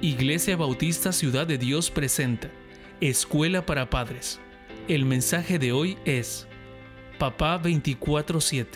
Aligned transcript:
Iglesia 0.00 0.56
Bautista 0.56 1.10
Ciudad 1.10 1.44
de 1.44 1.58
Dios 1.58 1.90
presenta 1.90 2.46
Escuela 3.00 3.66
para 3.66 3.90
Padres. 3.90 4.38
El 4.86 5.04
mensaje 5.04 5.58
de 5.58 5.72
hoy 5.72 5.98
es 6.04 6.46
Papá 7.18 7.60
24-7 7.60 8.66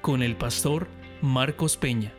con 0.00 0.24
el 0.24 0.34
pastor 0.34 0.88
Marcos 1.22 1.76
Peña. 1.76 2.12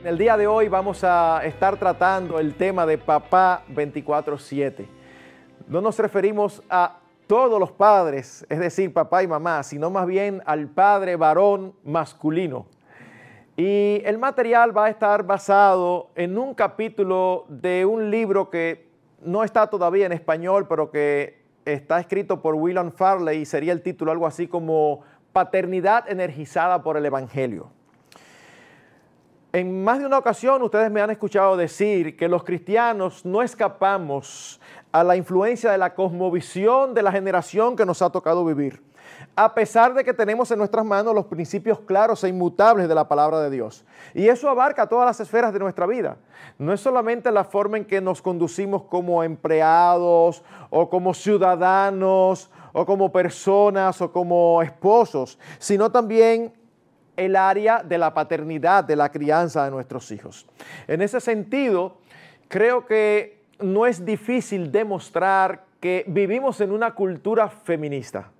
En 0.00 0.08
el 0.08 0.18
día 0.18 0.36
de 0.36 0.48
hoy 0.48 0.66
vamos 0.66 1.04
a 1.04 1.40
estar 1.44 1.78
tratando 1.78 2.40
el 2.40 2.54
tema 2.54 2.84
de 2.84 2.98
Papá 2.98 3.62
24-7. 3.72 4.88
No 5.68 5.80
nos 5.80 6.00
referimos 6.00 6.64
a 6.68 6.98
todos 7.28 7.60
los 7.60 7.70
padres, 7.70 8.44
es 8.48 8.58
decir, 8.58 8.92
papá 8.92 9.22
y 9.22 9.28
mamá, 9.28 9.62
sino 9.62 9.88
más 9.88 10.08
bien 10.08 10.42
al 10.46 10.66
padre 10.66 11.14
varón 11.14 11.74
masculino. 11.84 12.66
Y 13.58 14.02
el 14.04 14.18
material 14.18 14.76
va 14.76 14.84
a 14.84 14.88
estar 14.88 15.24
basado 15.24 16.10
en 16.14 16.38
un 16.38 16.54
capítulo 16.54 17.44
de 17.48 17.84
un 17.84 18.08
libro 18.08 18.50
que 18.50 18.86
no 19.20 19.42
está 19.42 19.66
todavía 19.66 20.06
en 20.06 20.12
español, 20.12 20.68
pero 20.68 20.92
que 20.92 21.42
está 21.64 21.98
escrito 21.98 22.40
por 22.40 22.54
William 22.54 22.92
Farley 22.92 23.40
y 23.40 23.44
sería 23.44 23.72
el 23.72 23.82
título 23.82 24.12
algo 24.12 24.28
así 24.28 24.46
como 24.46 25.00
Paternidad 25.32 26.08
energizada 26.08 26.84
por 26.84 26.96
el 26.96 27.04
Evangelio. 27.04 27.72
En 29.52 29.82
más 29.82 29.98
de 29.98 30.06
una 30.06 30.18
ocasión 30.18 30.62
ustedes 30.62 30.88
me 30.92 31.00
han 31.00 31.10
escuchado 31.10 31.56
decir 31.56 32.16
que 32.16 32.28
los 32.28 32.44
cristianos 32.44 33.24
no 33.24 33.42
escapamos 33.42 34.60
a 34.92 35.02
la 35.02 35.16
influencia 35.16 35.72
de 35.72 35.78
la 35.78 35.96
cosmovisión 35.96 36.94
de 36.94 37.02
la 37.02 37.10
generación 37.10 37.74
que 37.74 37.84
nos 37.84 38.02
ha 38.02 38.10
tocado 38.10 38.44
vivir, 38.44 38.84
a 39.40 39.54
pesar 39.54 39.94
de 39.94 40.02
que 40.02 40.12
tenemos 40.12 40.50
en 40.50 40.58
nuestras 40.58 40.84
manos 40.84 41.14
los 41.14 41.26
principios 41.26 41.78
claros 41.78 42.24
e 42.24 42.28
inmutables 42.28 42.88
de 42.88 42.94
la 42.96 43.06
palabra 43.06 43.40
de 43.40 43.50
Dios. 43.50 43.84
Y 44.12 44.26
eso 44.26 44.50
abarca 44.50 44.88
todas 44.88 45.06
las 45.06 45.20
esferas 45.20 45.52
de 45.52 45.60
nuestra 45.60 45.86
vida. 45.86 46.16
No 46.58 46.72
es 46.72 46.80
solamente 46.80 47.30
la 47.30 47.44
forma 47.44 47.76
en 47.76 47.84
que 47.84 48.00
nos 48.00 48.20
conducimos 48.20 48.82
como 48.82 49.22
empleados 49.22 50.42
o 50.70 50.90
como 50.90 51.14
ciudadanos 51.14 52.50
o 52.72 52.84
como 52.84 53.12
personas 53.12 54.02
o 54.02 54.10
como 54.10 54.60
esposos, 54.60 55.38
sino 55.60 55.92
también 55.92 56.52
el 57.16 57.36
área 57.36 57.84
de 57.84 57.96
la 57.96 58.12
paternidad, 58.12 58.82
de 58.82 58.96
la 58.96 59.08
crianza 59.08 59.64
de 59.64 59.70
nuestros 59.70 60.10
hijos. 60.10 60.48
En 60.88 61.00
ese 61.00 61.20
sentido, 61.20 61.98
creo 62.48 62.86
que 62.86 63.44
no 63.60 63.86
es 63.86 64.04
difícil 64.04 64.72
demostrar 64.72 65.64
que 65.78 66.02
vivimos 66.08 66.60
en 66.60 66.72
una 66.72 66.92
cultura 66.96 67.48
feminista. 67.48 68.32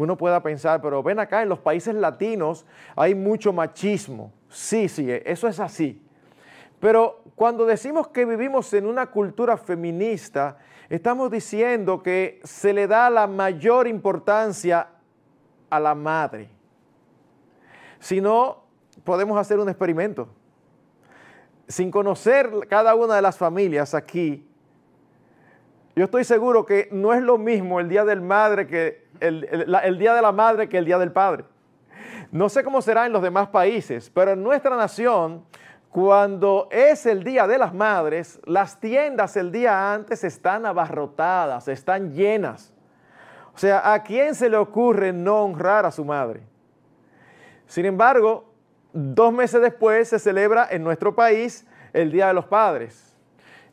Uno 0.00 0.16
pueda 0.16 0.42
pensar, 0.42 0.80
pero 0.80 1.02
ven 1.02 1.18
acá, 1.18 1.42
en 1.42 1.48
los 1.48 1.58
países 1.58 1.94
latinos 1.94 2.64
hay 2.96 3.14
mucho 3.14 3.52
machismo. 3.52 4.32
Sí, 4.48 4.88
sí, 4.88 5.06
eso 5.24 5.46
es 5.46 5.60
así. 5.60 6.02
Pero 6.80 7.22
cuando 7.34 7.66
decimos 7.66 8.08
que 8.08 8.24
vivimos 8.24 8.72
en 8.72 8.86
una 8.86 9.06
cultura 9.06 9.56
feminista, 9.56 10.58
estamos 10.88 11.30
diciendo 11.30 12.02
que 12.02 12.40
se 12.44 12.72
le 12.72 12.86
da 12.86 13.10
la 13.10 13.26
mayor 13.26 13.86
importancia 13.86 14.88
a 15.68 15.78
la 15.78 15.94
madre 15.94 16.60
si 18.00 18.20
no, 18.20 18.64
podemos 19.04 19.38
hacer 19.38 19.60
un 19.60 19.68
experimento. 19.68 20.28
Sin 21.68 21.90
conocer 21.90 22.50
cada 22.68 22.94
una 22.94 23.14
de 23.14 23.22
las 23.22 23.38
familias 23.38 23.94
aquí, 23.94 24.48
yo 25.94 26.04
estoy 26.04 26.24
seguro 26.24 26.64
que 26.64 26.88
no 26.90 27.12
es 27.12 27.22
lo 27.22 27.36
mismo 27.36 27.78
el 27.78 27.88
día 27.88 28.04
del 28.04 28.22
madre 28.22 28.66
que 28.66 29.06
el, 29.20 29.98
día 29.98 30.14
de 30.14 30.22
la 30.22 30.32
madre 30.32 30.68
que 30.68 30.78
el 30.78 30.84
día 30.84 30.98
del 30.98 31.12
padre. 31.12 31.44
No 32.32 32.48
sé 32.48 32.64
cómo 32.64 32.80
será 32.80 33.06
en 33.06 33.12
los 33.12 33.22
demás 33.22 33.48
países, 33.48 34.10
pero 34.10 34.32
en 34.32 34.42
nuestra 34.42 34.76
nación, 34.76 35.44
cuando 35.90 36.68
es 36.70 37.06
el 37.06 37.24
día 37.24 37.46
de 37.46 37.58
las 37.58 37.74
madres, 37.74 38.40
las 38.44 38.78
tiendas 38.80 39.36
el 39.36 39.50
día 39.50 39.92
antes 39.92 40.24
están 40.24 40.64
abarrotadas, 40.64 41.68
están 41.68 42.12
llenas. 42.12 42.72
O 43.54 43.58
sea, 43.58 43.92
¿a 43.92 44.02
quién 44.02 44.34
se 44.34 44.48
le 44.48 44.56
ocurre 44.56 45.12
no 45.12 45.44
honrar 45.44 45.84
a 45.84 45.90
su 45.90 46.04
madre? 46.04 46.42
Sin 47.66 47.84
embargo, 47.84 48.52
dos 48.92 49.32
meses 49.32 49.60
después 49.60 50.08
se 50.08 50.18
celebra 50.18 50.68
en 50.70 50.82
nuestro 50.82 51.14
país 51.14 51.66
el 51.92 52.10
Día 52.10 52.28
de 52.28 52.34
los 52.34 52.46
Padres. 52.46 53.16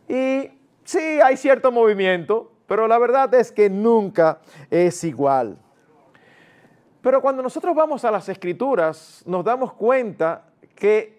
Y 0.08 0.52
sí, 0.84 1.20
hay 1.24 1.38
cierto 1.38 1.72
movimiento, 1.72 2.52
pero 2.68 2.88
la 2.88 3.00
verdad 3.00 3.34
es 3.34 3.52
que 3.52 3.70
nunca 3.70 4.40
es 4.70 5.04
igual. 5.04 5.58
Pero 7.02 7.22
cuando 7.22 7.42
nosotros 7.42 7.74
vamos 7.74 8.04
a 8.04 8.12
las 8.12 8.28
escrituras, 8.28 9.24
nos 9.26 9.44
damos 9.46 9.74
cuenta 9.74 10.44
que 10.76 11.18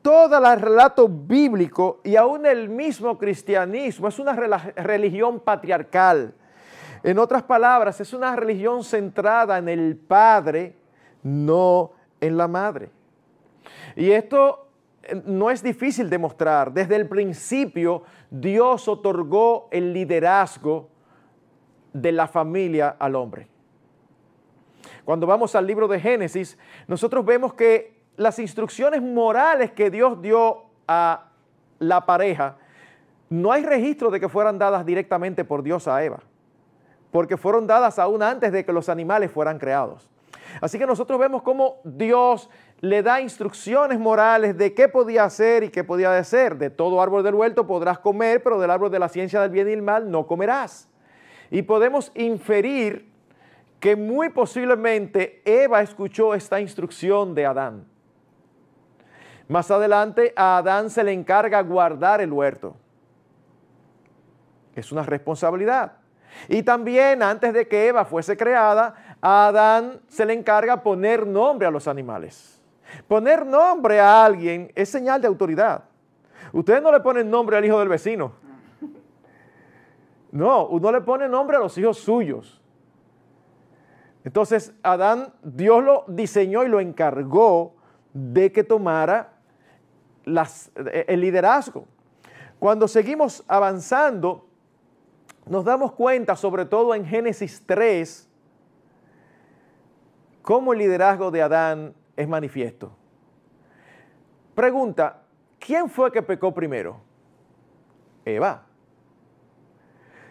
todo 0.00 0.38
el 0.38 0.60
relato 0.60 1.08
bíblico 1.08 2.00
y 2.04 2.16
aún 2.16 2.46
el 2.46 2.68
mismo 2.68 3.18
cristianismo 3.18 4.08
es 4.08 4.18
una 4.18 4.34
religión 4.34 5.40
patriarcal. 5.40 6.32
En 7.02 7.18
otras 7.18 7.42
palabras, 7.42 8.00
es 8.00 8.12
una 8.14 8.34
religión 8.34 8.82
centrada 8.82 9.58
en 9.58 9.68
el 9.68 9.96
Padre, 9.96 10.76
no 11.22 11.92
en 12.20 12.36
la 12.36 12.48
madre. 12.48 12.90
Y 13.94 14.10
esto 14.10 14.65
no 15.24 15.50
es 15.50 15.62
difícil 15.62 16.10
demostrar. 16.10 16.72
Desde 16.72 16.96
el 16.96 17.08
principio 17.08 18.02
Dios 18.30 18.88
otorgó 18.88 19.68
el 19.70 19.92
liderazgo 19.92 20.88
de 21.92 22.12
la 22.12 22.26
familia 22.26 22.96
al 22.98 23.14
hombre. 23.14 23.48
Cuando 25.04 25.26
vamos 25.26 25.54
al 25.54 25.66
libro 25.66 25.88
de 25.88 26.00
Génesis, 26.00 26.58
nosotros 26.86 27.24
vemos 27.24 27.54
que 27.54 28.02
las 28.16 28.38
instrucciones 28.38 29.02
morales 29.02 29.72
que 29.72 29.90
Dios 29.90 30.20
dio 30.20 30.64
a 30.88 31.28
la 31.78 32.06
pareja, 32.06 32.56
no 33.28 33.52
hay 33.52 33.64
registro 33.64 34.10
de 34.10 34.20
que 34.20 34.28
fueran 34.28 34.58
dadas 34.58 34.86
directamente 34.86 35.44
por 35.44 35.62
Dios 35.62 35.88
a 35.88 36.02
Eva, 36.02 36.20
porque 37.10 37.36
fueron 37.36 37.66
dadas 37.66 37.98
aún 37.98 38.22
antes 38.22 38.52
de 38.52 38.64
que 38.64 38.72
los 38.72 38.88
animales 38.88 39.30
fueran 39.30 39.58
creados. 39.58 40.08
Así 40.60 40.78
que 40.78 40.86
nosotros 40.86 41.18
vemos 41.18 41.42
cómo 41.42 41.80
Dios 41.84 42.48
le 42.80 43.02
da 43.02 43.20
instrucciones 43.20 43.98
morales 43.98 44.56
de 44.56 44.74
qué 44.74 44.88
podía 44.88 45.24
hacer 45.24 45.64
y 45.64 45.70
qué 45.70 45.84
podía 45.84 46.16
hacer. 46.16 46.56
De 46.56 46.70
todo 46.70 47.00
árbol 47.00 47.22
del 47.22 47.34
huerto 47.34 47.66
podrás 47.66 47.98
comer, 47.98 48.42
pero 48.42 48.58
del 48.60 48.70
árbol 48.70 48.90
de 48.90 48.98
la 48.98 49.08
ciencia 49.08 49.40
del 49.40 49.50
bien 49.50 49.68
y 49.68 49.72
el 49.72 49.82
mal 49.82 50.10
no 50.10 50.26
comerás. 50.26 50.88
Y 51.50 51.62
podemos 51.62 52.12
inferir 52.14 53.10
que 53.80 53.96
muy 53.96 54.30
posiblemente 54.30 55.42
Eva 55.44 55.82
escuchó 55.82 56.34
esta 56.34 56.60
instrucción 56.60 57.34
de 57.34 57.46
Adán. 57.46 57.86
Más 59.48 59.70
adelante 59.70 60.32
a 60.34 60.58
Adán 60.58 60.90
se 60.90 61.04
le 61.04 61.12
encarga 61.12 61.60
guardar 61.62 62.20
el 62.20 62.32
huerto. 62.32 62.76
Es 64.74 64.90
una 64.92 65.02
responsabilidad. 65.02 65.92
Y 66.48 66.62
también 66.62 67.22
antes 67.22 67.52
de 67.54 67.66
que 67.66 67.88
Eva 67.88 68.04
fuese 68.04 68.36
creada, 68.36 68.94
a 69.20 69.48
Adán 69.48 70.00
se 70.08 70.24
le 70.26 70.32
encarga 70.32 70.82
poner 70.82 71.26
nombre 71.26 71.66
a 71.66 71.70
los 71.70 71.88
animales. 71.88 72.60
Poner 73.08 73.44
nombre 73.44 74.00
a 74.00 74.24
alguien 74.24 74.70
es 74.74 74.88
señal 74.88 75.20
de 75.20 75.28
autoridad. 75.28 75.84
Ustedes 76.52 76.82
no 76.82 76.92
le 76.92 77.00
ponen 77.00 77.30
nombre 77.30 77.56
al 77.56 77.64
hijo 77.64 77.78
del 77.78 77.88
vecino. 77.88 78.32
No, 80.30 80.66
uno 80.66 80.92
le 80.92 81.00
pone 81.00 81.28
nombre 81.28 81.56
a 81.56 81.60
los 81.60 81.76
hijos 81.78 81.98
suyos. 81.98 82.60
Entonces, 84.24 84.74
Adán, 84.82 85.32
Dios 85.42 85.82
lo 85.82 86.04
diseñó 86.08 86.64
y 86.64 86.68
lo 86.68 86.80
encargó 86.80 87.74
de 88.12 88.50
que 88.50 88.64
tomara 88.64 89.32
el 90.24 91.20
liderazgo. 91.20 91.86
Cuando 92.58 92.88
seguimos 92.88 93.44
avanzando, 93.46 94.46
nos 95.46 95.64
damos 95.64 95.92
cuenta, 95.92 96.34
sobre 96.34 96.64
todo 96.64 96.94
en 96.94 97.06
Génesis 97.06 97.62
3, 97.66 98.25
cómo 100.46 100.72
el 100.72 100.78
liderazgo 100.78 101.32
de 101.32 101.42
Adán 101.42 101.92
es 102.16 102.28
manifiesto. 102.28 102.92
Pregunta, 104.54 105.22
¿quién 105.58 105.90
fue 105.90 106.12
que 106.12 106.22
pecó 106.22 106.54
primero? 106.54 107.00
Eva. 108.24 108.62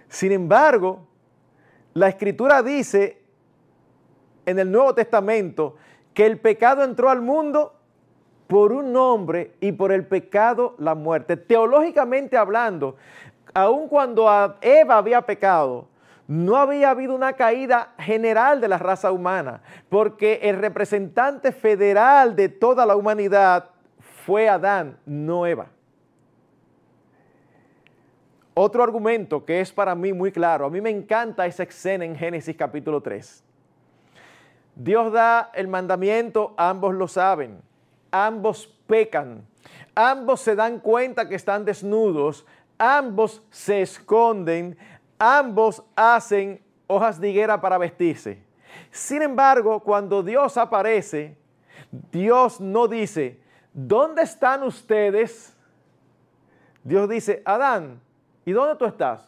Sin 0.07 0.31
embargo, 0.31 1.05
la 1.93 2.07
escritura 2.07 2.63
dice 2.63 3.21
en 4.45 4.57
el 4.57 4.71
Nuevo 4.71 4.95
Testamento 4.95 5.75
que 6.13 6.25
el 6.25 6.39
pecado 6.39 6.85
entró 6.85 7.09
al 7.09 7.19
mundo 7.19 7.77
por 8.47 8.71
un 8.71 8.95
hombre 8.95 9.55
y 9.59 9.73
por 9.73 9.91
el 9.91 10.07
pecado 10.07 10.75
la 10.77 10.95
muerte. 10.95 11.35
Teológicamente 11.35 12.37
hablando, 12.37 12.95
aun 13.53 13.89
cuando 13.89 14.29
Eva 14.61 14.97
había 14.97 15.23
pecado, 15.23 15.89
no 16.27 16.55
había 16.55 16.89
habido 16.89 17.13
una 17.13 17.33
caída 17.33 17.93
general 17.99 18.59
de 18.59 18.67
la 18.67 18.77
raza 18.77 19.11
humana, 19.11 19.61
porque 19.89 20.39
el 20.43 20.57
representante 20.57 21.51
federal 21.51 22.35
de 22.35 22.49
toda 22.49 22.85
la 22.85 22.95
humanidad 22.95 23.69
fue 24.25 24.49
Adán, 24.49 24.97
no 25.05 25.45
Eva. 25.45 25.67
Otro 28.55 28.83
argumento 28.83 29.43
que 29.45 29.59
es 29.59 29.71
para 29.71 29.93
mí 29.93 30.13
muy 30.13 30.31
claro, 30.31 30.65
a 30.65 30.69
mí 30.69 30.81
me 30.81 30.89
encanta 30.89 31.45
esa 31.45 31.63
escena 31.63 32.05
en 32.05 32.15
Génesis 32.15 32.55
capítulo 32.55 33.01
3. 33.01 33.43
Dios 34.75 35.11
da 35.11 35.51
el 35.53 35.67
mandamiento, 35.67 36.53
ambos 36.57 36.93
lo 36.95 37.07
saben, 37.07 37.61
ambos 38.11 38.67
pecan. 38.87 39.45
ambos 39.93 40.41
se 40.41 40.55
dan 40.55 40.79
cuenta 40.79 41.27
que 41.27 41.35
están 41.35 41.65
desnudos, 41.65 42.45
ambos 42.77 43.41
se 43.49 43.81
esconden, 43.81 44.77
ambos 45.19 45.83
hacen 45.95 46.61
hojas 46.87 47.19
de 47.19 47.29
higuera 47.29 47.59
para 47.59 47.77
vestirse. 47.77 48.43
Sin 48.91 49.21
embargo, 49.21 49.79
cuando 49.81 50.23
Dios 50.23 50.57
aparece, 50.57 51.37
Dios 52.11 52.59
no 52.59 52.87
dice, 52.87 53.39
¿dónde 53.73 54.23
están 54.23 54.63
ustedes? 54.63 55.55
Dios 56.83 57.09
dice, 57.09 57.41
Adán, 57.45 58.01
¿y 58.45 58.51
dónde 58.51 58.75
tú 58.75 58.85
estás? 58.85 59.27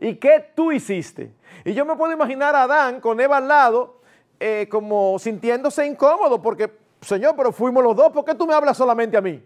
¿Y 0.00 0.14
qué 0.16 0.52
tú 0.54 0.70
hiciste? 0.70 1.32
Y 1.64 1.74
yo 1.74 1.84
me 1.84 1.96
puedo 1.96 2.12
imaginar 2.12 2.54
a 2.54 2.64
Adán 2.64 3.00
con 3.00 3.20
Eva 3.20 3.38
al 3.38 3.48
lado, 3.48 4.00
eh, 4.38 4.68
como 4.70 5.18
sintiéndose 5.18 5.86
incómodo, 5.86 6.40
porque, 6.40 6.72
Señor, 7.00 7.34
pero 7.36 7.52
fuimos 7.52 7.82
los 7.82 7.96
dos, 7.96 8.12
¿por 8.12 8.24
qué 8.24 8.34
tú 8.34 8.46
me 8.46 8.54
hablas 8.54 8.76
solamente 8.76 9.16
a 9.16 9.20
mí? 9.20 9.42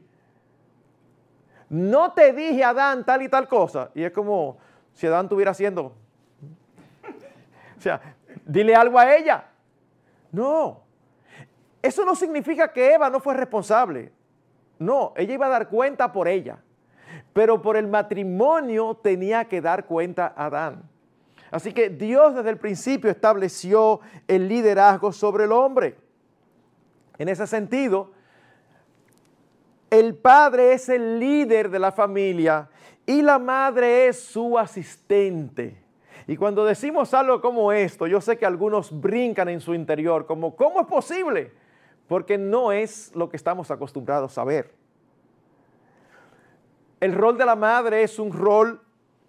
No 1.72 2.12
te 2.12 2.34
dije, 2.34 2.62
Adán, 2.62 3.02
tal 3.02 3.22
y 3.22 3.30
tal 3.30 3.48
cosa. 3.48 3.90
Y 3.94 4.02
es 4.02 4.12
como 4.12 4.58
si 4.92 5.06
Adán 5.06 5.24
estuviera 5.24 5.52
haciendo. 5.52 5.94
O 7.78 7.80
sea, 7.80 8.14
dile 8.44 8.74
algo 8.74 8.98
a 8.98 9.16
ella. 9.16 9.46
No. 10.30 10.82
Eso 11.80 12.04
no 12.04 12.14
significa 12.14 12.70
que 12.70 12.92
Eva 12.92 13.08
no 13.08 13.20
fue 13.20 13.32
responsable. 13.32 14.12
No, 14.78 15.14
ella 15.16 15.32
iba 15.32 15.46
a 15.46 15.48
dar 15.48 15.70
cuenta 15.70 16.12
por 16.12 16.28
ella. 16.28 16.58
Pero 17.32 17.62
por 17.62 17.78
el 17.78 17.88
matrimonio 17.88 18.94
tenía 19.02 19.46
que 19.46 19.62
dar 19.62 19.86
cuenta 19.86 20.30
a 20.36 20.44
Adán. 20.44 20.82
Así 21.50 21.72
que 21.72 21.88
Dios 21.88 22.34
desde 22.34 22.50
el 22.50 22.58
principio 22.58 23.10
estableció 23.10 24.00
el 24.28 24.46
liderazgo 24.46 25.10
sobre 25.10 25.44
el 25.44 25.52
hombre. 25.52 25.96
En 27.16 27.30
ese 27.30 27.46
sentido, 27.46 28.10
el 29.92 30.14
padre 30.14 30.72
es 30.72 30.88
el 30.88 31.20
líder 31.20 31.68
de 31.68 31.78
la 31.78 31.92
familia 31.92 32.66
y 33.04 33.20
la 33.20 33.38
madre 33.38 34.06
es 34.06 34.24
su 34.24 34.58
asistente. 34.58 35.84
Y 36.26 36.38
cuando 36.38 36.64
decimos 36.64 37.12
algo 37.12 37.42
como 37.42 37.70
esto, 37.72 38.06
yo 38.06 38.18
sé 38.22 38.38
que 38.38 38.46
algunos 38.46 38.98
brincan 39.02 39.50
en 39.50 39.60
su 39.60 39.74
interior, 39.74 40.24
como, 40.24 40.56
¿cómo 40.56 40.80
es 40.80 40.86
posible? 40.86 41.52
Porque 42.08 42.38
no 42.38 42.72
es 42.72 43.14
lo 43.14 43.28
que 43.28 43.36
estamos 43.36 43.70
acostumbrados 43.70 44.38
a 44.38 44.44
ver. 44.44 44.72
El 46.98 47.12
rol 47.12 47.36
de 47.36 47.44
la 47.44 47.54
madre 47.54 48.02
es 48.02 48.18
un 48.18 48.32
rol 48.32 48.80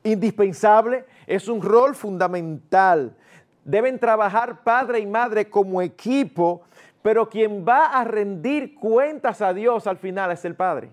indispensable, 0.01 1.04
es 1.27 1.50
un 1.50 1.62
rol 1.62 1.94
fundamental. 1.94 3.18
Deben 3.66 4.00
trabajar 4.00 4.63
padre 4.63 5.00
y 5.00 5.07
madre 5.07 5.50
como 5.50 5.81
equipo, 5.81 6.62
pero 7.03 7.29
quien 7.29 7.67
va 7.67 7.88
a 7.88 8.03
rendir 8.05 8.73
cuentas 8.75 9.41
a 9.41 9.53
Dios 9.53 9.85
al 9.85 9.97
final 9.97 10.31
es 10.31 10.44
el 10.45 10.55
padre. 10.55 10.89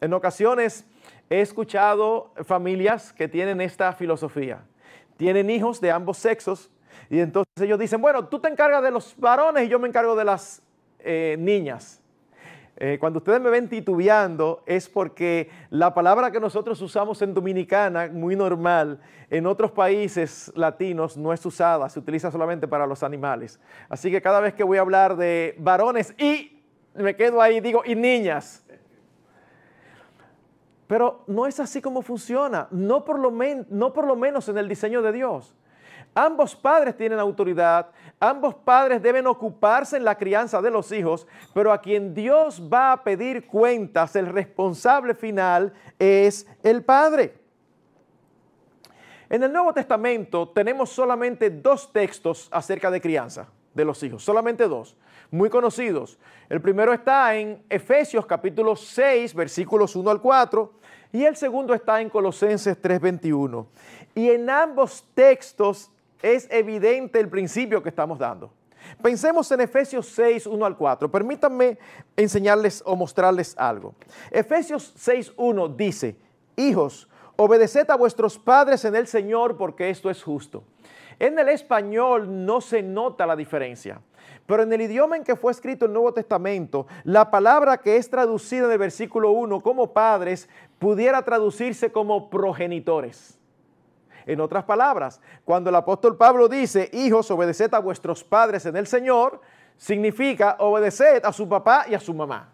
En 0.00 0.12
ocasiones 0.14 0.84
he 1.28 1.40
escuchado 1.40 2.32
familias 2.44 3.12
que 3.12 3.28
tienen 3.28 3.60
esta 3.60 3.92
filosofía. 3.92 4.64
Tienen 5.16 5.50
hijos 5.50 5.80
de 5.80 5.90
ambos 5.90 6.16
sexos 6.16 6.70
y 7.10 7.20
entonces 7.20 7.60
ellos 7.60 7.78
dicen, 7.78 8.00
bueno, 8.00 8.26
tú 8.26 8.40
te 8.40 8.48
encargas 8.48 8.82
de 8.82 8.90
los 8.90 9.14
varones 9.18 9.66
y 9.66 9.68
yo 9.68 9.78
me 9.78 9.88
encargo 9.88 10.16
de 10.16 10.24
las 10.24 10.62
eh, 11.00 11.36
niñas. 11.38 12.00
Eh, 12.80 12.96
cuando 13.00 13.18
ustedes 13.18 13.40
me 13.40 13.50
ven 13.50 13.68
titubeando 13.68 14.62
es 14.64 14.88
porque 14.88 15.50
la 15.70 15.92
palabra 15.92 16.30
que 16.30 16.38
nosotros 16.38 16.80
usamos 16.80 17.20
en 17.22 17.34
Dominicana, 17.34 18.08
muy 18.12 18.36
normal, 18.36 19.00
en 19.30 19.46
otros 19.46 19.72
países 19.72 20.52
latinos 20.54 21.16
no 21.16 21.32
es 21.32 21.44
usada, 21.44 21.88
se 21.88 21.98
utiliza 21.98 22.30
solamente 22.30 22.68
para 22.68 22.86
los 22.86 23.02
animales. 23.02 23.58
Así 23.88 24.12
que 24.12 24.22
cada 24.22 24.38
vez 24.38 24.54
que 24.54 24.62
voy 24.62 24.78
a 24.78 24.82
hablar 24.82 25.16
de 25.16 25.56
varones 25.58 26.14
y 26.18 26.62
me 26.94 27.16
quedo 27.16 27.42
ahí, 27.42 27.58
digo, 27.58 27.82
y 27.84 27.96
niñas. 27.96 28.64
Pero 30.86 31.24
no 31.26 31.46
es 31.48 31.58
así 31.58 31.82
como 31.82 32.00
funciona, 32.02 32.68
no 32.70 33.04
por 33.04 33.18
lo, 33.18 33.32
no 33.70 33.92
por 33.92 34.06
lo 34.06 34.14
menos 34.14 34.48
en 34.48 34.56
el 34.56 34.68
diseño 34.68 35.02
de 35.02 35.10
Dios. 35.10 35.56
Ambos 36.14 36.56
padres 36.56 36.96
tienen 36.96 37.18
autoridad, 37.18 37.90
ambos 38.18 38.54
padres 38.54 39.00
deben 39.00 39.26
ocuparse 39.26 39.96
en 39.96 40.04
la 40.04 40.16
crianza 40.16 40.60
de 40.60 40.70
los 40.70 40.90
hijos, 40.90 41.26
pero 41.54 41.72
a 41.72 41.80
quien 41.80 42.14
Dios 42.14 42.60
va 42.60 42.92
a 42.92 43.04
pedir 43.04 43.46
cuentas, 43.46 44.16
el 44.16 44.26
responsable 44.26 45.14
final 45.14 45.72
es 45.98 46.46
el 46.62 46.84
padre. 46.84 47.34
En 49.30 49.42
el 49.42 49.52
Nuevo 49.52 49.72
Testamento 49.74 50.48
tenemos 50.48 50.90
solamente 50.90 51.50
dos 51.50 51.92
textos 51.92 52.48
acerca 52.50 52.90
de 52.90 53.00
crianza 53.00 53.48
de 53.74 53.84
los 53.84 54.02
hijos, 54.02 54.24
solamente 54.24 54.66
dos, 54.66 54.96
muy 55.30 55.50
conocidos. 55.50 56.18
El 56.48 56.60
primero 56.60 56.92
está 56.92 57.36
en 57.36 57.62
Efesios 57.68 58.24
capítulo 58.24 58.74
6, 58.74 59.34
versículos 59.34 59.94
1 59.94 60.10
al 60.10 60.20
4, 60.20 60.72
y 61.12 61.24
el 61.24 61.36
segundo 61.36 61.74
está 61.74 62.00
en 62.00 62.08
Colosenses 62.08 62.80
3:21. 62.80 63.66
Y 64.14 64.30
en 64.30 64.48
ambos 64.48 65.04
textos 65.14 65.90
es 66.22 66.48
evidente 66.50 67.20
el 67.20 67.28
principio 67.28 67.82
que 67.82 67.88
estamos 67.88 68.18
dando. 68.18 68.52
Pensemos 69.02 69.50
en 69.52 69.60
Efesios 69.60 70.06
6, 70.08 70.46
1 70.46 70.64
al 70.64 70.76
4. 70.76 71.10
Permítanme 71.10 71.78
enseñarles 72.16 72.82
o 72.86 72.96
mostrarles 72.96 73.54
algo. 73.58 73.94
Efesios 74.30 74.92
6, 74.96 75.32
1 75.36 75.68
dice, 75.68 76.16
hijos, 76.56 77.08
obedeced 77.36 77.88
a 77.90 77.96
vuestros 77.96 78.38
padres 78.38 78.84
en 78.84 78.96
el 78.96 79.06
Señor 79.06 79.56
porque 79.56 79.90
esto 79.90 80.10
es 80.10 80.22
justo. 80.22 80.64
En 81.18 81.38
el 81.38 81.48
español 81.48 82.46
no 82.46 82.60
se 82.60 82.82
nota 82.82 83.26
la 83.26 83.34
diferencia, 83.34 84.00
pero 84.46 84.62
en 84.62 84.72
el 84.72 84.82
idioma 84.82 85.16
en 85.16 85.24
que 85.24 85.34
fue 85.36 85.50
escrito 85.50 85.86
el 85.86 85.92
Nuevo 85.92 86.12
Testamento, 86.12 86.86
la 87.02 87.30
palabra 87.30 87.78
que 87.78 87.96
es 87.96 88.08
traducida 88.08 88.66
en 88.66 88.72
el 88.72 88.78
versículo 88.78 89.32
1 89.32 89.60
como 89.60 89.92
padres 89.92 90.48
pudiera 90.78 91.22
traducirse 91.22 91.90
como 91.90 92.30
progenitores. 92.30 93.37
En 94.28 94.42
otras 94.42 94.64
palabras, 94.64 95.22
cuando 95.42 95.70
el 95.70 95.76
apóstol 95.76 96.18
Pablo 96.18 96.48
dice, 96.48 96.90
hijos, 96.92 97.30
obedeced 97.30 97.72
a 97.72 97.78
vuestros 97.78 98.22
padres 98.22 98.66
en 98.66 98.76
el 98.76 98.86
Señor, 98.86 99.40
significa 99.78 100.56
obedeced 100.58 101.24
a 101.24 101.32
su 101.32 101.48
papá 101.48 101.86
y 101.88 101.94
a 101.94 101.98
su 101.98 102.12
mamá. 102.12 102.52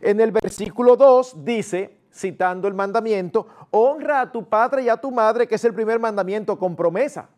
En 0.00 0.20
el 0.20 0.32
versículo 0.32 0.96
2 0.96 1.44
dice, 1.44 1.96
citando 2.12 2.66
el 2.66 2.74
mandamiento, 2.74 3.46
honra 3.70 4.22
a 4.22 4.32
tu 4.32 4.48
padre 4.48 4.82
y 4.82 4.88
a 4.88 4.96
tu 4.96 5.12
madre, 5.12 5.46
que 5.46 5.54
es 5.54 5.64
el 5.64 5.72
primer 5.72 6.00
mandamiento 6.00 6.58
con 6.58 6.74
promesa. 6.74 7.28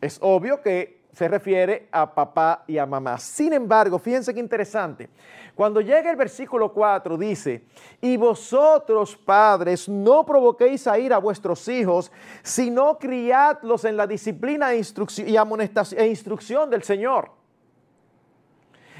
Es 0.00 0.16
obvio 0.22 0.62
que 0.62 1.01
se 1.12 1.28
refiere 1.28 1.88
a 1.92 2.12
papá 2.12 2.64
y 2.66 2.78
a 2.78 2.86
mamá. 2.86 3.18
Sin 3.18 3.52
embargo, 3.52 3.98
fíjense 3.98 4.32
qué 4.32 4.40
interesante. 4.40 5.10
Cuando 5.54 5.82
llega 5.82 6.10
el 6.10 6.16
versículo 6.16 6.72
4 6.72 7.18
dice, 7.18 7.66
y 8.00 8.16
vosotros 8.16 9.14
padres 9.16 9.88
no 9.88 10.24
provoquéis 10.24 10.86
a 10.86 10.98
ir 10.98 11.12
a 11.12 11.18
vuestros 11.18 11.68
hijos, 11.68 12.10
sino 12.42 12.98
criadlos 12.98 13.84
en 13.84 13.96
la 13.96 14.06
disciplina 14.06 14.72
e 14.72 14.78
instrucción, 14.78 15.28
y 15.28 15.36
e 15.36 16.06
instrucción 16.06 16.70
del 16.70 16.82
Señor. 16.82 17.42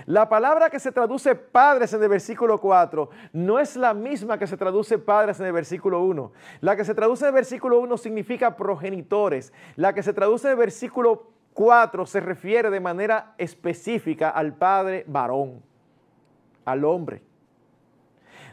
La 0.07 0.29
palabra 0.29 0.69
que 0.69 0.81
se 0.81 0.91
traduce 0.91 1.35
padres 1.35 1.93
en 1.93 2.03
el 2.03 2.09
versículo 2.09 2.59
4 2.59 3.09
no 3.33 3.59
es 3.59 3.77
la 3.77 3.95
misma 3.95 4.37
que 4.37 4.47
se 4.47 4.57
traduce 4.57 4.99
padres 4.99 5.39
en 5.41 5.47
el 5.47 5.53
versículo 5.53 6.03
1. 6.03 6.33
La 6.61 6.77
que 6.77 6.85
se 6.85 6.95
traduce 6.95 7.25
en 7.25 7.29
el 7.29 7.35
versículo 7.35 7.79
1 7.79 7.97
significa 7.97 8.57
progenitores. 8.57 9.53
La 9.77 9.95
que 9.95 10.03
se 10.03 10.13
traduce 10.13 10.49
en 10.49 10.53
el 10.53 10.59
versículo 10.59 11.33
4 11.55 12.07
se 12.07 12.21
refiere 12.21 12.71
de 12.71 12.81
manera 12.81 13.35
específica 13.39 14.31
al 14.31 14.55
padre 14.55 15.05
varón 15.07 15.63
al 16.65 16.85
hombre. 16.85 17.23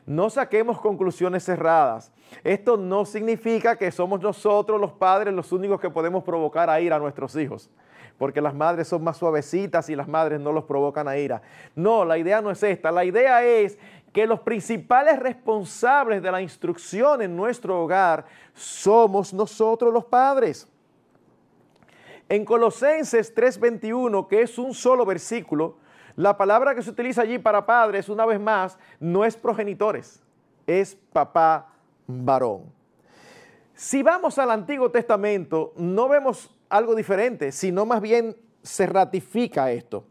No 0.06 0.30
saquemos 0.30 0.82
conclusiones 0.82 1.44
cerradas. 1.44 2.12
Esto 2.44 2.78
no 2.78 3.06
significa 3.06 3.76
que 3.76 3.92
somos 3.92 4.22
nosotros 4.22 4.80
los 4.82 4.92
padres 4.92 5.34
los 5.34 5.52
únicos 5.52 5.80
que 5.80 5.90
podemos 5.90 6.24
provocar 6.24 6.70
a 6.70 6.82
ira 6.82 6.96
a 6.96 7.00
nuestros 7.00 7.36
hijos, 7.36 7.70
porque 8.18 8.42
las 8.42 8.56
madres 8.56 8.88
son 8.88 9.04
más 9.04 9.18
suavecitas 9.18 9.90
y 9.90 9.96
las 9.96 10.08
madres 10.08 10.40
no 10.40 10.52
los 10.52 10.64
provocan 10.64 11.08
a 11.08 11.18
ira. 11.18 11.42
No, 11.76 12.06
la 12.06 12.18
idea 12.18 12.42
no 12.42 12.50
es 12.50 12.64
esta. 12.64 12.92
La 12.92 13.06
idea 13.06 13.44
es 13.44 13.78
que 14.12 14.26
los 14.26 14.40
principales 14.40 15.20
responsables 15.20 16.24
de 16.24 16.32
la 16.32 16.42
instrucción 16.42 17.22
en 17.22 17.36
nuestro 17.36 17.84
hogar 17.84 18.26
somos 18.56 19.32
nosotros 19.34 19.94
los 19.94 20.06
padres. 20.06 20.68
En 22.30 22.46
Colosenses 22.46 23.34
3:21, 23.34 24.28
que 24.28 24.44
es 24.44 24.60
un 24.60 24.76
solo 24.76 25.04
versículo, 25.04 25.78
la 26.16 26.38
palabra 26.38 26.76
que 26.76 26.84
se 26.84 26.92
utiliza 26.92 27.24
allí 27.24 27.40
para 27.40 27.66
padres, 27.66 28.08
una 28.08 28.26
vez 28.26 28.40
más, 28.40 28.78
no 29.00 29.26
es 29.26 29.36
progenitores, 29.36 30.22
es 30.68 30.96
papá 31.12 31.74
varón. 32.06 32.72
Si 33.74 34.04
vamos 34.04 34.38
al 34.38 34.52
Antiguo 34.52 34.92
Testamento, 34.92 35.74
no 35.78 36.08
vemos 36.08 36.56
algo 36.70 36.94
diferente, 36.94 37.52
sino 37.52 37.86
más 37.86 38.02
bien 38.02 38.36
se 38.62 38.86
ratifica 38.86 39.72
esto. 39.72 40.06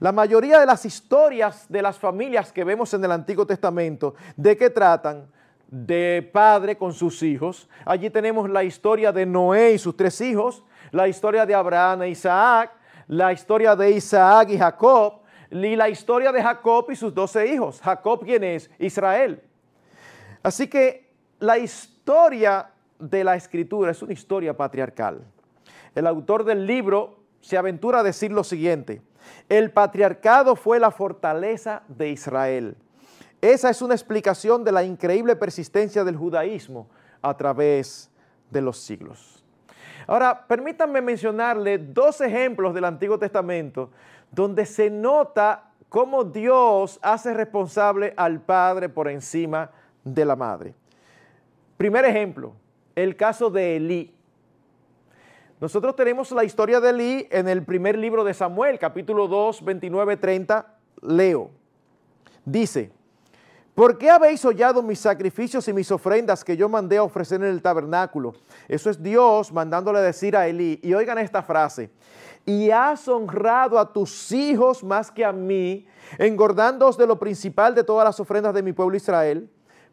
La 0.00 0.10
mayoría 0.10 0.58
de 0.58 0.66
las 0.66 0.84
historias 0.84 1.66
de 1.68 1.82
las 1.82 1.98
familias 1.98 2.50
que 2.50 2.64
vemos 2.64 2.92
en 2.94 3.04
el 3.04 3.12
Antiguo 3.12 3.46
Testamento, 3.46 4.14
¿de 4.36 4.56
qué 4.56 4.70
tratan? 4.70 5.30
De 5.70 6.28
padre 6.32 6.76
con 6.76 6.92
sus 6.92 7.22
hijos. 7.22 7.68
Allí 7.84 8.10
tenemos 8.10 8.50
la 8.50 8.64
historia 8.64 9.12
de 9.12 9.24
Noé 9.24 9.72
y 9.74 9.78
sus 9.78 9.96
tres 9.96 10.20
hijos, 10.20 10.64
la 10.90 11.06
historia 11.06 11.46
de 11.46 11.54
Abraham 11.54 12.02
e 12.02 12.10
Isaac, 12.10 12.72
la 13.06 13.32
historia 13.32 13.76
de 13.76 13.90
Isaac 13.92 14.50
y 14.50 14.58
Jacob, 14.58 15.20
y 15.50 15.76
la 15.76 15.88
historia 15.88 16.32
de 16.32 16.42
Jacob 16.42 16.90
y 16.90 16.96
sus 16.96 17.14
doce 17.14 17.46
hijos. 17.46 17.80
Jacob, 17.80 18.24
¿quién 18.24 18.42
es? 18.44 18.70
Israel. 18.78 19.42
Así 20.42 20.68
que 20.68 21.12
la 21.38 21.58
historia 21.58 22.70
de 22.98 23.24
la 23.24 23.36
escritura 23.36 23.92
es 23.92 24.02
una 24.02 24.12
historia 24.12 24.56
patriarcal. 24.56 25.24
El 25.94 26.06
autor 26.06 26.44
del 26.44 26.66
libro 26.66 27.20
se 27.40 27.56
aventura 27.56 28.00
a 28.00 28.02
decir 28.02 28.32
lo 28.32 28.44
siguiente, 28.44 29.02
el 29.48 29.70
patriarcado 29.72 30.56
fue 30.56 30.78
la 30.78 30.90
fortaleza 30.90 31.82
de 31.88 32.10
Israel. 32.10 32.76
Esa 33.40 33.70
es 33.70 33.80
una 33.80 33.94
explicación 33.94 34.64
de 34.64 34.72
la 34.72 34.84
increíble 34.84 35.34
persistencia 35.36 36.04
del 36.04 36.16
judaísmo 36.16 36.88
a 37.22 37.36
través 37.36 38.10
de 38.50 38.60
los 38.60 38.78
siglos. 38.78 39.44
Ahora, 40.06 40.46
permítanme 40.46 41.00
mencionarle 41.00 41.78
dos 41.78 42.20
ejemplos 42.20 42.74
del 42.74 42.84
Antiguo 42.84 43.18
Testamento 43.18 43.90
donde 44.30 44.66
se 44.66 44.90
nota 44.90 45.70
cómo 45.88 46.24
Dios 46.24 46.98
hace 47.02 47.34
responsable 47.34 48.14
al 48.16 48.40
padre 48.40 48.88
por 48.88 49.08
encima 49.08 49.70
de 50.04 50.24
la 50.24 50.36
madre. 50.36 50.74
Primer 51.76 52.04
ejemplo, 52.04 52.54
el 52.94 53.16
caso 53.16 53.50
de 53.50 53.76
Elí. 53.76 54.14
Nosotros 55.60 55.96
tenemos 55.96 56.30
la 56.32 56.44
historia 56.44 56.80
de 56.80 56.90
Elí 56.90 57.28
en 57.30 57.48
el 57.48 57.62
primer 57.64 57.98
libro 57.98 58.24
de 58.24 58.34
Samuel, 58.34 58.78
capítulo 58.78 59.28
2, 59.28 59.64
29, 59.64 60.16
30. 60.16 60.74
Leo. 61.02 61.50
Dice, 62.44 62.92
¿por 63.74 63.98
qué 63.98 64.10
habéis 64.10 64.44
hollado 64.44 64.82
mis 64.82 64.98
sacrificios 64.98 65.66
y 65.68 65.72
mis 65.72 65.90
ofrendas 65.90 66.44
que 66.44 66.56
yo 66.56 66.68
mandé 66.68 66.98
a 66.98 67.02
ofrecer 67.02 67.40
en 67.40 67.48
el 67.48 67.62
tabernáculo? 67.62 68.34
Eso 68.68 68.90
es 68.90 69.02
Dios 69.02 69.52
mandándole 69.52 70.00
decir 70.00 70.36
a 70.36 70.46
Elí. 70.46 70.78
Y 70.82 70.94
oigan 70.94 71.18
esta 71.18 71.42
frase, 71.42 71.90
y 72.46 72.70
has 72.70 73.06
honrado 73.08 73.78
a 73.78 73.92
tus 73.92 74.32
hijos 74.32 74.82
más 74.82 75.10
que 75.10 75.24
a 75.24 75.32
mí, 75.32 75.86
engordándoos 76.18 76.96
de 76.96 77.06
lo 77.06 77.18
principal 77.18 77.74
de 77.74 77.84
todas 77.84 78.04
las 78.04 78.18
ofrendas 78.18 78.54
de 78.54 78.62
mi 78.62 78.72
pueblo 78.72 78.96
Israel. 78.96 79.48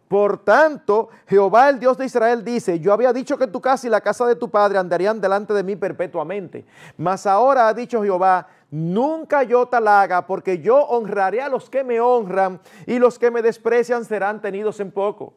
Por 0.08 0.38
tanto, 0.38 1.10
Jehová 1.28 1.70
el 1.70 1.80
Dios 1.80 1.98
de 1.98 2.06
Israel 2.06 2.44
dice, 2.44 2.80
yo 2.80 2.94
había 2.94 3.12
dicho 3.12 3.38
que 3.38 3.46
tu 3.46 3.60
casa 3.60 3.88
y 3.88 3.90
la 3.90 4.00
casa 4.00 4.26
de 4.26 4.38
tu 4.38 4.50
padre 4.50 4.78
andarían 4.78 5.20
delante 5.20 5.54
de 5.54 5.64
mí 5.64 5.76
perpetuamente. 5.76 6.66
Mas 6.96 7.26
ahora 7.26 7.68
ha 7.68 7.74
dicho 7.74 8.02
Jehová, 8.02 8.48
nunca 8.70 9.44
yo 9.44 9.68
tal 9.68 9.88
haga, 9.88 10.26
porque 10.26 10.60
yo 10.60 10.78
honraré 10.78 11.42
a 11.42 11.50
los 11.50 11.70
que 11.70 11.84
me 11.84 12.00
honran 12.00 12.60
y 12.86 13.00
los 13.00 13.18
que 13.18 13.32
me 13.32 13.42
desprecian 13.42 14.06
serán 14.06 14.42
tenidos 14.42 14.80
en 14.80 14.92
poco. 14.92 15.34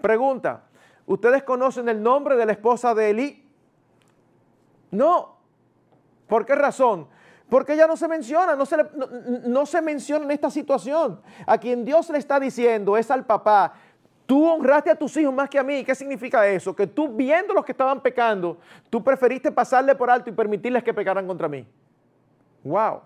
Pregunta, 0.00 0.64
¿ustedes 1.06 1.42
conocen 1.42 1.88
el 1.88 2.02
nombre 2.02 2.36
de 2.36 2.46
la 2.46 2.52
esposa 2.52 2.94
de 2.94 3.10
Elí? 3.10 3.48
No. 4.90 5.36
¿Por 6.26 6.46
qué 6.46 6.54
razón? 6.54 7.06
Porque 7.48 7.74
ella 7.74 7.86
no 7.86 7.96
se 7.96 8.08
menciona, 8.08 8.56
no 8.56 8.64
se, 8.64 8.76
no 9.44 9.66
se 9.66 9.82
menciona 9.82 10.24
en 10.24 10.30
esta 10.30 10.50
situación. 10.50 11.20
A 11.46 11.58
quien 11.58 11.84
Dios 11.84 12.08
le 12.10 12.18
está 12.18 12.40
diciendo 12.40 12.96
es 12.96 13.10
al 13.10 13.26
papá, 13.26 13.74
Tú 14.26 14.46
honraste 14.48 14.90
a 14.90 14.94
tus 14.94 15.16
hijos 15.18 15.34
más 15.34 15.50
que 15.50 15.58
a 15.58 15.62
mí. 15.62 15.84
¿Qué 15.84 15.94
significa 15.94 16.46
eso? 16.48 16.74
Que 16.74 16.86
tú 16.86 17.08
viendo 17.08 17.52
los 17.52 17.64
que 17.64 17.72
estaban 17.72 18.00
pecando, 18.00 18.58
tú 18.88 19.04
preferiste 19.04 19.52
pasarle 19.52 19.94
por 19.94 20.10
alto 20.10 20.30
y 20.30 20.32
permitirles 20.32 20.82
que 20.82 20.94
pecaran 20.94 21.26
contra 21.26 21.46
mí. 21.46 21.66
Wow. 22.64 23.02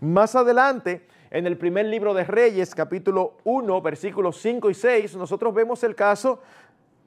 Más 0.00 0.34
adelante, 0.34 1.06
en 1.30 1.46
el 1.46 1.56
primer 1.56 1.86
libro 1.86 2.12
de 2.12 2.24
Reyes, 2.24 2.74
capítulo 2.74 3.38
1, 3.44 3.80
versículos 3.80 4.36
5 4.38 4.70
y 4.70 4.74
6, 4.74 5.16
nosotros 5.16 5.54
vemos 5.54 5.82
el 5.84 5.94
caso 5.94 6.40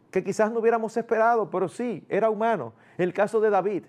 que 0.09 0.23
quizás 0.23 0.51
no 0.51 0.61
hubiéramos 0.61 0.95
esperado, 0.95 1.49
pero 1.49 1.67
sí, 1.67 2.05
era 2.07 2.29
humano, 2.29 2.73
el 2.97 3.13
caso 3.13 3.41
de 3.41 3.49
David. 3.49 3.83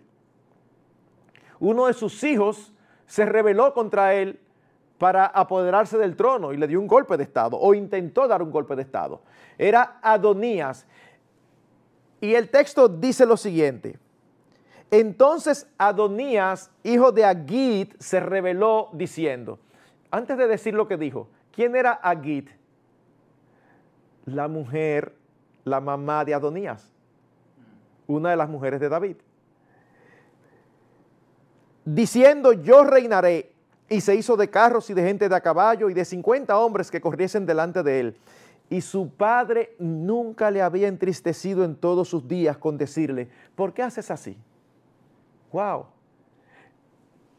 Uno 1.61 1.87
de 1.87 1.95
sus 1.95 2.23
hijos 2.25 2.75
se 3.07 3.25
rebeló 3.25 3.73
contra 3.73 4.14
él 4.14 4.40
para 4.99 5.26
apoderarse 5.26 5.97
del 5.97 6.16
trono 6.16 6.52
y 6.52 6.57
le 6.57 6.66
dio 6.66 6.81
un 6.81 6.88
golpe 6.88 7.16
de 7.16 7.23
Estado 7.23 7.57
o 7.57 7.75
intentó 7.75 8.26
dar 8.26 8.43
un 8.43 8.50
golpe 8.50 8.75
de 8.75 8.83
Estado. 8.83 9.23
Era 9.57 9.99
Adonías. 10.02 10.87
Y 12.21 12.35
el 12.35 12.49
texto 12.50 12.88
dice 12.88 13.25
lo 13.25 13.37
siguiente. 13.37 13.99
Entonces 14.90 15.66
Adonías, 15.78 16.71
hijo 16.85 17.12
de 17.12 17.25
Agit, 17.25 17.95
se 18.00 18.21
rebeló 18.21 18.88
diciendo, 18.93 19.59
antes 20.11 20.38
de 20.38 20.47
decir 20.47 20.75
lo 20.75 20.87
que 20.87 20.97
dijo, 20.97 21.28
¿quién 21.52 21.75
era 21.75 21.93
Agit? 21.93 22.49
La 24.25 24.49
mujer, 24.49 25.14
la 25.64 25.81
mamá 25.81 26.25
de 26.25 26.35
Adonías, 26.35 26.93
una 28.07 28.31
de 28.31 28.37
las 28.37 28.49
mujeres 28.49 28.81
de 28.81 28.88
David. 28.88 29.16
Diciendo, 31.85 32.52
yo 32.52 32.85
reinaré 32.85 33.52
y 33.88 34.00
se 34.00 34.14
hizo 34.14 34.37
de 34.37 34.50
carros 34.50 34.90
y 34.90 34.95
de 34.95 35.02
gente 35.02 35.28
de 35.28 35.35
a 35.35 35.40
caballo 35.40 35.88
y 35.90 35.95
de 35.95 36.05
50 36.05 36.57
hombres 36.59 36.90
que 36.90 37.00
corriesen 37.00 37.47
delante 37.47 37.83
de 37.83 38.00
él. 38.00 38.16
Y 38.69 38.81
su 38.81 39.11
padre 39.11 39.76
nunca 39.78 40.50
le 40.50 40.61
había 40.61 40.88
entristecido 40.88 41.64
en 41.64 41.76
todos 41.76 42.09
sus 42.09 42.26
días 42.26 42.57
con 42.59 42.76
decirle, 42.76 43.28
¿por 43.55 43.73
qué 43.73 43.83
haces 43.83 44.11
así? 44.11 44.37
Wow. 45.56 45.86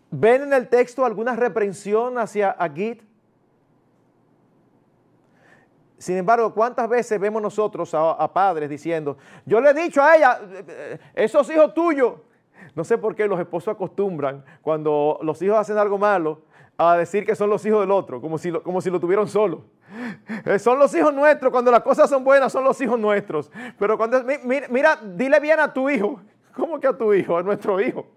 ¿Ven 0.09 0.41
en 0.41 0.53
el 0.53 0.67
texto 0.69 1.05
alguna 1.05 1.35
reprensión 1.35 2.17
hacia 2.17 2.49
Agit? 2.49 3.03
Sin 5.99 6.17
embargo, 6.17 6.51
¿cuántas 6.51 6.89
veces 6.89 7.19
vemos 7.19 7.43
nosotros 7.43 7.93
a, 7.93 8.33
padres 8.33 8.71
diciendo, 8.71 9.19
yo 9.45 9.61
le 9.61 9.69
he 9.69 9.73
dicho 9.75 10.01
a 10.01 10.15
ella, 10.15 10.39
esos 11.13 11.47
hijos 11.51 11.75
tuyos, 11.75 12.13
no 12.73 12.83
sé 12.83 12.97
por 12.97 13.15
qué 13.15 13.27
los 13.27 13.39
esposos 13.39 13.75
acostumbran 13.75 14.43
cuando 14.63 15.19
los 15.21 15.39
hijos 15.43 15.59
hacen 15.59 15.77
algo 15.77 15.99
malo 15.99 16.41
a 16.75 16.97
decir 16.97 17.23
que 17.23 17.35
son 17.35 17.51
los 17.51 17.63
hijos 17.67 17.81
del 17.81 17.91
otro, 17.91 18.19
como 18.19 18.39
si 18.39 18.49
lo, 18.49 18.63
como 18.63 18.81
si 18.81 18.89
lo 18.89 18.99
tuvieron 18.99 19.27
solo. 19.27 19.65
Eh, 20.43 20.57
son 20.57 20.79
los 20.79 20.93
hijos 20.95 21.13
nuestros, 21.13 21.51
cuando 21.51 21.69
las 21.69 21.81
cosas 21.81 22.09
son 22.09 22.23
buenas 22.23 22.51
son 22.51 22.63
los 22.63 22.81
hijos 22.81 22.99
nuestros. 22.99 23.51
Pero 23.77 23.95
cuando, 23.95 24.23
mira, 24.43 24.99
dile 25.03 25.39
bien 25.39 25.59
a 25.59 25.71
tu 25.71 25.87
hijo. 25.87 26.19
¿Cómo 26.57 26.79
que 26.79 26.87
a 26.87 26.97
tu 26.97 27.13
hijo? 27.13 27.37
A 27.37 27.43
nuestro 27.43 27.79
hijo. 27.79 28.07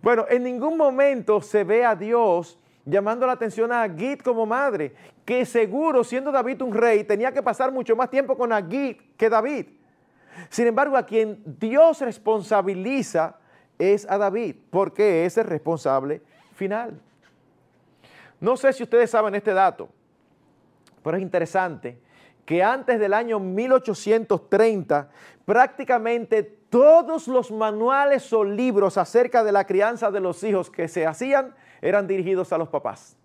Bueno, 0.00 0.24
en 0.30 0.44
ningún 0.44 0.76
momento 0.76 1.40
se 1.40 1.64
ve 1.64 1.84
a 1.84 1.96
Dios 1.96 2.60
llamando 2.84 3.26
la 3.26 3.32
atención 3.32 3.72
a 3.72 3.82
Agit 3.82 4.22
como 4.22 4.46
madre, 4.46 4.94
que 5.24 5.44
seguro, 5.44 6.04
siendo 6.04 6.30
David 6.30 6.62
un 6.62 6.72
rey, 6.72 7.02
tenía 7.02 7.32
que 7.32 7.42
pasar 7.42 7.72
mucho 7.72 7.96
más 7.96 8.08
tiempo 8.08 8.36
con 8.36 8.52
Agit 8.52 9.16
que 9.16 9.28
David. 9.28 9.66
Sin 10.48 10.68
embargo, 10.68 10.96
a 10.96 11.04
quien 11.04 11.42
Dios 11.44 12.00
responsabiliza 12.02 13.36
es 13.78 14.08
a 14.08 14.16
David, 14.16 14.54
porque 14.70 15.24
es 15.24 15.36
el 15.36 15.44
responsable 15.44 16.22
final. 16.54 17.00
No 18.38 18.56
sé 18.56 18.72
si 18.72 18.84
ustedes 18.84 19.10
saben 19.10 19.34
este 19.34 19.52
dato, 19.52 19.88
pero 21.02 21.16
es 21.16 21.22
interesante 21.22 21.98
que 22.46 22.62
antes 22.62 22.98
del 22.98 23.12
año 23.12 23.38
1830 23.38 25.10
prácticamente 25.44 26.42
todos 26.42 27.28
los 27.28 27.50
manuales 27.50 28.32
o 28.32 28.44
libros 28.44 28.96
acerca 28.96 29.44
de 29.44 29.52
la 29.52 29.66
crianza 29.66 30.10
de 30.10 30.20
los 30.20 30.42
hijos 30.42 30.70
que 30.70 30.88
se 30.88 31.06
hacían 31.06 31.54
eran 31.80 32.06
dirigidos 32.06 32.52
a 32.52 32.58
los 32.58 32.68
papás. 32.68 33.16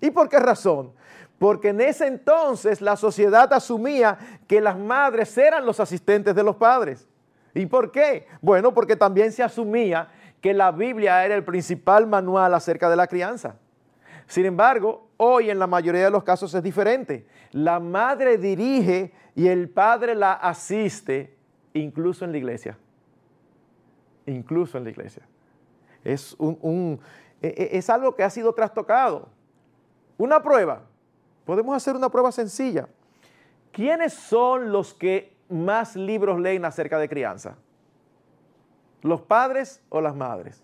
¿Y 0.00 0.10
por 0.10 0.28
qué 0.28 0.38
razón? 0.38 0.92
Porque 1.38 1.68
en 1.68 1.80
ese 1.80 2.06
entonces 2.06 2.80
la 2.80 2.96
sociedad 2.96 3.52
asumía 3.52 4.18
que 4.46 4.60
las 4.60 4.76
madres 4.76 5.36
eran 5.38 5.64
los 5.64 5.80
asistentes 5.80 6.34
de 6.34 6.42
los 6.42 6.56
padres. 6.56 7.06
¿Y 7.54 7.66
por 7.66 7.90
qué? 7.90 8.26
Bueno, 8.40 8.74
porque 8.74 8.96
también 8.96 9.32
se 9.32 9.42
asumía 9.42 10.08
que 10.40 10.54
la 10.54 10.70
Biblia 10.70 11.24
era 11.24 11.34
el 11.34 11.44
principal 11.44 12.06
manual 12.06 12.54
acerca 12.54 12.88
de 12.88 12.96
la 12.96 13.06
crianza. 13.06 13.56
Sin 14.26 14.44
embargo, 14.44 15.07
hoy 15.18 15.50
en 15.50 15.58
la 15.58 15.66
mayoría 15.66 16.04
de 16.04 16.10
los 16.10 16.24
casos 16.24 16.54
es 16.54 16.62
diferente. 16.62 17.26
La 17.52 17.78
madre 17.78 18.38
dirige 18.38 19.12
y 19.34 19.46
el 19.48 19.68
padre 19.68 20.14
la 20.14 20.32
asiste, 20.32 21.36
incluso 21.74 22.24
en 22.24 22.32
la 22.32 22.38
iglesia. 22.38 22.78
Incluso 24.26 24.78
en 24.78 24.84
la 24.84 24.90
iglesia. 24.90 25.22
Es, 26.02 26.34
un, 26.38 27.00
e, 27.42 27.48
e, 27.48 27.78
es 27.78 27.90
algo 27.90 28.14
que 28.14 28.22
ha 28.22 28.30
sido 28.30 28.52
trastocado. 28.54 29.28
Una 30.16 30.42
prueba. 30.42 30.82
Podemos 31.44 31.76
hacer 31.76 31.94
una 31.94 32.08
prueba 32.08 32.32
sencilla. 32.32 32.88
¿Quiénes 33.72 34.14
son 34.14 34.72
los 34.72 34.94
que 34.94 35.36
más 35.48 35.96
libros 35.96 36.40
leen 36.40 36.64
acerca 36.64 36.98
de 36.98 37.08
crianza? 37.08 37.56
¿Los 39.02 39.22
padres 39.22 39.82
o 39.88 40.00
las 40.00 40.14
madres? 40.14 40.62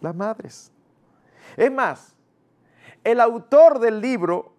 Las 0.00 0.14
madres. 0.14 0.72
Es 1.56 1.70
más, 1.70 2.14
el 3.04 3.20
autor 3.20 3.78
del 3.78 4.00
libro 4.00 4.52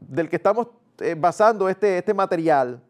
del 0.00 0.28
que 0.28 0.36
estamos 0.36 0.68
eh, 0.98 1.14
basando 1.18 1.68
este, 1.68 1.98
este 1.98 2.14
material, 2.14 2.80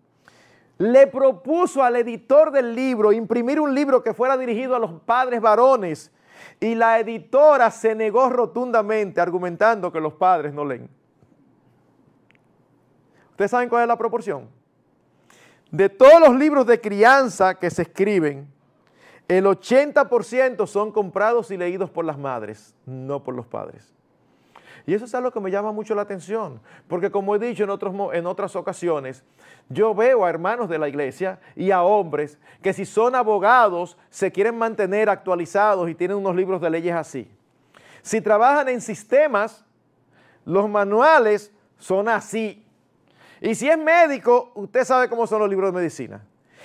le 0.78 1.06
propuso 1.06 1.82
al 1.82 1.96
editor 1.96 2.50
del 2.50 2.74
libro 2.74 3.12
imprimir 3.12 3.60
un 3.60 3.74
libro 3.74 4.02
que 4.02 4.14
fuera 4.14 4.36
dirigido 4.36 4.74
a 4.74 4.78
los 4.78 5.00
padres 5.02 5.40
varones 5.40 6.10
y 6.58 6.74
la 6.74 6.98
editora 6.98 7.70
se 7.70 7.94
negó 7.94 8.28
rotundamente 8.30 9.20
argumentando 9.20 9.92
que 9.92 10.00
los 10.00 10.14
padres 10.14 10.54
no 10.54 10.64
leen. 10.64 10.88
¿Ustedes 13.32 13.50
saben 13.50 13.68
cuál 13.68 13.82
es 13.82 13.88
la 13.88 13.98
proporción? 13.98 14.48
De 15.70 15.88
todos 15.88 16.20
los 16.20 16.34
libros 16.36 16.66
de 16.66 16.80
crianza 16.80 17.54
que 17.54 17.70
se 17.70 17.82
escriben, 17.82 18.48
el 19.28 19.44
80% 19.44 20.66
son 20.66 20.90
comprados 20.90 21.50
y 21.50 21.56
leídos 21.56 21.90
por 21.90 22.04
las 22.04 22.18
madres, 22.18 22.74
no 22.86 23.22
por 23.22 23.34
los 23.34 23.46
padres. 23.46 23.94
Y 24.86 24.94
eso 24.94 25.04
es 25.04 25.14
algo 25.14 25.30
que 25.30 25.40
me 25.40 25.50
llama 25.50 25.72
mucho 25.72 25.94
la 25.94 26.02
atención, 26.02 26.60
porque 26.88 27.10
como 27.10 27.34
he 27.34 27.38
dicho 27.38 27.64
en, 27.64 27.70
otros, 27.70 27.94
en 28.12 28.26
otras 28.26 28.56
ocasiones, 28.56 29.24
yo 29.68 29.94
veo 29.94 30.24
a 30.24 30.30
hermanos 30.30 30.68
de 30.68 30.78
la 30.78 30.88
iglesia 30.88 31.38
y 31.54 31.70
a 31.70 31.82
hombres 31.82 32.38
que 32.62 32.72
si 32.72 32.84
son 32.84 33.14
abogados 33.14 33.96
se 34.08 34.32
quieren 34.32 34.56
mantener 34.56 35.08
actualizados 35.08 35.88
y 35.88 35.94
tienen 35.94 36.16
unos 36.16 36.34
libros 36.34 36.60
de 36.60 36.70
leyes 36.70 36.94
así. 36.94 37.30
Si 38.02 38.20
trabajan 38.20 38.68
en 38.68 38.80
sistemas, 38.80 39.64
los 40.44 40.68
manuales 40.68 41.52
son 41.78 42.08
así. 42.08 42.64
Y 43.40 43.54
si 43.54 43.68
es 43.68 43.78
médico, 43.78 44.52
usted 44.54 44.84
sabe 44.84 45.08
cómo 45.08 45.26
son 45.26 45.40
los 45.40 45.48
libros 45.48 45.72
de 45.72 45.78
medicina. 45.78 46.24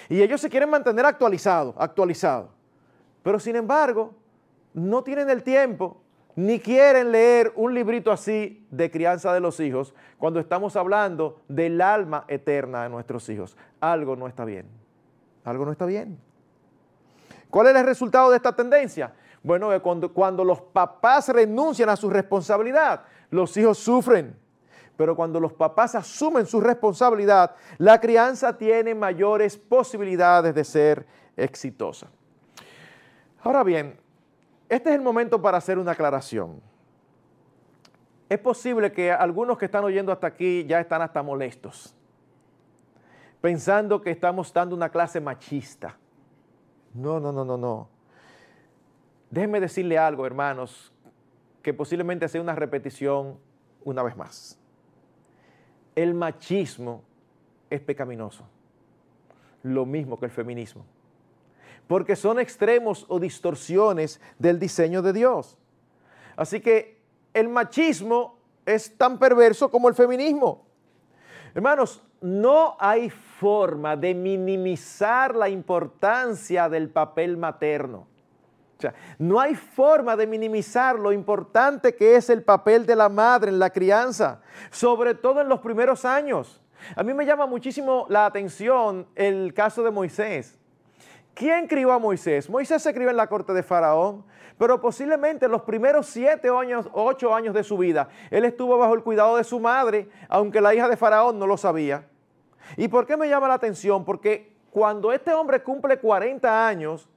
Y 0.09 0.21
ellos 0.21 0.41
se 0.41 0.49
quieren 0.49 0.69
mantener 0.69 1.05
actualizados, 1.05 1.75
actualizados. 1.77 2.49
Pero 3.23 3.39
sin 3.39 3.55
embargo, 3.55 4.13
no 4.73 5.03
tienen 5.03 5.29
el 5.29 5.41
tiempo 5.41 6.01
ni 6.35 6.59
quieren 6.59 7.11
leer 7.11 7.53
un 7.55 7.73
librito 7.73 8.11
así 8.11 8.65
de 8.69 8.91
crianza 8.91 9.33
de 9.33 9.39
los 9.39 9.59
hijos 9.59 9.93
cuando 10.17 10.39
estamos 10.39 10.75
hablando 10.75 11.41
del 11.47 11.79
alma 11.81 12.25
eterna 12.27 12.83
de 12.83 12.89
nuestros 12.89 13.27
hijos. 13.29 13.55
Algo 13.79 14.15
no 14.15 14.27
está 14.27 14.43
bien. 14.43 14.67
Algo 15.45 15.65
no 15.65 15.71
está 15.71 15.85
bien. 15.85 16.19
¿Cuál 17.49 17.67
es 17.67 17.75
el 17.75 17.85
resultado 17.85 18.31
de 18.31 18.37
esta 18.37 18.53
tendencia? 18.53 19.13
Bueno, 19.43 19.69
cuando, 19.81 20.11
cuando 20.11 20.43
los 20.43 20.59
papás 20.59 21.29
renuncian 21.29 21.87
a 21.87 21.95
su 21.95 22.09
responsabilidad, 22.09 23.03
los 23.29 23.55
hijos 23.55 23.77
sufren. 23.77 24.35
Pero 24.97 25.15
cuando 25.15 25.39
los 25.39 25.53
papás 25.53 25.95
asumen 25.95 26.45
su 26.45 26.59
responsabilidad, 26.59 27.55
la 27.77 27.99
crianza 27.99 28.57
tiene 28.57 28.95
mayores 28.95 29.57
posibilidades 29.57 30.55
de 30.55 30.63
ser 30.63 31.05
exitosa. 31.37 32.07
Ahora 33.41 33.63
bien, 33.63 33.97
este 34.69 34.89
es 34.89 34.95
el 34.95 35.01
momento 35.01 35.41
para 35.41 35.57
hacer 35.57 35.77
una 35.77 35.91
aclaración. 35.91 36.61
Es 38.27 38.39
posible 38.39 38.91
que 38.91 39.11
algunos 39.11 39.57
que 39.57 39.65
están 39.65 39.83
oyendo 39.83 40.11
hasta 40.11 40.27
aquí 40.27 40.65
ya 40.65 40.79
están 40.79 41.01
hasta 41.01 41.21
molestos, 41.21 41.95
pensando 43.41 44.01
que 44.01 44.09
estamos 44.09 44.51
dando 44.51 44.75
una 44.75 44.89
clase 44.89 45.21
machista. 45.21 45.97
No, 46.93 47.19
no, 47.19 47.31
no, 47.31 47.45
no, 47.45 47.57
no. 47.57 47.89
Déjenme 49.29 49.59
decirle 49.59 49.97
algo, 49.97 50.25
hermanos, 50.25 50.91
que 51.61 51.73
posiblemente 51.73 52.27
sea 52.27 52.41
una 52.41 52.55
repetición 52.55 53.37
una 53.83 54.01
vez 54.01 54.15
más. 54.15 54.59
El 55.93 56.13
machismo 56.13 57.03
es 57.69 57.81
pecaminoso, 57.81 58.47
lo 59.61 59.85
mismo 59.85 60.19
que 60.19 60.25
el 60.25 60.31
feminismo 60.31 60.85
porque 61.87 62.15
son 62.15 62.39
extremos 62.39 63.05
o 63.07 63.19
distorsiones 63.19 64.19
del 64.39 64.59
diseño 64.59 65.01
de 65.01 65.13
Dios. 65.13 65.57
Así 66.35 66.59
que 66.59 67.01
el 67.33 67.49
machismo 67.49 68.39
es 68.65 68.97
tan 68.97 69.19
perverso 69.19 69.69
como 69.69 69.89
el 69.89 69.95
feminismo. 69.95 70.65
Hermanos, 71.53 72.01
no 72.21 72.75
hay 72.79 73.09
forma 73.09 73.95
de 73.95 74.13
minimizar 74.13 75.35
la 75.35 75.47
importancia 75.47 76.67
del 76.67 76.89
papel 76.89 77.37
materno. 77.37 78.07
O 78.77 78.81
sea, 78.81 78.93
no 79.19 79.39
hay 79.39 79.55
forma 79.55 80.17
de 80.17 80.27
minimizar 80.27 80.99
lo 80.99 81.13
importante 81.13 81.95
que 81.95 82.15
es 82.15 82.29
el 82.29 82.43
papel 82.43 82.85
de 82.85 82.95
la 82.95 83.07
madre 83.07 83.49
en 83.49 83.59
la 83.59 83.69
crianza, 83.69 84.41
sobre 84.69 85.13
todo 85.13 85.39
en 85.39 85.47
los 85.47 85.61
primeros 85.61 86.03
años. 86.03 86.61
A 86.95 87.03
mí 87.03 87.13
me 87.13 87.25
llama 87.25 87.45
muchísimo 87.45 88.05
la 88.09 88.25
atención 88.25 89.07
el 89.15 89.53
caso 89.53 89.81
de 89.83 89.91
Moisés. 89.91 90.59
¿Quién 91.35 91.67
crió 91.67 91.91
a 91.91 91.99
Moisés? 91.99 92.49
Moisés 92.49 92.81
se 92.81 92.93
crió 92.93 93.09
en 93.09 93.17
la 93.17 93.27
corte 93.27 93.51
de 93.51 93.61
Faraón, 93.61 94.23
pero 94.57 94.79
posiblemente 94.79 95.45
en 95.45 95.51
los 95.51 95.63
primeros 95.63 96.05
siete 96.05 96.47
años, 96.47 96.87
ocho 96.93 97.35
años 97.35 97.53
de 97.53 97.61
su 97.61 97.77
vida, 97.77 98.07
él 98.31 98.45
estuvo 98.45 98.77
bajo 98.77 98.93
el 98.93 99.03
cuidado 99.03 99.35
de 99.35 99.43
su 99.43 99.59
madre, 99.59 100.09
aunque 100.29 100.61
la 100.61 100.73
hija 100.73 100.87
de 100.87 100.95
Faraón 100.95 101.37
no 101.37 101.45
lo 101.45 101.57
sabía. 101.57 102.07
¿Y 102.77 102.87
por 102.87 103.05
qué 103.05 103.17
me 103.17 103.27
llama 103.27 103.49
la 103.49 103.55
atención? 103.55 104.05
Porque 104.05 104.55
cuando 104.71 105.11
este 105.11 105.33
hombre 105.33 105.61
cumple 105.61 105.99
40 105.99 106.67
años, 106.67 107.09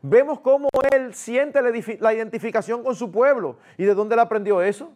vemos 0.00 0.38
cómo 0.38 0.68
él 0.92 1.12
siente 1.12 1.60
la 1.98 2.14
identificación 2.14 2.84
con 2.84 2.94
su 2.94 3.10
pueblo. 3.10 3.56
¿Y 3.76 3.84
de 3.84 3.94
dónde 3.94 4.14
él 4.14 4.20
aprendió 4.20 4.62
eso? 4.62 4.92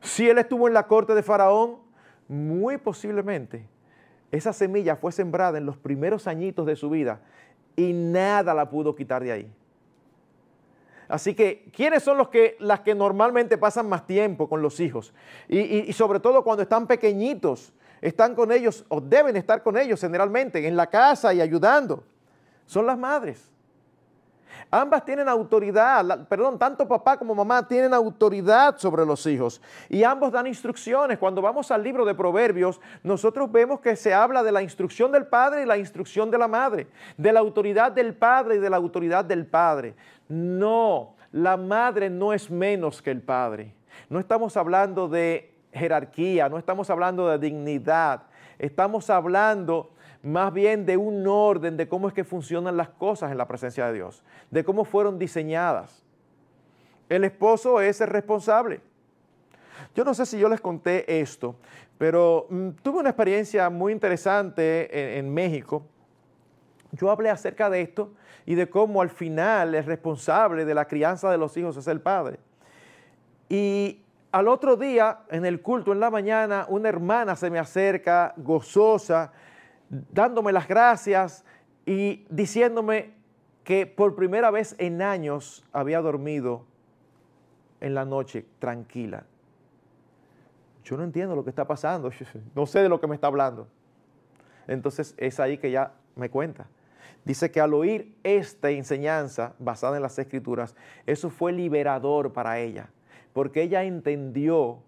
Si 0.00 0.30
él 0.30 0.38
estuvo 0.38 0.66
en 0.66 0.72
la 0.72 0.86
corte 0.86 1.14
de 1.14 1.22
Faraón, 1.22 1.76
muy 2.26 2.78
posiblemente 2.78 3.66
esa 4.30 4.52
semilla 4.52 4.96
fue 4.96 5.12
sembrada 5.12 5.58
en 5.58 5.66
los 5.66 5.76
primeros 5.76 6.26
añitos 6.26 6.66
de 6.66 6.76
su 6.76 6.90
vida 6.90 7.20
y 7.76 7.92
nada 7.92 8.54
la 8.54 8.68
pudo 8.68 8.94
quitar 8.94 9.22
de 9.22 9.32
ahí. 9.32 9.52
Así 11.08 11.34
que, 11.34 11.70
¿quiénes 11.74 12.02
son 12.02 12.18
los 12.18 12.28
que, 12.28 12.56
las 12.60 12.80
que 12.80 12.94
normalmente 12.94 13.56
pasan 13.56 13.88
más 13.88 14.06
tiempo 14.06 14.48
con 14.48 14.60
los 14.60 14.78
hijos? 14.78 15.14
Y, 15.48 15.58
y, 15.58 15.92
sobre 15.94 16.20
todo 16.20 16.44
cuando 16.44 16.62
están 16.62 16.86
pequeñitos, 16.86 17.72
están 18.02 18.34
con 18.34 18.52
ellos 18.52 18.84
o 18.88 19.00
deben 19.00 19.34
estar 19.36 19.62
con 19.62 19.78
ellos 19.78 20.00
generalmente 20.00 20.66
en 20.66 20.76
la 20.76 20.88
casa 20.88 21.32
y 21.32 21.40
ayudando. 21.40 22.04
Son 22.66 22.84
las 22.84 22.98
madres. 22.98 23.50
Ambas 24.70 25.02
tienen 25.02 25.28
autoridad, 25.30 26.28
perdón, 26.28 26.58
tanto 26.58 26.86
papá 26.86 27.16
como 27.16 27.34
mamá 27.34 27.66
tienen 27.66 27.94
autoridad 27.94 28.76
sobre 28.76 29.06
los 29.06 29.24
hijos 29.26 29.62
y 29.88 30.02
ambos 30.02 30.30
dan 30.30 30.46
instrucciones. 30.46 31.18
Cuando 31.18 31.40
vamos 31.40 31.70
al 31.70 31.82
libro 31.82 32.04
de 32.04 32.14
Proverbios, 32.14 32.78
nosotros 33.02 33.50
vemos 33.50 33.80
que 33.80 33.96
se 33.96 34.12
habla 34.12 34.42
de 34.42 34.52
la 34.52 34.62
instrucción 34.62 35.10
del 35.10 35.26
padre 35.26 35.62
y 35.62 35.66
la 35.66 35.78
instrucción 35.78 36.30
de 36.30 36.36
la 36.36 36.48
madre, 36.48 36.86
de 37.16 37.32
la 37.32 37.40
autoridad 37.40 37.92
del 37.92 38.14
padre 38.14 38.56
y 38.56 38.58
de 38.58 38.68
la 38.68 38.76
autoridad 38.76 39.24
del 39.24 39.46
padre. 39.46 39.94
No, 40.28 41.14
la 41.32 41.56
madre 41.56 42.10
no 42.10 42.34
es 42.34 42.50
menos 42.50 43.00
que 43.00 43.10
el 43.10 43.22
padre. 43.22 43.72
No 44.10 44.20
estamos 44.20 44.54
hablando 44.58 45.08
de 45.08 45.54
jerarquía, 45.72 46.50
no 46.50 46.58
estamos 46.58 46.90
hablando 46.90 47.26
de 47.26 47.38
dignidad, 47.38 48.24
estamos 48.58 49.08
hablando 49.08 49.92
más 50.28 50.52
bien 50.52 50.84
de 50.84 50.96
un 50.96 51.26
orden 51.26 51.76
de 51.76 51.88
cómo 51.88 52.06
es 52.08 52.14
que 52.14 52.22
funcionan 52.22 52.76
las 52.76 52.90
cosas 52.90 53.32
en 53.32 53.38
la 53.38 53.48
presencia 53.48 53.86
de 53.86 53.94
Dios, 53.94 54.22
de 54.50 54.62
cómo 54.62 54.84
fueron 54.84 55.18
diseñadas. 55.18 56.04
El 57.08 57.24
esposo 57.24 57.80
es 57.80 58.00
el 58.00 58.08
responsable. 58.08 58.80
Yo 59.94 60.04
no 60.04 60.12
sé 60.12 60.26
si 60.26 60.38
yo 60.38 60.48
les 60.48 60.60
conté 60.60 61.20
esto, 61.20 61.56
pero 61.96 62.46
mm, 62.50 62.70
tuve 62.82 63.00
una 63.00 63.10
experiencia 63.10 63.70
muy 63.70 63.92
interesante 63.92 65.18
en, 65.18 65.32
México. 65.32 65.86
Yo 66.92 67.10
hablé 67.10 67.30
acerca 67.30 67.70
de 67.70 67.80
esto 67.80 68.12
y 68.44 68.54
de 68.54 68.68
cómo 68.68 69.00
al 69.00 69.10
final 69.10 69.74
el 69.74 69.84
responsable 69.84 70.64
de 70.64 70.74
la 70.74 70.86
crianza 70.86 71.30
de 71.30 71.38
los 71.38 71.56
hijos 71.56 71.76
es 71.76 71.86
el 71.86 72.00
padre. 72.00 72.38
Y 73.48 74.02
al 74.30 74.48
otro 74.48 74.76
día, 74.76 75.20
en 75.30 75.46
el 75.46 75.62
culto, 75.62 75.92
en 75.92 76.00
la 76.00 76.10
mañana, 76.10 76.66
una 76.68 76.90
hermana 76.90 77.34
se 77.34 77.48
me 77.48 77.58
acerca, 77.58 78.34
gozosa, 78.36 79.32
dándome 79.88 80.52
las 80.52 80.68
gracias 80.68 81.44
y 81.86 82.26
diciéndome 82.30 83.14
que 83.64 83.86
por 83.86 84.14
primera 84.14 84.50
vez 84.50 84.74
en 84.78 85.02
años 85.02 85.64
había 85.72 86.00
dormido 86.00 86.64
en 87.80 87.94
la 87.94 88.04
noche 88.04 88.46
tranquila. 88.58 89.24
Yo 90.84 90.96
no 90.96 91.04
entiendo 91.04 91.36
lo 91.36 91.44
que 91.44 91.50
está 91.50 91.66
pasando, 91.66 92.10
no 92.54 92.66
sé 92.66 92.80
de 92.80 92.88
lo 92.88 93.00
que 93.00 93.06
me 93.06 93.14
está 93.14 93.26
hablando. 93.26 93.68
Entonces 94.66 95.14
es 95.16 95.40
ahí 95.40 95.58
que 95.58 95.70
ya 95.70 95.92
me 96.16 96.30
cuenta. 96.30 96.66
Dice 97.24 97.50
que 97.50 97.60
al 97.60 97.74
oír 97.74 98.16
esta 98.22 98.70
enseñanza 98.70 99.54
basada 99.58 99.96
en 99.96 100.02
las 100.02 100.18
escrituras, 100.18 100.74
eso 101.04 101.28
fue 101.30 101.52
liberador 101.52 102.32
para 102.32 102.58
ella, 102.58 102.88
porque 103.34 103.62
ella 103.62 103.84
entendió 103.84 104.78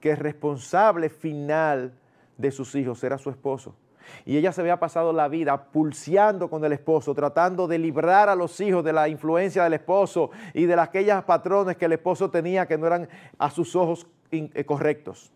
que 0.00 0.12
el 0.12 0.16
responsable 0.16 1.10
final 1.10 1.92
de 2.38 2.50
sus 2.50 2.74
hijos 2.74 3.04
era 3.04 3.18
su 3.18 3.30
esposo. 3.30 3.76
Y 4.24 4.36
ella 4.36 4.52
se 4.52 4.60
había 4.60 4.78
pasado 4.78 5.12
la 5.12 5.28
vida 5.28 5.64
pulseando 5.70 6.48
con 6.48 6.64
el 6.64 6.72
esposo, 6.72 7.14
tratando 7.14 7.66
de 7.66 7.78
librar 7.78 8.28
a 8.28 8.34
los 8.34 8.60
hijos 8.60 8.84
de 8.84 8.92
la 8.92 9.08
influencia 9.08 9.64
del 9.64 9.74
esposo 9.74 10.30
y 10.54 10.66
de 10.66 10.80
aquellas 10.80 11.24
patrones 11.24 11.76
que 11.76 11.86
el 11.86 11.92
esposo 11.92 12.30
tenía 12.30 12.66
que 12.66 12.78
no 12.78 12.86
eran 12.86 13.08
a 13.38 13.50
sus 13.50 13.76
ojos 13.76 14.06
eh, 14.30 14.64
correctos. 14.64 15.32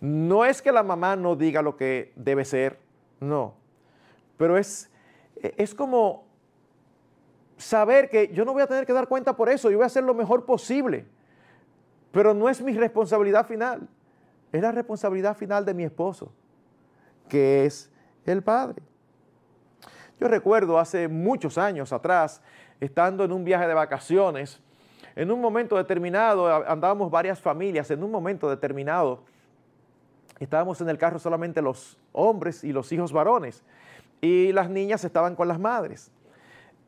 No 0.00 0.44
es 0.44 0.60
que 0.60 0.72
la 0.72 0.82
mamá 0.82 1.16
no 1.16 1.36
diga 1.36 1.62
lo 1.62 1.76
que 1.76 2.12
debe 2.16 2.44
ser, 2.44 2.78
no. 3.20 3.54
Pero 4.36 4.58
es, 4.58 4.90
e, 5.36 5.54
es 5.56 5.74
como 5.74 6.26
saber 7.56 8.10
que 8.10 8.28
yo 8.28 8.44
no 8.44 8.52
voy 8.52 8.62
a 8.62 8.66
tener 8.66 8.86
que 8.86 8.92
dar 8.92 9.08
cuenta 9.08 9.36
por 9.36 9.48
eso, 9.48 9.70
yo 9.70 9.78
voy 9.78 9.84
a 9.84 9.86
hacer 9.86 10.04
lo 10.04 10.14
mejor 10.14 10.44
posible. 10.44 11.06
Pero 12.12 12.34
no 12.34 12.48
es 12.48 12.62
mi 12.62 12.72
responsabilidad 12.72 13.46
final, 13.46 13.88
es 14.52 14.62
la 14.62 14.72
responsabilidad 14.72 15.36
final 15.36 15.64
de 15.64 15.74
mi 15.74 15.84
esposo, 15.84 16.32
que 17.28 17.64
es 17.66 17.90
el 18.32 18.42
Padre. 18.42 18.82
Yo 20.18 20.28
recuerdo 20.28 20.78
hace 20.78 21.08
muchos 21.08 21.58
años 21.58 21.92
atrás, 21.92 22.40
estando 22.80 23.24
en 23.24 23.32
un 23.32 23.44
viaje 23.44 23.66
de 23.66 23.74
vacaciones, 23.74 24.60
en 25.14 25.30
un 25.30 25.40
momento 25.40 25.76
determinado, 25.76 26.46
andábamos 26.68 27.10
varias 27.10 27.40
familias, 27.40 27.90
en 27.90 28.02
un 28.02 28.10
momento 28.10 28.48
determinado, 28.48 29.22
estábamos 30.38 30.80
en 30.80 30.88
el 30.88 30.98
carro 30.98 31.18
solamente 31.18 31.62
los 31.62 31.98
hombres 32.12 32.64
y 32.64 32.72
los 32.72 32.92
hijos 32.92 33.12
varones, 33.12 33.62
y 34.20 34.52
las 34.52 34.70
niñas 34.70 35.04
estaban 35.04 35.34
con 35.34 35.48
las 35.48 35.58
madres. 35.58 36.10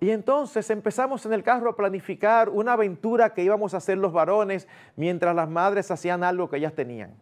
Y 0.01 0.11
entonces 0.11 0.70
empezamos 0.70 1.27
en 1.27 1.33
el 1.33 1.42
carro 1.42 1.70
a 1.70 1.77
planificar 1.77 2.48
una 2.48 2.74
aventura 2.74 3.35
que 3.35 3.42
íbamos 3.42 3.74
a 3.74 3.79
hacer 3.79 3.98
los 3.98 4.12
varones 4.12 4.68
mientras 4.96 5.35
las 5.35 5.48
madres 5.48 5.90
hacían 5.90 6.22
algo 6.22 6.48
que 6.48 6.59
ellas 6.59 6.74
tenían. 6.74 7.14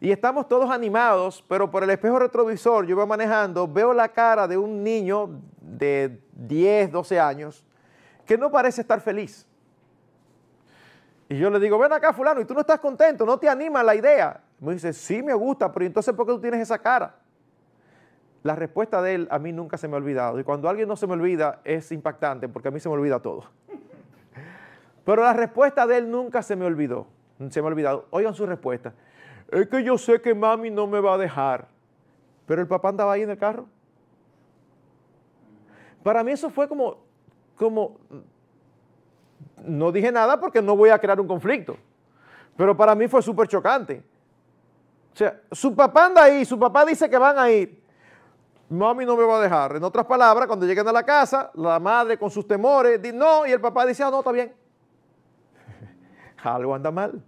Y 0.00 0.10
estamos 0.10 0.46
todos 0.46 0.70
animados, 0.70 1.44
pero 1.48 1.70
por 1.70 1.82
el 1.82 1.90
espejo 1.90 2.18
retrovisor 2.18 2.84
yo 2.86 2.92
iba 2.92 3.06
manejando, 3.06 3.66
veo 3.66 3.94
la 3.94 4.08
cara 4.08 4.46
de 4.46 4.58
un 4.58 4.82
niño 4.82 5.40
de 5.60 6.20
10, 6.32 6.92
12 6.92 7.18
años 7.18 7.64
que 8.26 8.36
no 8.36 8.50
parece 8.50 8.82
estar 8.82 9.00
feliz. 9.00 9.46
Y 11.28 11.38
yo 11.38 11.50
le 11.50 11.58
digo, 11.58 11.78
ven 11.78 11.92
acá 11.92 12.12
fulano, 12.12 12.40
y 12.40 12.44
tú 12.44 12.54
no 12.54 12.60
estás 12.60 12.78
contento, 12.78 13.24
no 13.24 13.38
te 13.38 13.48
anima 13.48 13.82
la 13.82 13.94
idea. 13.94 14.40
Me 14.60 14.74
dice, 14.74 14.92
sí 14.92 15.22
me 15.22 15.34
gusta, 15.34 15.72
pero 15.72 15.86
entonces 15.86 16.14
¿por 16.14 16.26
qué 16.26 16.32
tú 16.32 16.40
tienes 16.40 16.60
esa 16.60 16.78
cara? 16.78 17.16
La 18.42 18.54
respuesta 18.54 19.02
de 19.02 19.14
él 19.14 19.28
a 19.30 19.38
mí 19.38 19.52
nunca 19.52 19.76
se 19.76 19.88
me 19.88 19.94
ha 19.94 19.96
olvidado. 19.96 20.38
Y 20.38 20.44
cuando 20.44 20.68
alguien 20.68 20.86
no 20.86 20.94
se 20.94 21.06
me 21.06 21.14
olvida 21.14 21.60
es 21.64 21.90
impactante 21.90 22.48
porque 22.48 22.68
a 22.68 22.70
mí 22.70 22.78
se 22.78 22.88
me 22.88 22.94
olvida 22.94 23.18
todo. 23.18 23.44
Pero 25.04 25.24
la 25.24 25.32
respuesta 25.32 25.84
de 25.86 25.98
él 25.98 26.10
nunca 26.10 26.42
se 26.42 26.54
me 26.54 26.64
olvidó. 26.64 27.08
Se 27.50 27.60
me 27.60 27.66
ha 27.66 27.70
olvidado. 27.70 28.06
Oigan 28.10 28.34
su 28.34 28.46
respuesta. 28.46 28.94
Es 29.50 29.68
que 29.68 29.82
yo 29.82 29.96
sé 29.96 30.20
que 30.20 30.34
mami 30.34 30.70
no 30.70 30.86
me 30.86 31.00
va 31.00 31.14
a 31.14 31.18
dejar. 31.18 31.68
Pero 32.46 32.62
el 32.62 32.68
papá 32.68 32.88
andaba 32.88 33.12
ahí 33.12 33.22
en 33.22 33.30
el 33.30 33.38
carro. 33.38 33.66
Para 36.02 36.22
mí 36.22 36.32
eso 36.32 36.50
fue 36.50 36.68
como, 36.68 36.98
como, 37.56 37.98
no 39.64 39.90
dije 39.90 40.12
nada 40.12 40.38
porque 40.38 40.62
no 40.62 40.76
voy 40.76 40.90
a 40.90 40.98
crear 40.98 41.20
un 41.20 41.26
conflicto. 41.26 41.76
Pero 42.56 42.76
para 42.76 42.94
mí 42.94 43.08
fue 43.08 43.22
súper 43.22 43.48
chocante. 43.48 44.02
O 45.12 45.16
sea, 45.16 45.40
su 45.50 45.74
papá 45.74 46.06
anda 46.06 46.22
ahí, 46.22 46.44
su 46.44 46.58
papá 46.58 46.84
dice 46.84 47.08
que 47.10 47.18
van 47.18 47.38
a 47.38 47.50
ir 47.50 47.86
mami 48.68 49.04
no 49.04 49.16
me 49.16 49.24
va 49.24 49.38
a 49.38 49.40
dejar. 49.40 49.76
En 49.76 49.84
otras 49.84 50.06
palabras, 50.06 50.46
cuando 50.46 50.66
lleguen 50.66 50.86
a 50.88 50.92
la 50.92 51.02
casa, 51.02 51.50
la 51.54 51.78
madre 51.78 52.18
con 52.18 52.30
sus 52.30 52.46
temores 52.46 53.00
dice 53.00 53.14
no, 53.14 53.46
y 53.46 53.52
el 53.52 53.60
papá 53.60 53.86
dice, 53.86 54.02
ah, 54.02 54.10
no, 54.10 54.18
está 54.18 54.32
bien. 54.32 54.52
Algo 56.42 56.74
anda 56.74 56.90
mal. 56.90 57.22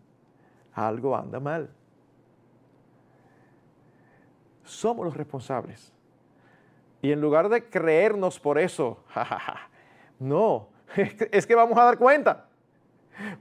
Algo 0.75 1.17
anda 1.17 1.41
mal. 1.41 1.71
Somos 4.69 5.05
los 5.05 5.17
responsables. 5.17 5.93
Y 7.01 7.13
en 7.13 7.21
lugar 7.21 7.49
de 7.49 7.69
creernos 7.69 8.39
por 8.39 8.59
eso, 8.59 8.99
no, 10.19 10.69
es 10.97 11.47
que 11.47 11.55
vamos 11.55 11.79
a 11.79 11.85
dar 11.85 11.99
cuenta. 11.99 12.45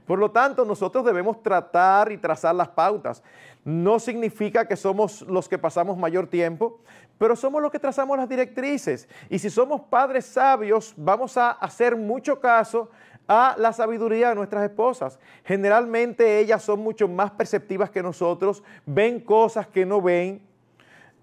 Por 0.06 0.18
lo 0.18 0.30
tanto, 0.30 0.64
nosotros 0.64 1.04
debemos 1.04 1.42
tratar 1.42 2.10
y 2.10 2.18
trazar 2.18 2.54
las 2.54 2.68
pautas. 2.68 3.22
No 3.64 3.98
significa 3.98 4.66
que 4.66 4.76
somos 4.76 5.22
los 5.22 5.48
que 5.48 5.58
pasamos 5.58 5.96
mayor 5.96 6.26
tiempo, 6.26 6.80
pero 7.16 7.36
somos 7.36 7.62
los 7.62 7.70
que 7.70 7.78
trazamos 7.78 8.16
las 8.16 8.28
directrices. 8.28 9.08
Y 9.28 9.38
si 9.38 9.50
somos 9.50 9.82
padres 9.82 10.24
sabios, 10.24 10.94
vamos 10.96 11.36
a 11.36 11.50
hacer 11.50 11.96
mucho 11.96 12.40
caso 12.40 12.90
a 13.28 13.54
la 13.58 13.72
sabiduría 13.72 14.30
de 14.30 14.34
nuestras 14.34 14.64
esposas. 14.64 15.18
Generalmente 15.44 16.38
ellas 16.38 16.62
son 16.62 16.80
mucho 16.80 17.06
más 17.06 17.30
perceptivas 17.32 17.90
que 17.90 18.02
nosotros, 18.02 18.64
ven 18.86 19.20
cosas 19.20 19.68
que 19.68 19.84
no 19.84 20.00
ven 20.00 20.47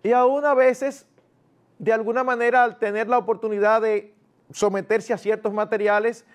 y 0.06 0.14
aún 0.14 0.46
a 0.46 0.54
veces, 0.54 1.08
de 1.80 1.92
alguna 1.92 2.24
manera, 2.24 2.64
al 2.64 2.78
tener 2.78 3.08
la 3.08 3.18
oportunidad 3.18 3.82
de 3.82 4.14
someterse 4.52 5.14
a 5.14 5.18
ciertos 5.18 5.52
materiales, 5.52 6.28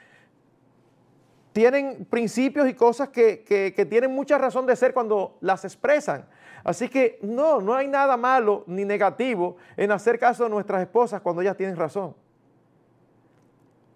tienen 1.53 2.05
principios 2.05 2.69
y 2.69 2.75
cosas 2.75 3.11
que, 3.11 3.87
tienen 3.89 4.13
mucha 4.13 4.39
razón 4.39 4.67
de 4.67 4.75
ser 4.75 4.93
cuando 4.93 5.39
las 5.41 5.65
expresan. 5.65 6.27
Así 6.65 6.89
que 6.89 7.21
no, 7.23 7.61
no 7.61 7.77
hay 7.77 7.87
nada 7.87 8.17
malo 8.17 8.65
ni 8.67 8.85
negativo 8.85 9.57
en 9.77 9.93
hacer 9.93 10.19
caso 10.19 10.43
de 10.43 10.51
nuestras 10.51 10.83
esposas 10.83 11.21
cuando 11.21 11.41
ellas 11.41 11.57
tienen 11.57 11.77
razón. 11.77 12.17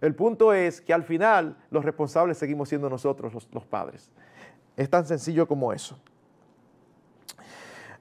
El 0.00 0.14
punto 0.14 0.52
es 0.52 0.80
que 0.80 0.94
al 0.94 1.02
final 1.02 1.56
los 1.70 1.84
responsables 1.84 2.38
seguimos 2.38 2.68
siendo 2.68 2.88
nosotros 2.88 3.48
los, 3.50 3.66
padres. 3.66 4.08
Es 4.76 4.88
tan 4.88 5.04
sencillo 5.04 5.48
como 5.48 5.72
eso. 5.72 5.98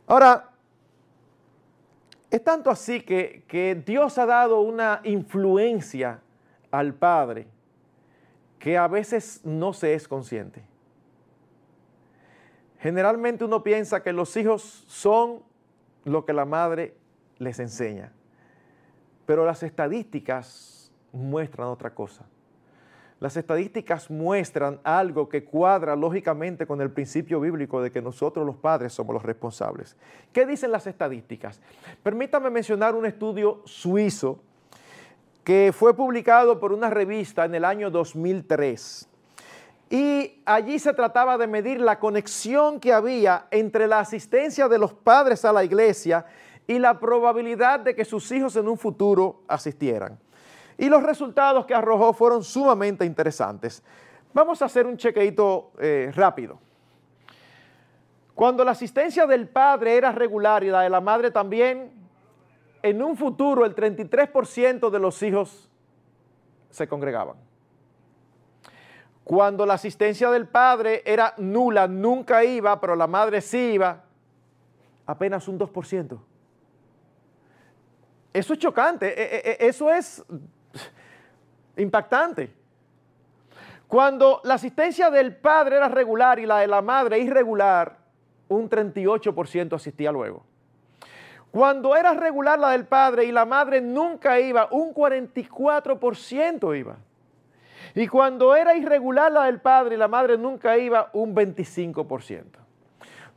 Ahora, 0.06 0.53
es 2.34 2.44
tanto 2.44 2.72
así 2.72 3.02
que, 3.02 3.44
que 3.48 3.76
Dios 3.76 4.18
ha 4.18 4.26
dado 4.26 4.62
una 4.62 5.02
influencia 5.04 6.20
al 6.72 6.96
Padre 6.96 7.46
que 8.58 8.76
a 8.76 8.88
veces 8.88 9.42
no 9.44 9.72
se 9.72 9.94
es 9.94 10.08
consciente. 10.08 10.64
Generalmente 12.80 13.46
uno 13.46 13.62
piensa 13.62 14.02
que 14.02 14.12
los 14.12 14.36
hijos 14.36 14.84
son 14.88 15.44
lo 16.06 16.26
que 16.26 16.34
la 16.34 16.46
madre 16.46 16.96
les 17.38 17.60
enseña, 17.60 18.12
pero 19.28 19.46
las 19.46 19.62
estadísticas 19.62 20.92
muestran 21.12 21.68
otra 21.68 21.94
cosa. 21.94 22.26
Las 23.24 23.38
estadísticas 23.38 24.12
muestran 24.12 24.82
algo 24.84 25.30
que 25.30 25.46
cuadra 25.46 25.96
lógicamente 25.96 26.68
con 26.68 26.82
el 26.82 26.92
principio 26.92 27.40
bíblico 27.40 27.82
de 27.82 27.90
que 27.90 28.02
nosotros 28.02 28.46
los 28.46 28.58
padres 28.58 28.92
somos 28.92 29.14
los 29.14 29.24
responsables. 29.24 29.96
¿Qué 30.34 30.46
dicen 30.46 30.74
las 30.74 30.88
estadísticas? 30.88 31.62
Permítame 32.04 32.50
mencionar 32.50 32.96
un 32.96 33.06
estudio 33.06 33.62
suizo 33.64 34.40
que 35.46 35.72
fue 35.74 35.96
publicado 35.96 36.60
por 36.60 36.74
una 36.74 36.90
revista 36.90 37.46
en 37.46 37.56
el 37.56 37.64
año 37.64 37.90
2003. 37.90 39.08
Y 39.90 40.42
allí 40.44 40.78
se 40.78 40.92
trataba 40.92 41.38
de 41.38 41.48
medir 41.48 41.80
la 41.80 42.00
conexión 42.00 42.82
que 42.82 42.92
había 42.92 43.48
entre 43.52 43.88
la 43.88 44.00
asistencia 44.00 44.68
de 44.68 44.80
los 44.80 44.92
padres 44.92 45.46
a 45.46 45.54
la 45.54 45.64
iglesia 45.64 46.26
y 46.68 46.78
la 46.78 47.00
probabilidad 47.00 47.80
de 47.80 47.96
que 47.96 48.04
sus 48.04 48.30
hijos 48.34 48.58
en 48.58 48.68
un 48.68 48.78
futuro 48.78 49.44
asistieran. 49.48 50.20
Y 50.78 50.90
los 50.90 51.04
resultados 51.04 51.66
que 51.66 51.74
arrojó 51.74 52.14
fueron 52.14 52.44
sumamente 52.44 53.06
interesantes. 53.06 53.84
Vamos 54.34 54.62
a 54.62 54.66
hacer 54.66 54.88
un 54.88 54.98
chequeito 54.98 55.72
eh, 55.80 56.12
rápido. 56.16 56.60
Cuando 58.34 58.64
la 58.64 58.72
asistencia 58.72 59.28
del 59.28 59.48
padre 59.48 59.96
era 59.96 60.12
regular 60.12 60.64
y 60.64 60.70
la 60.70 60.82
de 60.82 60.90
la 60.90 61.02
madre 61.02 61.30
también, 61.30 61.92
en 62.82 63.02
un 63.02 63.16
futuro 63.16 63.66
el 63.66 63.76
33% 63.76 64.90
de 64.90 65.00
los 65.00 65.22
hijos 65.22 65.70
se 66.70 66.88
congregaban. 66.88 67.38
Cuando 69.24 69.66
la 69.66 69.76
asistencia 69.76 70.30
del 70.32 70.48
padre 70.48 71.02
era 71.06 71.34
nula, 71.38 71.88
nunca 71.88 72.44
iba, 72.44 72.80
pero 72.82 72.96
la 72.96 73.08
madre 73.08 73.40
sí 73.40 73.74
iba, 73.74 74.04
apenas 75.06 75.48
un 75.48 75.58
2%. 75.58 76.20
Eso 78.34 78.54
es 78.54 78.60
chocante, 78.60 79.08
e, 79.08 79.36
e, 79.36 79.52
e, 79.52 79.68
eso 79.68 79.92
es 79.92 80.26
impactante. 81.78 82.54
Cuando 83.88 84.42
la 84.44 84.56
asistencia 84.56 85.10
del 85.10 85.36
padre 85.36 85.78
era 85.78 85.88
regular 85.88 86.40
y 86.40 86.46
la 86.46 86.60
de 86.60 86.68
la 86.68 86.82
madre 86.82 87.20
irregular, 87.20 87.98
un 88.48 88.70
38% 88.70 89.74
asistía 89.74 90.12
luego. 90.12 90.44
Cuando 91.52 91.96
era 91.96 92.16
regular 92.16 92.58
la 92.58 92.72
del 92.72 92.86
padre 92.86 93.26
y 93.26 93.32
la 93.32 93.46
madre 93.46 93.80
nunca 93.82 94.40
iba, 94.40 94.68
un 94.72 94.94
44% 94.94 96.80
iba. 96.80 96.98
Y 97.94 98.08
cuando 98.08 98.56
era 98.56 98.76
irregular 98.76 99.32
la 99.32 99.44
del 99.44 99.62
padre 99.62 99.94
y 99.94 99.98
la 100.00 100.08
madre 100.08 100.38
nunca 100.38 100.78
iba, 100.78 101.12
un 101.14 101.36
25%. 101.36 102.44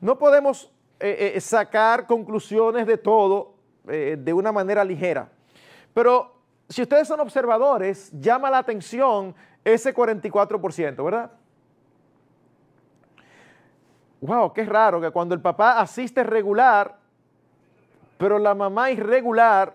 No 0.00 0.18
podemos 0.18 0.72
eh, 0.98 1.32
eh, 1.34 1.40
sacar 1.42 2.06
conclusiones 2.06 2.86
de 2.86 2.96
todo 2.96 3.54
eh, 3.86 4.16
de 4.18 4.32
una 4.32 4.50
manera 4.50 4.82
ligera. 4.82 5.28
Pero 5.92 6.35
si 6.68 6.82
ustedes 6.82 7.06
son 7.06 7.20
observadores, 7.20 8.10
llama 8.12 8.50
la 8.50 8.58
atención 8.58 9.34
ese 9.64 9.94
44%, 9.94 11.04
¿verdad? 11.04 11.30
Wow, 14.20 14.52
qué 14.52 14.64
raro 14.64 15.00
que 15.00 15.10
cuando 15.10 15.34
el 15.34 15.40
papá 15.40 15.80
asiste 15.80 16.22
regular, 16.22 16.98
pero 18.18 18.38
la 18.38 18.54
mamá 18.54 18.90
irregular, 18.90 19.74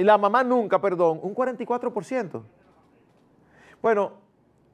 y 0.00 0.02
la 0.02 0.16
mamá 0.16 0.42
nunca, 0.42 0.80
perdón, 0.80 1.20
un 1.22 1.34
44%. 1.34 2.42
Bueno, 3.82 4.12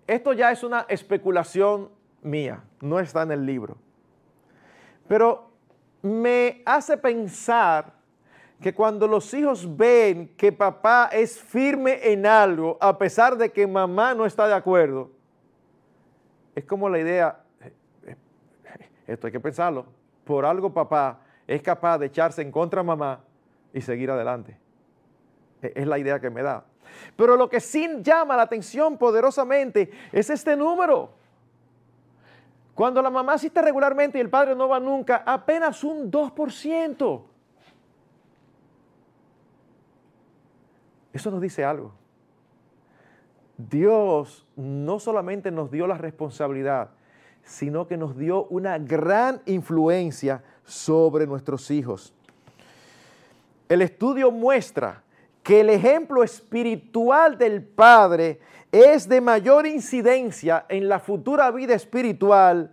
esto 0.06 0.32
ya 0.32 0.52
es 0.52 0.62
una 0.62 0.86
especulación 0.88 1.90
mía, 2.22 2.62
no 2.80 3.00
está 3.00 3.22
en 3.22 3.32
el 3.32 3.44
libro. 3.44 3.76
Pero 5.08 5.50
me 6.00 6.62
hace 6.64 6.96
pensar 6.96 7.95
que 8.60 8.74
cuando 8.74 9.06
los 9.06 9.32
hijos 9.34 9.76
ven 9.76 10.34
que 10.36 10.50
papá 10.50 11.10
es 11.12 11.38
firme 11.38 12.00
en 12.02 12.26
algo, 12.26 12.78
a 12.80 12.96
pesar 12.96 13.36
de 13.36 13.52
que 13.52 13.66
mamá 13.66 14.14
no 14.14 14.24
está 14.24 14.48
de 14.48 14.54
acuerdo, 14.54 15.10
es 16.54 16.64
como 16.64 16.88
la 16.88 16.98
idea, 16.98 17.40
eh, 17.60 17.72
eh, 18.06 18.16
esto 19.06 19.26
hay 19.26 19.32
que 19.32 19.40
pensarlo, 19.40 19.86
por 20.24 20.46
algo 20.46 20.72
papá 20.72 21.20
es 21.46 21.62
capaz 21.62 21.98
de 21.98 22.06
echarse 22.06 22.42
en 22.42 22.50
contra 22.50 22.82
mamá 22.82 23.20
y 23.72 23.80
seguir 23.80 24.10
adelante. 24.10 24.58
E-, 25.62 25.72
es 25.76 25.86
la 25.86 25.98
idea 25.98 26.18
que 26.18 26.30
me 26.30 26.42
da. 26.42 26.64
Pero 27.14 27.36
lo 27.36 27.48
que 27.48 27.60
sí 27.60 27.88
llama 28.00 28.36
la 28.36 28.42
atención 28.42 28.96
poderosamente 28.96 29.90
es 30.12 30.30
este 30.30 30.56
número. 30.56 31.10
Cuando 32.74 33.02
la 33.02 33.10
mamá 33.10 33.34
asiste 33.34 33.60
regularmente 33.60 34.18
y 34.18 34.20
el 34.20 34.30
padre 34.30 34.54
no 34.54 34.68
va 34.68 34.80
nunca, 34.80 35.22
apenas 35.26 35.84
un 35.84 36.10
2%. 36.10 37.22
Eso 41.16 41.30
nos 41.30 41.40
dice 41.40 41.64
algo. 41.64 41.92
Dios 43.56 44.46
no 44.54 44.98
solamente 44.98 45.50
nos 45.50 45.70
dio 45.70 45.86
la 45.86 45.96
responsabilidad, 45.96 46.90
sino 47.42 47.86
que 47.88 47.96
nos 47.96 48.18
dio 48.18 48.44
una 48.48 48.76
gran 48.76 49.40
influencia 49.46 50.44
sobre 50.62 51.26
nuestros 51.26 51.70
hijos. 51.70 52.12
El 53.66 53.80
estudio 53.80 54.30
muestra 54.30 55.02
que 55.42 55.60
el 55.60 55.70
ejemplo 55.70 56.22
espiritual 56.22 57.38
del 57.38 57.62
padre 57.62 58.38
es 58.70 59.08
de 59.08 59.22
mayor 59.22 59.66
incidencia 59.66 60.66
en 60.68 60.86
la 60.86 61.00
futura 61.00 61.50
vida 61.50 61.72
espiritual 61.74 62.70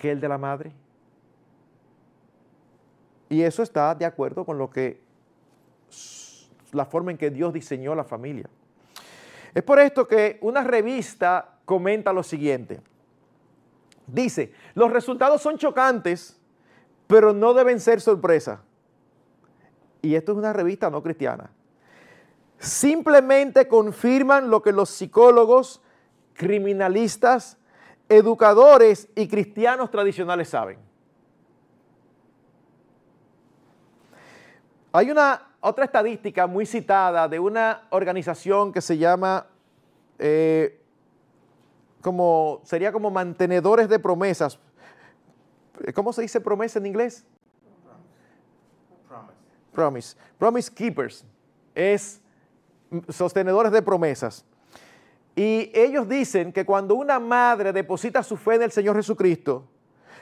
que 0.00 0.10
el 0.10 0.20
de 0.22 0.28
la 0.28 0.38
madre. 0.38 0.72
Y 3.28 3.42
eso 3.42 3.62
está 3.62 3.94
de 3.94 4.06
acuerdo 4.06 4.46
con 4.46 4.56
lo 4.56 4.70
que 4.70 5.10
la 6.72 6.84
forma 6.84 7.10
en 7.10 7.18
que 7.18 7.30
Dios 7.30 7.52
diseñó 7.52 7.94
la 7.94 8.04
familia. 8.04 8.48
Es 9.54 9.62
por 9.62 9.78
esto 9.78 10.06
que 10.06 10.38
una 10.42 10.62
revista 10.62 11.58
comenta 11.64 12.12
lo 12.12 12.22
siguiente. 12.22 12.80
Dice, 14.06 14.52
los 14.74 14.92
resultados 14.92 15.42
son 15.42 15.58
chocantes, 15.58 16.40
pero 17.06 17.32
no 17.32 17.54
deben 17.54 17.80
ser 17.80 18.00
sorpresa. 18.00 18.62
Y 20.02 20.14
esto 20.14 20.32
es 20.32 20.38
una 20.38 20.52
revista 20.52 20.90
no 20.90 21.02
cristiana. 21.02 21.50
Simplemente 22.58 23.68
confirman 23.68 24.50
lo 24.50 24.62
que 24.62 24.72
los 24.72 24.90
psicólogos, 24.90 25.82
criminalistas, 26.34 27.58
educadores 28.08 29.08
y 29.14 29.28
cristianos 29.28 29.90
tradicionales 29.90 30.48
saben. 30.48 30.78
Hay 34.92 35.10
una 35.10 35.49
otra 35.60 35.84
estadística 35.84 36.46
muy 36.46 36.66
citada 36.66 37.28
de 37.28 37.38
una 37.38 37.82
organización 37.90 38.72
que 38.72 38.80
se 38.80 38.96
llama, 38.96 39.46
eh, 40.18 40.80
como, 42.00 42.60
sería 42.64 42.92
como 42.92 43.10
mantenedores 43.10 43.88
de 43.88 43.98
promesas. 43.98 44.58
¿Cómo 45.94 46.12
se 46.12 46.22
dice 46.22 46.40
promesa 46.40 46.78
en 46.78 46.86
inglés? 46.86 47.24
Promise. 49.06 49.34
Promise. 49.72 50.16
Promise 50.38 50.74
Keepers. 50.74 51.24
Es 51.74 52.20
sostenedores 53.08 53.72
de 53.72 53.82
promesas. 53.82 54.44
Y 55.36 55.70
ellos 55.74 56.08
dicen 56.08 56.52
que 56.52 56.64
cuando 56.64 56.94
una 56.94 57.20
madre 57.20 57.72
deposita 57.72 58.22
su 58.22 58.36
fe 58.36 58.56
en 58.56 58.62
el 58.62 58.72
Señor 58.72 58.96
Jesucristo, 58.96 59.68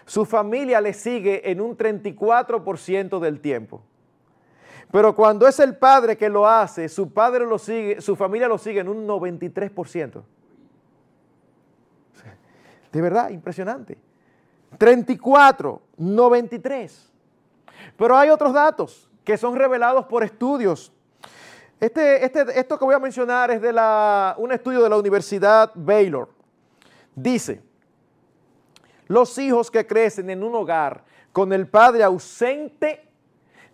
su 0.04 0.24
familia 0.24 0.80
le 0.80 0.92
sigue 0.92 1.50
en 1.50 1.60
un 1.60 1.76
34% 1.76 3.18
del 3.18 3.40
tiempo. 3.40 3.82
Pero 4.90 5.14
cuando 5.14 5.46
es 5.46 5.58
el 5.60 5.76
padre 5.76 6.16
que 6.16 6.28
lo 6.28 6.48
hace, 6.48 6.88
su 6.88 7.12
padre 7.12 7.44
lo 7.44 7.58
sigue, 7.58 8.00
su 8.00 8.16
familia 8.16 8.48
lo 8.48 8.56
sigue 8.56 8.80
en 8.80 8.88
un 8.88 9.06
93%. 9.06 10.22
De 12.90 13.00
verdad, 13.02 13.28
impresionante. 13.30 13.98
34, 14.78 15.82
93. 15.98 17.12
Pero 17.96 18.16
hay 18.16 18.30
otros 18.30 18.52
datos 18.52 19.10
que 19.24 19.36
son 19.36 19.56
revelados 19.56 20.06
por 20.06 20.24
estudios. 20.24 20.92
Este, 21.78 22.24
este, 22.24 22.58
esto 22.58 22.78
que 22.78 22.84
voy 22.84 22.94
a 22.94 22.98
mencionar 22.98 23.50
es 23.50 23.60
de 23.60 23.72
la, 23.72 24.34
un 24.38 24.52
estudio 24.52 24.82
de 24.82 24.88
la 24.88 24.96
Universidad 24.96 25.70
Baylor. 25.74 26.30
Dice, 27.14 27.62
los 29.06 29.36
hijos 29.38 29.70
que 29.70 29.86
crecen 29.86 30.30
en 30.30 30.42
un 30.42 30.54
hogar 30.54 31.04
con 31.32 31.52
el 31.52 31.68
padre 31.68 32.04
ausente 32.04 33.07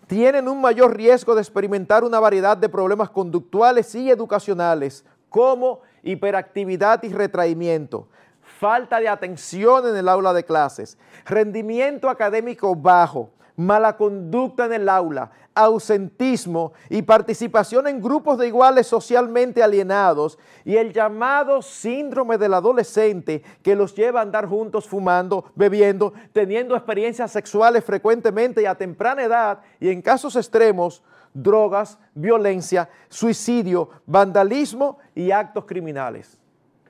tienen 0.06 0.48
un 0.48 0.60
mayor 0.60 0.96
riesgo 0.96 1.34
de 1.34 1.40
experimentar 1.40 2.04
una 2.04 2.20
variedad 2.20 2.56
de 2.56 2.68
problemas 2.68 3.10
conductuales 3.10 3.94
y 3.94 4.10
educacionales, 4.10 5.04
como 5.28 5.80
hiperactividad 6.02 7.02
y 7.02 7.12
retraimiento, 7.12 8.08
falta 8.42 9.00
de 9.00 9.08
atención 9.08 9.88
en 9.88 9.96
el 9.96 10.08
aula 10.08 10.32
de 10.32 10.44
clases, 10.44 10.98
rendimiento 11.24 12.08
académico 12.08 12.74
bajo, 12.76 13.30
mala 13.56 13.96
conducta 13.96 14.66
en 14.66 14.72
el 14.72 14.88
aula, 14.88 15.30
ausentismo 15.54 16.72
y 16.90 17.02
participación 17.02 17.86
en 17.86 18.02
grupos 18.02 18.38
de 18.38 18.48
iguales 18.48 18.86
socialmente 18.86 19.62
alienados 19.62 20.38
y 20.64 20.76
el 20.76 20.92
llamado 20.92 21.62
síndrome 21.62 22.38
del 22.38 22.54
adolescente 22.54 23.42
que 23.62 23.76
los 23.76 23.94
lleva 23.94 24.20
a 24.20 24.22
andar 24.22 24.46
juntos 24.46 24.88
fumando, 24.88 25.52
bebiendo, 25.54 26.12
teniendo 26.32 26.74
experiencias 26.74 27.30
sexuales 27.30 27.84
frecuentemente 27.84 28.62
y 28.62 28.66
a 28.66 28.74
temprana 28.74 29.22
edad 29.22 29.60
y 29.78 29.90
en 29.90 30.02
casos 30.02 30.34
extremos, 30.34 31.02
drogas, 31.32 31.98
violencia, 32.14 32.88
suicidio, 33.08 33.90
vandalismo 34.06 34.98
y 35.14 35.30
actos 35.30 35.64
criminales. 35.64 36.38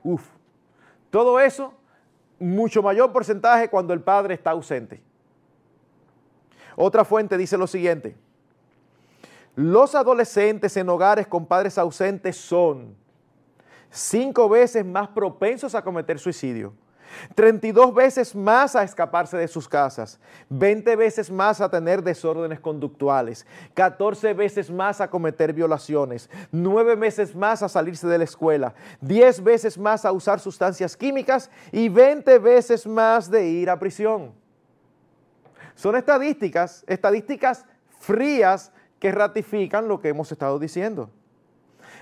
Uf, 0.03 0.23
todo 1.11 1.39
eso, 1.39 1.73
mucho 2.39 2.81
mayor 2.81 3.11
porcentaje 3.11 3.69
cuando 3.69 3.93
el 3.93 4.01
padre 4.01 4.33
está 4.33 4.51
ausente. 4.51 5.01
Otra 6.75 7.05
fuente 7.05 7.37
dice 7.37 7.57
lo 7.57 7.67
siguiente, 7.67 8.15
los 9.55 9.95
adolescentes 9.95 10.75
en 10.75 10.89
hogares 10.89 11.27
con 11.27 11.45
padres 11.45 11.77
ausentes 11.77 12.35
son 12.35 12.95
cinco 13.89 14.49
veces 14.49 14.85
más 14.85 15.07
propensos 15.07 15.73
a 15.73 15.81
cometer 15.81 16.19
suicidio, 16.19 16.73
32 17.33 17.93
veces 17.93 18.35
más 18.35 18.75
a 18.75 18.83
escaparse 18.83 19.37
de 19.37 19.47
sus 19.47 19.69
casas, 19.69 20.19
20 20.49 20.97
veces 20.97 21.31
más 21.31 21.61
a 21.61 21.69
tener 21.69 22.03
desórdenes 22.03 22.59
conductuales, 22.59 23.45
14 23.73 24.33
veces 24.33 24.69
más 24.69 24.99
a 24.99 25.09
cometer 25.09 25.53
violaciones, 25.53 26.29
9 26.51 26.95
veces 26.95 27.33
más 27.33 27.63
a 27.63 27.69
salirse 27.69 28.07
de 28.07 28.17
la 28.17 28.25
escuela, 28.25 28.73
10 28.99 29.41
veces 29.41 29.77
más 29.77 30.03
a 30.03 30.11
usar 30.11 30.41
sustancias 30.41 30.97
químicas 30.97 31.49
y 31.71 31.87
20 31.87 32.37
veces 32.39 32.85
más 32.85 33.31
de 33.31 33.47
ir 33.47 33.69
a 33.69 33.79
prisión. 33.79 34.44
Son 35.75 35.95
estadísticas, 35.95 36.83
estadísticas 36.87 37.65
frías 37.99 38.71
que 38.99 39.11
ratifican 39.11 39.87
lo 39.87 39.99
que 39.99 40.09
hemos 40.09 40.31
estado 40.31 40.57
diciendo. 40.57 41.09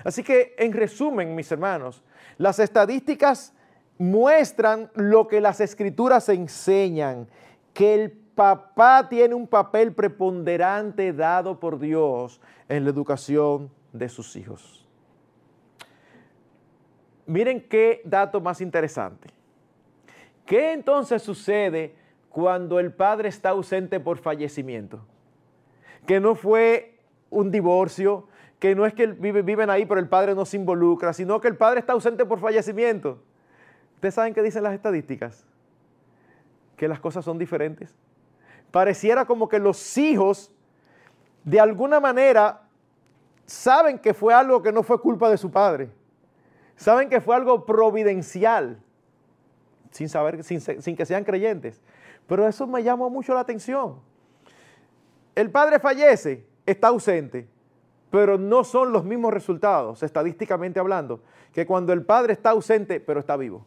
Así 0.04 0.22
que, 0.22 0.54
en 0.58 0.72
resumen, 0.72 1.34
mis 1.34 1.50
hermanos, 1.50 2.02
las 2.38 2.58
estadísticas 2.58 3.52
muestran 3.98 4.90
lo 4.94 5.28
que 5.28 5.40
las 5.40 5.60
escrituras 5.60 6.28
enseñan, 6.28 7.28
que 7.72 7.94
el 7.94 8.10
papá 8.12 9.08
tiene 9.08 9.34
un 9.34 9.46
papel 9.46 9.92
preponderante 9.92 11.12
dado 11.12 11.60
por 11.60 11.78
Dios 11.78 12.40
en 12.68 12.84
la 12.84 12.90
educación 12.90 13.70
de 13.92 14.08
sus 14.08 14.36
hijos. 14.36 14.86
Miren 17.26 17.60
qué 17.68 18.02
dato 18.04 18.40
más 18.40 18.60
interesante. 18.60 19.30
¿Qué 20.44 20.72
entonces 20.72 21.22
sucede 21.22 21.94
cuando 22.34 22.80
el 22.80 22.92
padre 22.92 23.28
está 23.28 23.50
ausente 23.50 24.00
por 24.00 24.18
fallecimiento? 24.18 25.06
Que 26.04 26.18
no 26.18 26.34
fue 26.34 26.98
un 27.30 27.52
divorcio, 27.52 28.26
que 28.58 28.74
no 28.74 28.86
es 28.86 28.92
que 28.92 29.06
viven 29.06 29.70
ahí 29.70 29.86
pero 29.86 30.00
el 30.00 30.08
padre 30.08 30.34
no 30.34 30.44
se 30.44 30.56
involucra, 30.56 31.12
sino 31.12 31.40
que 31.40 31.46
el 31.46 31.56
padre 31.56 31.78
está 31.78 31.92
ausente 31.92 32.26
por 32.26 32.40
fallecimiento. 32.40 33.22
¿Ustedes 33.94 34.14
saben 34.14 34.34
qué 34.34 34.42
dicen 34.42 34.64
las 34.64 34.74
estadísticas? 34.74 35.46
Que 36.76 36.88
las 36.88 36.98
cosas 36.98 37.24
son 37.24 37.38
diferentes. 37.38 37.94
Pareciera 38.72 39.26
como 39.26 39.48
que 39.48 39.60
los 39.60 39.96
hijos, 39.96 40.52
de 41.44 41.60
alguna 41.60 42.00
manera, 42.00 42.62
saben 43.46 43.96
que 43.96 44.12
fue 44.12 44.34
algo 44.34 44.60
que 44.60 44.72
no 44.72 44.82
fue 44.82 45.00
culpa 45.00 45.30
de 45.30 45.38
su 45.38 45.52
padre. 45.52 45.88
Saben 46.74 47.08
que 47.08 47.20
fue 47.20 47.36
algo 47.36 47.64
providencial, 47.64 48.82
sin 49.92 50.08
saber, 50.08 50.42
sin, 50.42 50.96
que 50.96 51.06
sean 51.06 51.22
creyentes. 51.22 51.80
Pero 52.26 52.46
eso 52.46 52.66
me 52.66 52.82
llamó 52.82 53.10
mucho 53.10 53.34
la 53.34 53.40
atención. 53.40 54.00
El 55.34 55.50
padre 55.50 55.78
fallece, 55.78 56.46
está 56.64 56.88
ausente, 56.88 57.48
pero 58.10 58.38
no 58.38 58.62
son 58.64 58.92
los 58.92 59.04
mismos 59.04 59.32
resultados, 59.32 60.02
estadísticamente 60.02 60.78
hablando, 60.78 61.20
que 61.52 61.66
cuando 61.66 61.92
el 61.92 62.04
padre 62.04 62.32
está 62.32 62.50
ausente, 62.50 63.00
pero 63.00 63.20
está 63.20 63.36
vivo. 63.36 63.66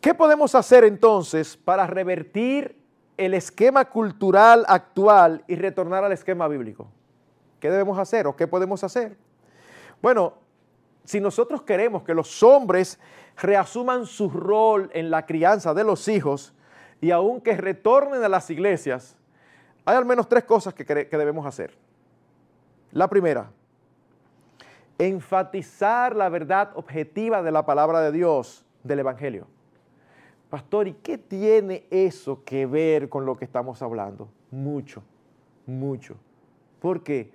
¿Qué 0.00 0.14
podemos 0.14 0.54
hacer 0.54 0.84
entonces 0.84 1.58
para 1.58 1.86
revertir 1.86 2.80
el 3.18 3.34
esquema 3.34 3.84
cultural 3.84 4.64
actual 4.66 5.44
y 5.46 5.56
retornar 5.56 6.02
al 6.04 6.12
esquema 6.12 6.48
bíblico? 6.48 6.90
¿Qué 7.60 7.70
debemos 7.70 7.98
hacer 7.98 8.26
o 8.26 8.34
qué 8.34 8.46
podemos 8.46 8.82
hacer? 8.82 9.18
Bueno, 10.00 10.32
si 11.10 11.20
nosotros 11.20 11.62
queremos 11.62 12.04
que 12.04 12.14
los 12.14 12.40
hombres 12.44 13.00
reasuman 13.36 14.06
su 14.06 14.30
rol 14.30 14.90
en 14.94 15.10
la 15.10 15.26
crianza 15.26 15.74
de 15.74 15.82
los 15.82 16.06
hijos 16.06 16.54
y 17.00 17.10
aun 17.10 17.40
que 17.40 17.56
retornen 17.56 18.22
a 18.22 18.28
las 18.28 18.48
iglesias, 18.48 19.16
hay 19.84 19.96
al 19.96 20.04
menos 20.04 20.28
tres 20.28 20.44
cosas 20.44 20.72
que, 20.72 20.84
que 20.84 21.18
debemos 21.18 21.44
hacer. 21.44 21.76
La 22.92 23.08
primera, 23.08 23.50
enfatizar 25.00 26.14
la 26.14 26.28
verdad 26.28 26.70
objetiva 26.76 27.42
de 27.42 27.50
la 27.50 27.66
palabra 27.66 28.02
de 28.02 28.12
Dios, 28.12 28.64
del 28.84 29.00
Evangelio. 29.00 29.48
Pastor, 30.48 30.86
¿y 30.86 30.92
qué 30.92 31.18
tiene 31.18 31.86
eso 31.90 32.44
que 32.44 32.66
ver 32.66 33.08
con 33.08 33.26
lo 33.26 33.36
que 33.36 33.44
estamos 33.44 33.82
hablando? 33.82 34.28
Mucho, 34.52 35.02
mucho. 35.66 36.14
¿Por 36.78 37.02
qué? 37.02 37.32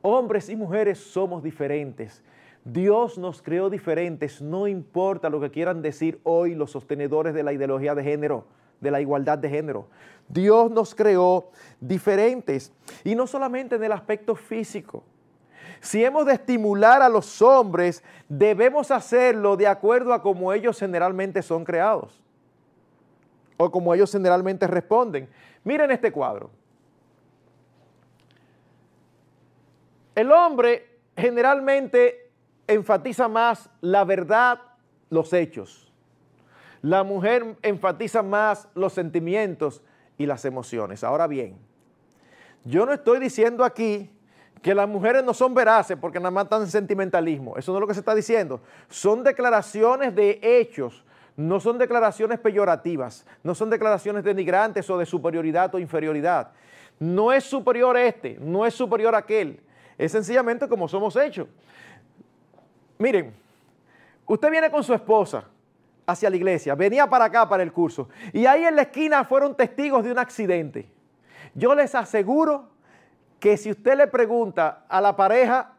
Hombres 0.00 0.48
y 0.48 0.54
mujeres 0.54 0.98
somos 1.00 1.42
diferentes. 1.42 2.22
Dios 2.66 3.16
nos 3.16 3.42
creó 3.42 3.70
diferentes, 3.70 4.42
no 4.42 4.66
importa 4.66 5.30
lo 5.30 5.40
que 5.40 5.52
quieran 5.52 5.82
decir 5.82 6.18
hoy 6.24 6.56
los 6.56 6.72
sostenedores 6.72 7.32
de 7.32 7.44
la 7.44 7.52
ideología 7.52 7.94
de 7.94 8.02
género, 8.02 8.44
de 8.80 8.90
la 8.90 9.00
igualdad 9.00 9.38
de 9.38 9.48
género. 9.48 9.86
Dios 10.26 10.72
nos 10.72 10.92
creó 10.92 11.52
diferentes 11.80 12.72
y 13.04 13.14
no 13.14 13.28
solamente 13.28 13.76
en 13.76 13.84
el 13.84 13.92
aspecto 13.92 14.34
físico. 14.34 15.04
Si 15.80 16.04
hemos 16.04 16.26
de 16.26 16.32
estimular 16.32 17.02
a 17.02 17.08
los 17.08 17.40
hombres, 17.40 18.02
debemos 18.28 18.90
hacerlo 18.90 19.56
de 19.56 19.68
acuerdo 19.68 20.12
a 20.12 20.20
cómo 20.20 20.52
ellos 20.52 20.76
generalmente 20.76 21.42
son 21.42 21.64
creados 21.64 22.20
o 23.58 23.70
como 23.70 23.94
ellos 23.94 24.10
generalmente 24.10 24.66
responden. 24.66 25.28
Miren 25.62 25.92
este 25.92 26.10
cuadro. 26.10 26.50
El 30.16 30.32
hombre 30.32 30.98
generalmente 31.16 32.25
enfatiza 32.66 33.28
más 33.28 33.70
la 33.80 34.04
verdad, 34.04 34.60
los 35.10 35.32
hechos. 35.32 35.92
La 36.82 37.02
mujer 37.02 37.56
enfatiza 37.62 38.22
más 38.22 38.68
los 38.74 38.92
sentimientos 38.92 39.82
y 40.18 40.26
las 40.26 40.44
emociones. 40.44 41.04
Ahora 41.04 41.26
bien, 41.26 41.58
yo 42.64 42.86
no 42.86 42.92
estoy 42.92 43.18
diciendo 43.18 43.64
aquí 43.64 44.10
que 44.62 44.74
las 44.74 44.88
mujeres 44.88 45.22
no 45.24 45.34
son 45.34 45.54
veraces 45.54 45.96
porque 46.00 46.18
nada 46.18 46.30
más 46.30 46.44
están 46.44 46.62
en 46.62 46.68
sentimentalismo. 46.68 47.56
Eso 47.56 47.72
no 47.72 47.78
es 47.78 47.80
lo 47.80 47.86
que 47.86 47.94
se 47.94 48.00
está 48.00 48.14
diciendo. 48.14 48.60
Son 48.88 49.22
declaraciones 49.22 50.14
de 50.14 50.40
hechos, 50.42 51.04
no 51.36 51.60
son 51.60 51.78
declaraciones 51.78 52.38
peyorativas, 52.40 53.26
no 53.42 53.54
son 53.54 53.70
declaraciones 53.70 54.24
denigrantes 54.24 54.88
o 54.90 54.98
de 54.98 55.06
superioridad 55.06 55.74
o 55.74 55.78
inferioridad. 55.78 56.50
No 56.98 57.32
es 57.32 57.44
superior 57.44 57.96
este, 57.96 58.38
no 58.40 58.66
es 58.66 58.74
superior 58.74 59.14
aquel. 59.14 59.60
Es 59.98 60.12
sencillamente 60.12 60.68
como 60.68 60.88
somos 60.88 61.14
hechos. 61.16 61.48
Miren, 62.98 63.34
usted 64.26 64.50
viene 64.50 64.70
con 64.70 64.82
su 64.82 64.94
esposa 64.94 65.44
hacia 66.06 66.30
la 66.30 66.36
iglesia, 66.36 66.74
venía 66.74 67.08
para 67.08 67.26
acá 67.26 67.48
para 67.48 67.62
el 67.62 67.72
curso, 67.72 68.08
y 68.32 68.46
ahí 68.46 68.64
en 68.64 68.76
la 68.76 68.82
esquina 68.82 69.24
fueron 69.24 69.56
testigos 69.56 70.04
de 70.04 70.12
un 70.12 70.18
accidente. 70.18 70.88
Yo 71.54 71.74
les 71.74 71.94
aseguro 71.94 72.68
que 73.40 73.56
si 73.56 73.70
usted 73.70 73.96
le 73.96 74.06
pregunta 74.06 74.84
a 74.88 75.00
la 75.00 75.16
pareja, 75.16 75.72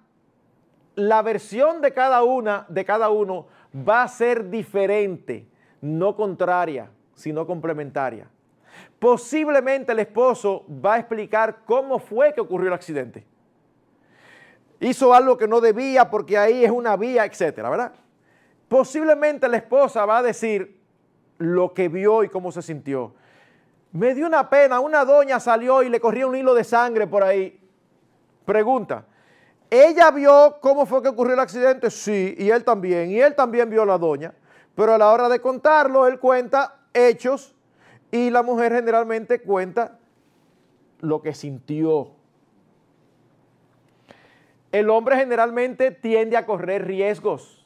la 0.95 1.21
versión 1.21 1.81
de 1.81 1.93
cada 1.93 2.23
una, 2.23 2.65
de 2.69 2.83
cada 2.83 3.09
uno, 3.09 3.47
va 3.87 4.03
a 4.03 4.07
ser 4.07 4.49
diferente, 4.49 5.47
no 5.81 6.15
contraria, 6.15 6.89
sino 7.15 7.45
complementaria. 7.45 8.27
Posiblemente 8.99 9.91
el 9.91 9.99
esposo 9.99 10.65
va 10.83 10.95
a 10.95 10.99
explicar 10.99 11.59
cómo 11.65 11.99
fue 11.99 12.33
que 12.33 12.41
ocurrió 12.41 12.67
el 12.67 12.73
accidente. 12.73 13.25
Hizo 14.79 15.13
algo 15.13 15.37
que 15.37 15.47
no 15.47 15.59
debía 15.59 16.09
porque 16.09 16.37
ahí 16.37 16.63
es 16.63 16.71
una 16.71 16.95
vía, 16.95 17.25
etcétera, 17.25 17.69
¿verdad? 17.69 17.93
Posiblemente 18.67 19.47
la 19.47 19.57
esposa 19.57 20.05
va 20.05 20.19
a 20.19 20.23
decir 20.23 20.79
lo 21.37 21.73
que 21.73 21.87
vio 21.87 22.23
y 22.23 22.29
cómo 22.29 22.51
se 22.51 22.61
sintió. 22.61 23.13
Me 23.91 24.13
dio 24.13 24.27
una 24.27 24.49
pena, 24.49 24.79
una 24.79 25.05
doña 25.05 25.39
salió 25.39 25.81
y 25.81 25.89
le 25.89 25.99
corría 25.99 26.27
un 26.27 26.35
hilo 26.35 26.53
de 26.53 26.63
sangre 26.63 27.07
por 27.07 27.23
ahí. 27.23 27.59
Pregunta, 28.45 29.05
¿ella 29.69 30.11
vio 30.11 30.57
cómo 30.61 30.85
fue 30.85 31.01
que 31.01 31.09
ocurrió 31.09 31.33
el 31.33 31.39
accidente? 31.39 31.89
Sí, 31.89 32.35
y 32.37 32.49
él 32.49 32.63
también, 32.63 33.09
y 33.11 33.19
él 33.19 33.35
también 33.35 33.69
vio 33.69 33.83
a 33.83 33.85
la 33.85 33.97
doña, 33.97 34.33
pero 34.75 34.93
a 34.93 34.97
la 34.97 35.11
hora 35.11 35.29
de 35.29 35.39
contarlo, 35.39 36.05
él 36.07 36.19
cuenta 36.19 36.81
hechos 36.93 37.55
y 38.11 38.29
la 38.29 38.43
mujer 38.43 38.73
generalmente 38.73 39.41
cuenta 39.41 39.97
lo 40.99 41.21
que 41.21 41.33
sintió. 41.33 42.16
El 44.71 44.89
hombre 44.89 45.15
generalmente 45.17 45.91
tiende 45.91 46.37
a 46.37 46.45
correr 46.45 46.85
riesgos 46.85 47.57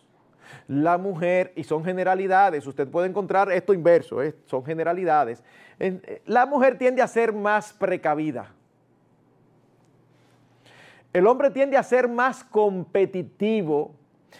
la 0.68 0.98
mujer, 0.98 1.52
y 1.56 1.64
son 1.64 1.84
generalidades, 1.84 2.66
usted 2.66 2.88
puede 2.88 3.08
encontrar 3.08 3.52
esto 3.52 3.74
inverso, 3.74 4.22
¿eh? 4.22 4.36
son 4.46 4.64
generalidades, 4.64 5.44
eh, 5.80 6.22
la 6.26 6.46
mujer 6.46 6.78
tiende 6.78 7.02
a 7.02 7.08
ser 7.08 7.34
más 7.34 7.74
precavida. 7.74 8.54
El 11.14 11.28
hombre 11.28 11.50
tiende 11.52 11.76
a 11.76 11.84
ser 11.84 12.08
más 12.08 12.44
competitivo, 12.44 13.94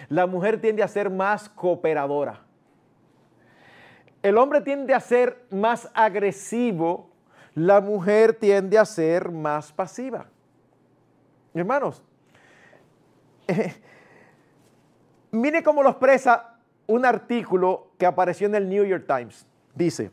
la 0.08 0.26
mujer 0.26 0.62
tiende 0.62 0.84
a 0.84 0.88
ser 0.88 1.10
más 1.10 1.50
cooperadora. 1.50 2.42
El 4.24 4.38
hombre 4.38 4.62
tiende 4.62 4.94
a 4.94 5.00
ser 5.02 5.44
más 5.50 5.90
agresivo, 5.94 7.10
la 7.56 7.82
mujer 7.82 8.34
tiende 8.34 8.78
a 8.78 8.86
ser 8.86 9.32
más 9.32 9.74
pasiva. 9.74 10.28
Hermanos, 11.54 12.02
Mire 15.32 15.64
cómo 15.64 15.84
lo 15.84 15.90
expresa 15.90 16.58
un 16.88 17.06
artículo 17.06 17.92
que 17.98 18.06
apareció 18.06 18.48
en 18.48 18.56
el 18.56 18.68
New 18.68 18.84
York 18.84 19.06
Times. 19.08 19.46
Dice, 19.74 20.12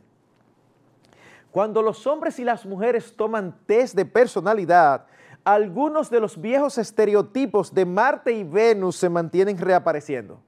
cuando 1.51 1.83
los 1.83 2.07
hombres 2.07 2.38
y 2.38 2.44
las 2.44 2.64
mujeres 2.64 3.16
toman 3.16 3.59
test 3.66 3.96
de 3.96 4.05
personalidad, 4.05 5.07
algunos 5.44 6.11
de 6.11 6.20
los 6.20 6.40
viejos 6.40 6.79
estereotipos 6.79 7.72
de 7.74 7.85
Marte 7.85 8.33
y 8.33 8.44
Venus 8.44 8.96
se 8.96 9.09
mantienen 9.09 9.59
reapareciendo. 9.59 10.40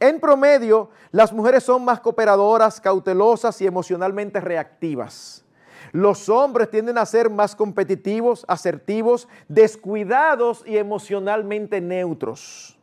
En 0.00 0.18
promedio, 0.18 0.90
las 1.10 1.32
mujeres 1.32 1.62
son 1.62 1.84
más 1.84 2.00
cooperadoras, 2.00 2.80
cautelosas 2.80 3.60
y 3.60 3.66
emocionalmente 3.66 4.40
reactivas. 4.40 5.44
Los 5.92 6.28
hombres 6.28 6.70
tienden 6.70 6.98
a 6.98 7.06
ser 7.06 7.30
más 7.30 7.56
competitivos, 7.56 8.44
asertivos, 8.48 9.28
descuidados 9.48 10.62
y 10.66 10.76
emocionalmente 10.76 11.80
neutros. 11.80 12.78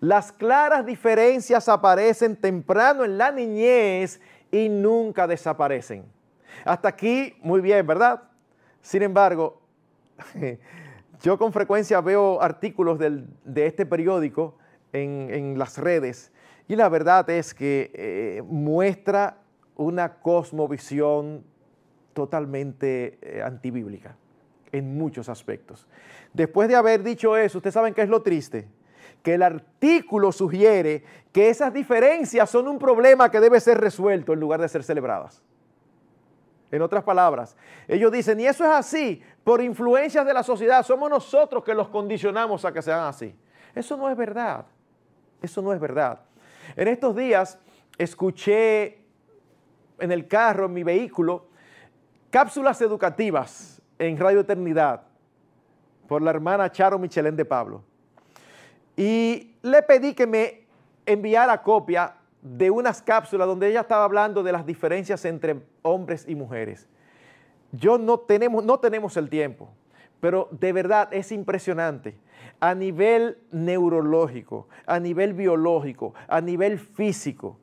Las 0.00 0.32
claras 0.32 0.86
diferencias 0.86 1.68
aparecen 1.68 2.36
temprano 2.36 3.04
en 3.04 3.18
la 3.18 3.30
niñez 3.30 4.20
y 4.50 4.68
nunca 4.68 5.26
desaparecen. 5.26 6.04
Hasta 6.64 6.88
aquí, 6.88 7.36
muy 7.42 7.60
bien, 7.60 7.86
¿verdad? 7.86 8.22
Sin 8.80 9.02
embargo, 9.02 9.60
yo 11.22 11.38
con 11.38 11.52
frecuencia 11.52 12.00
veo 12.00 12.40
artículos 12.40 12.98
de 12.98 13.66
este 13.66 13.84
periódico 13.84 14.56
en, 14.92 15.58
las 15.58 15.78
redes 15.78 16.32
y 16.68 16.76
la 16.76 16.88
verdad 16.88 17.28
es 17.30 17.54
que 17.54 17.90
eh, 17.94 18.42
muestra 18.46 19.38
una 19.76 20.20
cosmovisión 20.20 21.44
totalmente 22.20 23.18
eh, 23.22 23.42
antibíblica 23.42 24.14
en 24.72 24.98
muchos 24.98 25.30
aspectos. 25.30 25.86
Después 26.34 26.68
de 26.68 26.76
haber 26.76 27.02
dicho 27.02 27.34
eso, 27.34 27.56
¿ustedes 27.58 27.72
saben 27.72 27.94
qué 27.94 28.02
es 28.02 28.10
lo 28.10 28.20
triste? 28.20 28.68
que 29.22 29.34
el 29.34 29.42
artículo 29.42 30.32
sugiere 30.32 31.04
que 31.30 31.50
esas 31.50 31.74
diferencias 31.74 32.48
son 32.48 32.68
un 32.68 32.78
problema 32.78 33.30
que 33.30 33.38
debe 33.38 33.60
ser 33.60 33.78
resuelto 33.78 34.32
en 34.32 34.40
lugar 34.40 34.62
de 34.62 34.68
ser 34.68 34.82
celebradas. 34.82 35.42
En 36.70 36.80
otras 36.80 37.04
palabras, 37.04 37.54
ellos 37.86 38.10
dicen, 38.10 38.40
y 38.40 38.46
eso 38.46 38.64
es 38.64 38.70
así, 38.70 39.22
por 39.44 39.60
influencias 39.60 40.24
de 40.24 40.32
la 40.32 40.42
sociedad, 40.42 40.82
somos 40.86 41.10
nosotros 41.10 41.62
que 41.64 41.74
los 41.74 41.88
condicionamos 41.88 42.64
a 42.64 42.72
que 42.72 42.80
sean 42.80 43.04
así. 43.04 43.34
Eso 43.74 43.94
no 43.96 44.08
es 44.08 44.16
verdad, 44.16 44.64
eso 45.42 45.60
no 45.60 45.74
es 45.74 45.80
verdad. 45.80 46.20
En 46.76 46.88
estos 46.88 47.14
días 47.14 47.58
escuché 47.98 49.04
en 49.98 50.12
el 50.12 50.26
carro, 50.26 50.66
en 50.66 50.72
mi 50.72 50.82
vehículo, 50.82 51.49
cápsulas 52.30 52.80
educativas 52.80 53.82
en 53.98 54.16
Radio 54.16 54.40
Eternidad 54.40 55.02
por 56.08 56.22
la 56.22 56.30
hermana 56.30 56.70
Charo 56.70 56.98
Michelén 56.98 57.36
de 57.36 57.44
Pablo. 57.44 57.82
Y 58.96 59.54
le 59.62 59.82
pedí 59.82 60.14
que 60.14 60.26
me 60.26 60.66
enviara 61.06 61.62
copia 61.62 62.14
de 62.42 62.70
unas 62.70 63.02
cápsulas 63.02 63.46
donde 63.46 63.68
ella 63.68 63.80
estaba 63.80 64.04
hablando 64.04 64.42
de 64.42 64.52
las 64.52 64.64
diferencias 64.64 65.24
entre 65.24 65.62
hombres 65.82 66.24
y 66.28 66.34
mujeres. 66.34 66.88
Yo 67.72 67.98
no 67.98 68.18
tenemos, 68.18 68.64
no 68.64 68.78
tenemos 68.78 69.16
el 69.16 69.28
tiempo, 69.28 69.68
pero 70.20 70.48
de 70.50 70.72
verdad 70.72 71.08
es 71.12 71.32
impresionante. 71.32 72.16
A 72.60 72.74
nivel 72.74 73.38
neurológico, 73.50 74.68
a 74.86 74.98
nivel 74.98 75.34
biológico, 75.34 76.14
a 76.28 76.40
nivel 76.40 76.78
físico, 76.78 77.56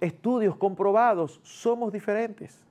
estudios 0.00 0.56
comprobados, 0.56 1.40
somos 1.42 1.92
diferentes. 1.92 2.62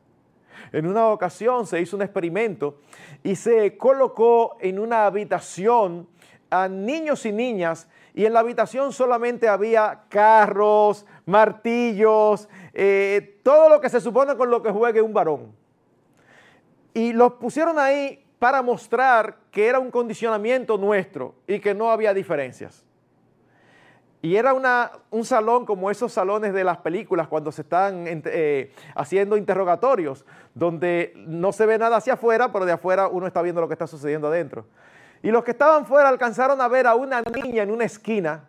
En 0.71 0.85
una 0.85 1.07
ocasión 1.07 1.65
se 1.67 1.81
hizo 1.81 1.95
un 1.95 2.01
experimento 2.01 2.79
y 3.23 3.35
se 3.35 3.77
colocó 3.77 4.57
en 4.59 4.79
una 4.79 5.05
habitación 5.05 6.07
a 6.49 6.67
niños 6.67 7.25
y 7.25 7.31
niñas 7.31 7.87
y 8.13 8.25
en 8.25 8.33
la 8.33 8.41
habitación 8.41 8.91
solamente 8.91 9.47
había 9.47 10.03
carros, 10.09 11.05
martillos, 11.25 12.49
eh, 12.73 13.39
todo 13.43 13.69
lo 13.69 13.79
que 13.79 13.89
se 13.89 14.01
supone 14.01 14.35
con 14.35 14.49
lo 14.49 14.61
que 14.61 14.71
juegue 14.71 15.01
un 15.01 15.13
varón. 15.13 15.53
Y 16.93 17.13
los 17.13 17.33
pusieron 17.33 17.79
ahí 17.79 18.25
para 18.37 18.61
mostrar 18.61 19.37
que 19.49 19.67
era 19.67 19.79
un 19.79 19.91
condicionamiento 19.91 20.77
nuestro 20.77 21.35
y 21.47 21.59
que 21.59 21.73
no 21.73 21.89
había 21.89 22.13
diferencias. 22.13 22.85
Y 24.23 24.35
era 24.35 24.53
una, 24.53 24.91
un 25.09 25.25
salón 25.25 25.65
como 25.65 25.89
esos 25.89 26.13
salones 26.13 26.53
de 26.53 26.63
las 26.63 26.77
películas 26.77 27.27
cuando 27.27 27.51
se 27.51 27.63
están 27.63 28.05
eh, 28.07 28.71
haciendo 28.95 29.35
interrogatorios, 29.35 30.25
donde 30.53 31.13
no 31.15 31.51
se 31.51 31.65
ve 31.65 31.79
nada 31.79 31.97
hacia 31.97 32.13
afuera, 32.13 32.51
pero 32.51 32.65
de 32.65 32.71
afuera 32.71 33.07
uno 33.07 33.25
está 33.25 33.41
viendo 33.41 33.61
lo 33.61 33.67
que 33.67 33.73
está 33.73 33.87
sucediendo 33.87 34.27
adentro. 34.27 34.65
Y 35.23 35.31
los 35.31 35.43
que 35.43 35.51
estaban 35.51 35.85
fuera 35.85 36.09
alcanzaron 36.09 36.61
a 36.61 36.67
ver 36.67 36.85
a 36.85 36.93
una 36.93 37.21
niña 37.21 37.63
en 37.63 37.71
una 37.71 37.85
esquina, 37.85 38.43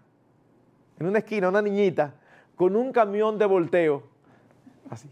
en 0.99 1.07
una 1.07 1.19
esquina, 1.19 1.49
una 1.49 1.63
niñita, 1.63 2.15
con 2.55 2.77
un 2.77 2.93
camión 2.93 3.39
de 3.39 3.47
volteo. 3.47 4.03
Así. 4.91 5.09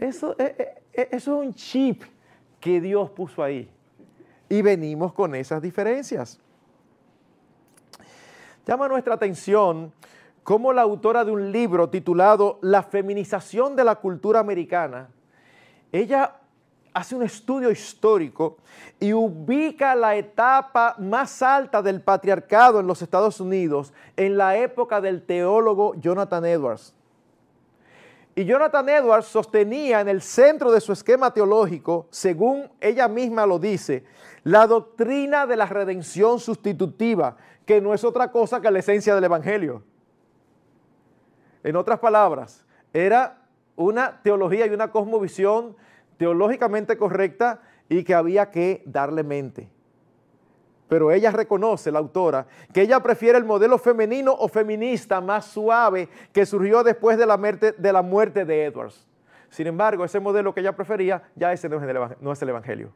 Eso, 0.00 0.34
eh, 0.38 0.76
eh, 0.92 1.08
eso 1.12 1.40
es 1.40 1.46
un 1.46 1.54
chip 1.54 2.02
que 2.58 2.80
Dios 2.80 3.10
puso 3.10 3.42
ahí. 3.42 3.70
Y 4.50 4.60
venimos 4.60 5.14
con 5.14 5.34
esas 5.34 5.62
diferencias. 5.62 6.38
Llama 8.66 8.88
nuestra 8.88 9.14
atención 9.14 9.92
cómo 10.42 10.72
la 10.72 10.82
autora 10.82 11.24
de 11.24 11.30
un 11.30 11.50
libro 11.50 11.88
titulado 11.88 12.58
La 12.60 12.82
feminización 12.82 13.74
de 13.76 13.84
la 13.84 13.96
cultura 13.96 14.40
americana, 14.40 15.08
ella 15.92 16.36
hace 16.92 17.14
un 17.14 17.22
estudio 17.22 17.70
histórico 17.70 18.58
y 18.98 19.12
ubica 19.12 19.94
la 19.94 20.16
etapa 20.16 20.96
más 20.98 21.42
alta 21.42 21.82
del 21.82 22.02
patriarcado 22.02 22.80
en 22.80 22.86
los 22.86 23.02
Estados 23.02 23.40
Unidos 23.40 23.92
en 24.16 24.36
la 24.36 24.56
época 24.56 25.00
del 25.00 25.22
teólogo 25.22 25.94
Jonathan 25.94 26.44
Edwards. 26.44 26.94
Y 28.40 28.46
Jonathan 28.46 28.88
Edwards 28.88 29.26
sostenía 29.26 30.00
en 30.00 30.08
el 30.08 30.22
centro 30.22 30.72
de 30.72 30.80
su 30.80 30.94
esquema 30.94 31.30
teológico, 31.30 32.06
según 32.08 32.70
ella 32.80 33.06
misma 33.06 33.44
lo 33.44 33.58
dice, 33.58 34.04
la 34.44 34.66
doctrina 34.66 35.46
de 35.46 35.56
la 35.56 35.66
redención 35.66 36.40
sustitutiva, 36.40 37.36
que 37.66 37.82
no 37.82 37.92
es 37.92 38.02
otra 38.02 38.32
cosa 38.32 38.62
que 38.62 38.70
la 38.70 38.78
esencia 38.78 39.14
del 39.14 39.24
Evangelio. 39.24 39.82
En 41.62 41.76
otras 41.76 41.98
palabras, 41.98 42.64
era 42.94 43.42
una 43.76 44.22
teología 44.22 44.64
y 44.64 44.70
una 44.70 44.90
cosmovisión 44.90 45.76
teológicamente 46.16 46.96
correcta 46.96 47.60
y 47.90 48.04
que 48.04 48.14
había 48.14 48.50
que 48.50 48.82
darle 48.86 49.22
mente. 49.22 49.70
Pero 50.90 51.12
ella 51.12 51.30
reconoce, 51.30 51.92
la 51.92 52.00
autora, 52.00 52.48
que 52.74 52.82
ella 52.82 52.98
prefiere 52.98 53.38
el 53.38 53.44
modelo 53.44 53.78
femenino 53.78 54.32
o 54.32 54.48
feminista 54.48 55.20
más 55.20 55.46
suave 55.46 56.08
que 56.32 56.44
surgió 56.44 56.82
después 56.82 57.16
de 57.16 57.26
la 57.26 57.36
muerte 58.02 58.44
de, 58.44 58.64
Edwards. 58.64 59.06
Sin 59.50 59.68
embargo, 59.68 60.04
ese 60.04 60.18
modelo 60.18 60.52
que 60.52 60.58
ella 60.58 60.74
prefería, 60.74 61.22
ya 61.36 61.52
ese 61.52 61.68
no 61.68 61.76
es, 62.32 62.42
el, 62.42 62.48
Evangelio. 62.48 62.92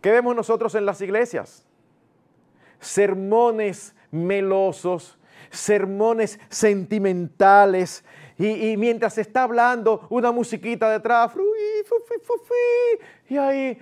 ¿Qué 0.00 0.10
vemos 0.10 0.34
nosotros 0.34 0.74
en 0.74 0.86
las 0.86 1.02
iglesias? 1.02 1.66
Sermones 2.80 3.94
melosos, 4.10 5.18
sermones 5.50 6.40
sentimentales, 6.48 8.06
y, 8.38 8.74
mientras 8.78 9.18
está 9.18 9.42
hablando, 9.42 10.06
una 10.08 10.32
musiquita 10.32 10.90
detrás, 10.90 11.32
y 13.28 13.36
ahí, 13.36 13.78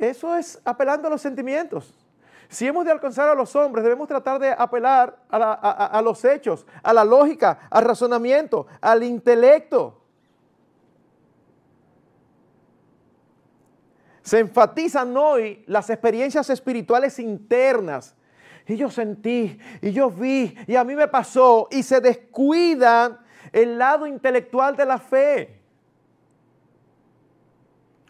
eso 0.00 0.36
es 0.36 0.60
apelando 0.64 1.08
a 1.08 1.10
los 1.10 1.20
sentimientos. 1.22 1.94
Si 2.48 2.66
hemos 2.66 2.84
de 2.84 2.92
alcanzar 2.92 3.28
a 3.28 3.34
los 3.34 3.56
hombres, 3.56 3.82
debemos 3.82 4.06
tratar 4.06 4.38
de 4.38 4.50
apelar 4.50 5.18
a, 5.28 6.00
los 6.04 6.24
hechos, 6.24 6.66
a 6.82 6.92
la 6.92 7.04
lógica, 7.04 7.68
al 7.70 7.84
razonamiento, 7.84 8.66
al 8.80 9.02
intelecto. 9.02 10.00
Se 14.22 14.38
enfatizan 14.38 15.16
hoy 15.16 15.64
las 15.66 15.90
experiencias 15.90 16.48
espirituales 16.48 17.18
internas 17.18 18.14
y 18.66 18.76
yo 18.76 18.90
sentí, 18.90 19.58
y 19.82 19.92
yo 19.92 20.10
vi, 20.10 20.56
y 20.66 20.76
a 20.76 20.84
mí 20.84 20.94
me 20.94 21.08
pasó, 21.08 21.68
y 21.70 21.82
se 21.82 22.00
descuida 22.00 23.20
el 23.52 23.78
lado 23.78 24.06
intelectual 24.06 24.74
de 24.76 24.86
la 24.86 24.98
fe. 24.98 25.60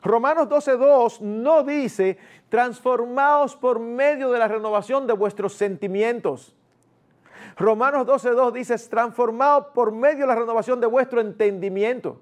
Romanos 0.04 0.48
12.2 0.48 1.20
no 1.20 1.64
dice, 1.64 2.18
transformaos 2.50 3.56
por 3.56 3.80
medio 3.80 4.30
de 4.30 4.38
la 4.38 4.46
renovación 4.46 5.06
de 5.06 5.14
vuestros 5.14 5.54
sentimientos. 5.54 6.54
Romanos 7.56 8.06
12.2 8.06 8.52
dice, 8.52 8.76
transformaos 8.90 9.68
por 9.74 9.92
medio 9.92 10.20
de 10.20 10.26
la 10.26 10.34
renovación 10.34 10.78
de 10.78 10.86
vuestro 10.86 11.22
entendimiento. 11.22 12.20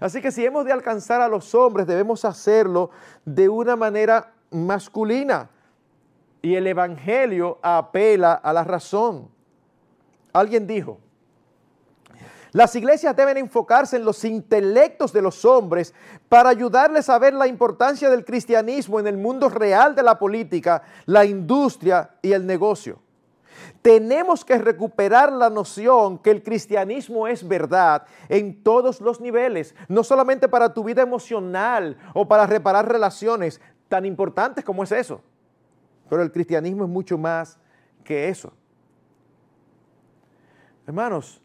Así 0.00 0.22
que 0.22 0.32
si 0.32 0.44
hemos 0.46 0.64
de 0.64 0.72
alcanzar 0.72 1.20
a 1.20 1.28
los 1.28 1.54
hombres, 1.54 1.86
debemos 1.86 2.24
hacerlo 2.24 2.90
de 3.26 3.50
una 3.50 3.76
manera 3.76 4.32
masculina 4.50 5.50
y 6.40 6.54
el 6.54 6.66
Evangelio 6.66 7.58
apela 7.62 8.32
a 8.32 8.52
la 8.54 8.64
razón. 8.64 9.28
Alguien 10.32 10.66
dijo, 10.66 10.98
las 12.54 12.76
iglesias 12.76 13.16
deben 13.16 13.36
enfocarse 13.36 13.96
en 13.96 14.04
los 14.04 14.24
intelectos 14.24 15.12
de 15.12 15.20
los 15.20 15.44
hombres 15.44 15.92
para 16.28 16.50
ayudarles 16.50 17.08
a 17.08 17.18
ver 17.18 17.34
la 17.34 17.48
importancia 17.48 18.08
del 18.08 18.24
cristianismo 18.24 19.00
en 19.00 19.08
el 19.08 19.16
mundo 19.16 19.48
real 19.48 19.96
de 19.96 20.04
la 20.04 20.20
política, 20.20 20.80
la 21.06 21.24
industria 21.24 22.10
y 22.22 22.30
el 22.30 22.46
negocio. 22.46 23.00
Tenemos 23.82 24.44
que 24.44 24.56
recuperar 24.56 25.32
la 25.32 25.50
noción 25.50 26.16
que 26.18 26.30
el 26.30 26.44
cristianismo 26.44 27.26
es 27.26 27.46
verdad 27.46 28.06
en 28.28 28.62
todos 28.62 29.00
los 29.00 29.20
niveles, 29.20 29.74
no 29.88 30.04
solamente 30.04 30.46
para 30.46 30.72
tu 30.72 30.84
vida 30.84 31.02
emocional 31.02 31.98
o 32.14 32.28
para 32.28 32.46
reparar 32.46 32.88
relaciones 32.88 33.60
tan 33.88 34.06
importantes 34.06 34.64
como 34.64 34.84
es 34.84 34.92
eso. 34.92 35.20
Pero 36.08 36.22
el 36.22 36.30
cristianismo 36.30 36.84
es 36.84 36.90
mucho 36.90 37.18
más 37.18 37.58
que 38.04 38.28
eso. 38.28 38.52
Hermanos, 40.86 41.40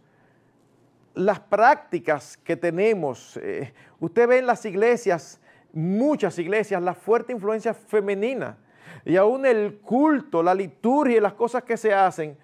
las 1.20 1.41
prácticas 1.41 2.38
que 2.38 2.55
tenemos, 2.55 3.36
eh, 3.38 3.74
usted 3.99 4.26
ve 4.26 4.38
en 4.38 4.47
las 4.47 4.63
iglesias, 4.65 5.41
muchas 5.74 6.39
iglesias, 6.39 6.82
la 6.82 6.93
fuerte 6.93 7.34
influencia 7.34 7.74
femenina 7.74 8.57
y 9.03 9.17
aún 9.17 9.45
el 9.45 9.80
culto, 9.80 10.41
la 10.41 10.53
liturgia 10.53 11.17
y 11.17 11.20
las 11.20 11.34
cosas 11.34 11.63
que 11.63 11.76
se 11.76 11.93
hacen 11.93 12.38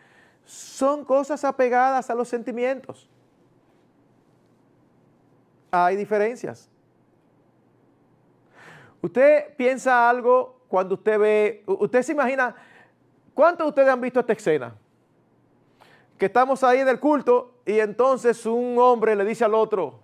son 0.43 1.05
cosas 1.05 1.45
apegadas 1.45 2.09
a 2.09 2.15
los 2.15 2.27
sentimientos. 2.27 3.09
Hay 5.71 5.95
diferencias. 5.95 6.69
Usted 9.01 9.55
piensa 9.55 10.09
algo 10.09 10.65
cuando 10.67 10.95
usted 10.95 11.17
ve, 11.17 11.63
usted 11.65 12.01
se 12.01 12.11
imagina, 12.11 12.53
¿cuántos 13.33 13.67
de 13.67 13.69
ustedes 13.69 13.87
han 13.87 14.01
visto 14.01 14.19
esta 14.19 14.33
escena? 14.33 14.75
Que 16.17 16.27
estamos 16.27 16.63
ahí 16.63 16.79
en 16.79 16.87
el 16.87 16.99
culto 16.99 17.59
y 17.65 17.79
entonces 17.79 18.45
un 18.45 18.77
hombre 18.79 19.15
le 19.15 19.25
dice 19.25 19.43
al 19.43 19.53
otro, 19.53 19.99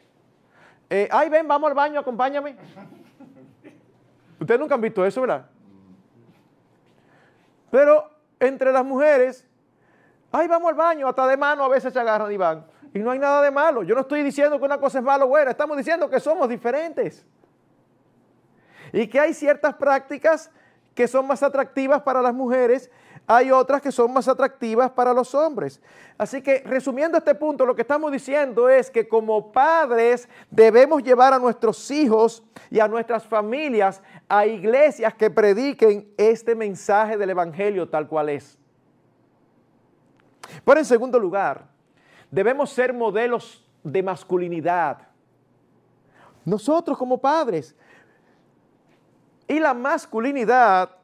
eh, 0.90 1.08
ay 1.12 1.30
ven, 1.30 1.48
vamos 1.48 1.70
al 1.70 1.76
baño, 1.76 2.00
acompáñame. 2.00 2.58
Ustedes 4.40 4.60
nunca 4.60 4.76
han 4.76 4.82
visto 4.82 5.06
eso, 5.06 5.22
¿verdad? 5.22 5.46
Pero 7.70 8.10
entre 8.40 8.72
las 8.72 8.84
mujeres, 8.84 9.48
ay 10.32 10.48
vamos 10.48 10.70
al 10.70 10.76
baño, 10.76 11.08
hasta 11.08 11.28
de 11.28 11.38
mano 11.38 11.64
a 11.64 11.70
veces 11.70 11.94
se 11.94 12.00
agarran 12.00 12.32
y 12.32 12.38
van. 12.38 12.66
Y 12.94 13.00
no 13.00 13.12
hay 13.12 13.20
nada 13.20 13.42
de 13.42 13.52
malo. 13.52 13.84
Yo 13.84 13.96
no 13.96 14.02
estoy 14.02 14.22
diciendo 14.24 14.60
que 14.60 14.66
una 14.66 14.80
cosa 14.80 14.98
es 14.98 15.04
malo 15.04 15.26
o 15.26 15.30
buena, 15.30 15.52
estamos 15.52 15.78
diciendo 15.78 16.10
que 16.10 16.20
somos 16.20 16.50
diferentes 16.50 17.26
y 18.92 19.08
que 19.08 19.20
hay 19.20 19.34
ciertas 19.34 19.76
prácticas 19.76 20.52
que 20.94 21.08
son 21.08 21.26
más 21.26 21.42
atractivas 21.42 22.02
para 22.02 22.22
las 22.22 22.34
mujeres, 22.34 22.92
hay 23.34 23.50
otras 23.50 23.82
que 23.82 23.94
son 23.94 24.12
más 24.12 24.28
atractivas 24.28 24.92
para 24.92 25.14
los 25.14 25.34
hombres. 25.34 25.80
Así 26.18 26.42
que 26.42 26.64
resumiendo 26.66 27.18
este 27.18 27.34
punto, 27.34 27.66
lo 27.66 27.74
que 27.74 27.82
estamos 27.82 28.12
diciendo 28.12 28.68
es 28.68 28.92
que 28.92 29.08
como 29.08 29.54
padres 29.54 30.28
debemos 30.50 31.02
llevar 31.02 31.34
a 31.34 31.40
nuestros 31.40 31.90
hijos 31.92 32.44
y 32.70 32.82
a 32.82 32.90
nuestras 32.90 33.26
familias 33.26 34.02
a 34.28 34.46
iglesias 34.46 35.14
que 35.14 35.30
prediquen 35.30 36.14
este 36.18 36.56
mensaje 36.56 37.18
del 37.18 37.30
Evangelio 37.30 37.88
tal 37.88 38.06
cual 38.10 38.28
es. 38.28 38.58
Pero 40.66 40.80
en 40.80 40.86
segundo 40.86 41.18
lugar, 41.18 41.64
debemos 42.30 42.70
ser 42.70 42.94
modelos 42.94 43.66
de 43.82 44.04
masculinidad. 44.04 45.08
Nosotros 46.44 46.98
como 46.98 47.18
padres 47.18 47.78
y 49.48 49.58
la 49.58 49.74
masculinidad, 49.74 50.98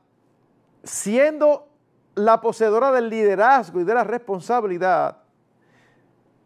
siendo 0.84 1.68
la 2.18 2.41
poseedora 2.41 2.91
del 2.91 3.09
liderazgo 3.09 3.80
y 3.80 3.84
de 3.84 3.93
la 3.93 4.03
responsabilidad, 4.03 5.18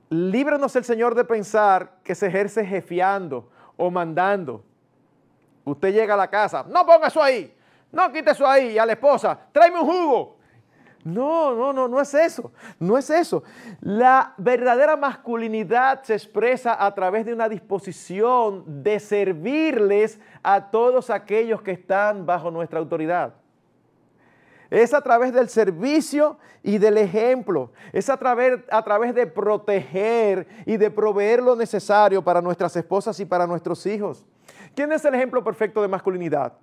líbranos 0.10 0.76
el 0.76 0.84
Señor 0.84 1.16
de 1.16 1.24
pensar 1.24 2.00
que 2.04 2.14
se 2.14 2.28
ejerce 2.28 2.66
jefiando 2.66 3.50
o 3.78 3.90
mandando. 3.90 4.64
Usted 5.64 5.94
llega 5.94 6.16
a 6.16 6.18
la 6.18 6.30
casa, 6.30 6.66
no 6.68 6.86
ponga 6.86 7.08
eso 7.08 7.24
ahí, 7.24 7.56
no 7.90 8.12
quite 8.12 8.32
eso 8.32 8.46
ahí, 8.46 8.78
a 8.78 8.86
la 8.86 8.94
esposa, 8.94 9.40
tráeme 9.54 9.80
un 9.80 9.86
jugo. 9.86 10.38
No, 11.04 11.56
no, 11.56 11.74
no, 11.74 11.88
no 11.88 12.00
es 12.00 12.14
eso, 12.14 12.52
no 12.78 12.98
es 12.98 13.10
eso. 13.10 13.44
La 13.80 14.34
verdadera 14.38 14.96
masculinidad 14.96 16.04
se 16.04 16.14
expresa 16.14 16.86
a 16.86 16.94
través 16.94 17.26
de 17.26 17.34
una 17.34 17.50
disposición 17.50 18.84
de 18.84 19.00
servirles 19.00 20.20
a 20.44 20.70
todos 20.70 21.10
aquellos 21.10 21.62
que 21.64 21.72
están 21.72 22.26
bajo 22.26 22.52
nuestra 22.52 22.78
autoridad. 22.78 23.41
Es 24.72 24.94
a 24.94 25.02
través 25.02 25.34
del 25.34 25.50
servicio 25.50 26.38
y 26.64 26.78
del 26.78 26.98
ejemplo. 26.98 27.74
Es 27.92 28.10
a 28.10 28.16
través, 28.16 28.62
a 28.72 28.82
través 28.82 29.14
de 29.14 29.28
proteger 29.28 30.48
y 30.66 30.78
de 30.78 30.90
proveer 30.90 31.44
lo 31.44 31.58
necesario 31.58 32.24
para 32.24 32.42
nuestras 32.42 32.74
esposas 32.78 33.20
y 33.20 33.26
para 33.26 33.46
nuestros 33.46 33.86
hijos. 33.86 34.26
¿Quién 34.74 34.94
es 34.94 35.04
el 35.04 35.14
ejemplo 35.14 35.44
perfecto 35.44 35.82
de 35.82 35.90
masculinidad? 35.90 36.54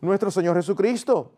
Nuestro 0.00 0.30
Señor 0.30 0.54
Jesucristo. 0.54 1.32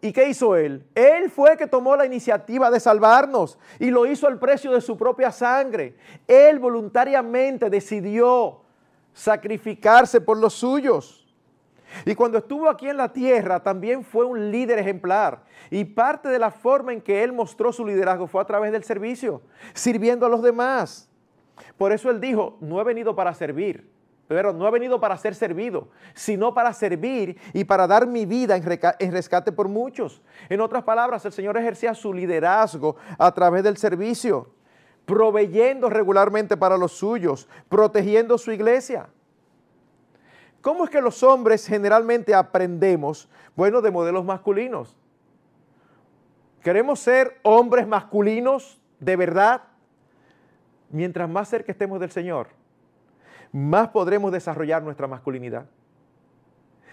¿Y 0.00 0.12
qué 0.12 0.28
hizo 0.28 0.56
Él? 0.56 0.84
Él 0.96 1.30
fue 1.30 1.56
que 1.56 1.68
tomó 1.68 1.94
la 1.94 2.06
iniciativa 2.06 2.72
de 2.72 2.80
salvarnos 2.80 3.56
y 3.78 3.92
lo 3.92 4.04
hizo 4.04 4.26
al 4.26 4.40
precio 4.40 4.72
de 4.72 4.80
su 4.80 4.96
propia 4.96 5.30
sangre. 5.30 5.94
Él 6.26 6.58
voluntariamente 6.58 7.70
decidió 7.70 8.62
sacrificarse 9.12 10.20
por 10.20 10.38
los 10.38 10.54
suyos. 10.54 11.19
Y 12.04 12.14
cuando 12.14 12.38
estuvo 12.38 12.68
aquí 12.68 12.88
en 12.88 12.96
la 12.96 13.12
tierra 13.12 13.62
también 13.62 14.04
fue 14.04 14.24
un 14.24 14.50
líder 14.50 14.78
ejemplar. 14.78 15.42
Y 15.70 15.84
parte 15.84 16.28
de 16.28 16.38
la 16.38 16.50
forma 16.50 16.92
en 16.92 17.00
que 17.00 17.22
él 17.22 17.32
mostró 17.32 17.72
su 17.72 17.86
liderazgo 17.86 18.26
fue 18.26 18.40
a 18.40 18.46
través 18.46 18.72
del 18.72 18.84
servicio, 18.84 19.42
sirviendo 19.74 20.26
a 20.26 20.28
los 20.28 20.42
demás. 20.42 21.08
Por 21.76 21.92
eso 21.92 22.10
él 22.10 22.20
dijo, 22.20 22.56
no 22.60 22.80
he 22.80 22.84
venido 22.84 23.14
para 23.14 23.34
servir, 23.34 23.90
pero 24.28 24.52
no 24.52 24.66
he 24.66 24.70
venido 24.70 25.00
para 25.00 25.16
ser 25.16 25.34
servido, 25.34 25.88
sino 26.14 26.54
para 26.54 26.72
servir 26.72 27.36
y 27.52 27.64
para 27.64 27.86
dar 27.86 28.06
mi 28.06 28.26
vida 28.26 28.56
en, 28.56 29.12
rescate 29.12 29.52
por 29.52 29.68
muchos. 29.68 30.22
En 30.48 30.60
otras 30.60 30.84
palabras, 30.84 31.24
el 31.24 31.32
Señor 31.32 31.56
ejercía 31.56 31.94
su 31.94 32.12
liderazgo 32.12 32.96
a 33.18 33.32
través 33.32 33.64
del 33.64 33.76
servicio, 33.76 34.50
proveyendo 35.04 35.90
regularmente 35.90 36.56
para 36.56 36.78
los 36.78 36.92
suyos, 36.92 37.48
protegiendo 37.68 38.38
su 38.38 38.52
iglesia. 38.52 39.08
¿Cómo 40.60 40.84
es 40.84 40.90
que 40.90 41.00
los 41.00 41.22
hombres 41.22 41.66
generalmente 41.66 42.34
aprendemos? 42.34 43.28
Bueno, 43.56 43.80
de 43.80 43.90
modelos 43.90 44.24
masculinos. 44.24 44.96
¿Queremos 46.62 47.00
ser 47.00 47.38
hombres 47.42 47.86
masculinos 47.86 48.80
de 48.98 49.16
verdad? 49.16 49.62
Mientras 50.90 51.28
más 51.28 51.48
cerca 51.48 51.72
estemos 51.72 52.00
del 52.00 52.10
Señor, 52.10 52.48
más 53.52 53.88
podremos 53.88 54.30
desarrollar 54.32 54.82
nuestra 54.82 55.06
masculinidad. 55.06 55.66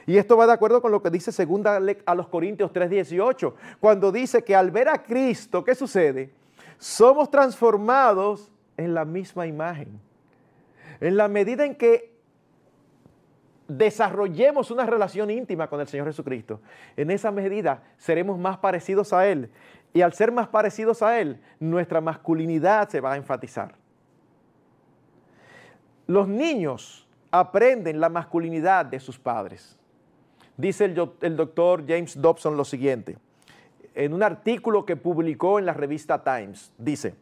Y 0.06 0.18
esto 0.18 0.38
va 0.38 0.48
de 0.48 0.54
acuerdo 0.54 0.82
con 0.82 0.92
lo 0.92 1.02
que 1.02 1.10
dice 1.10 1.34
segunda 1.34 1.76
a 2.06 2.16
los 2.16 2.28
Corintios 2.30 2.72
3:18, 2.72 3.56
cuando 3.82 4.12
dice 4.12 4.44
que 4.44 4.56
al 4.56 4.72
ver 4.72 4.88
a 4.88 5.04
Cristo, 5.04 5.66
¿qué 5.66 5.76
sucede? 5.76 6.34
Somos 6.78 7.30
transformados 7.30 8.50
en 8.78 8.94
la 8.94 9.04
misma 9.04 9.48
imagen. 9.48 10.00
En 11.02 11.18
la 11.18 11.28
medida 11.28 11.66
en 11.66 11.76
que 11.76 12.17
desarrollemos 13.68 14.72
una 14.72 14.86
relación 14.86 15.30
íntima 15.30 15.68
con 15.68 15.80
el 15.82 15.88
Señor 15.88 16.08
Jesucristo, 16.08 16.62
en 16.96 17.12
esa 17.12 17.32
medida 17.32 17.84
seremos 17.98 18.38
más 18.40 18.58
parecidos 18.58 19.14
a 19.14 19.28
Él. 19.28 19.50
Y 19.94 20.02
al 20.02 20.14
ser 20.14 20.32
más 20.32 20.48
parecidos 20.48 21.02
a 21.02 21.20
Él, 21.20 21.42
nuestra 21.60 22.02
masculinidad 22.02 22.90
se 22.90 23.02
va 23.02 23.14
a 23.14 23.18
enfatizar. 23.18 23.74
Los 26.06 26.28
niños 26.28 27.08
aprenden 27.32 28.00
la 28.00 28.10
masculinidad 28.10 28.86
de 28.86 29.00
sus 29.00 29.20
padres. 29.20 29.78
Dice 30.56 30.86
el, 30.86 31.36
doctor 31.36 31.84
James 31.88 32.20
Dobson 32.20 32.58
lo 32.58 32.66
siguiente, 32.66 33.18
en 33.94 34.14
un 34.14 34.24
artículo 34.24 34.86
que 34.86 34.96
publicó 34.96 35.60
en 35.60 35.66
la 35.66 35.74
revista 35.74 36.24
Times, 36.24 36.72
dice, 36.78 37.16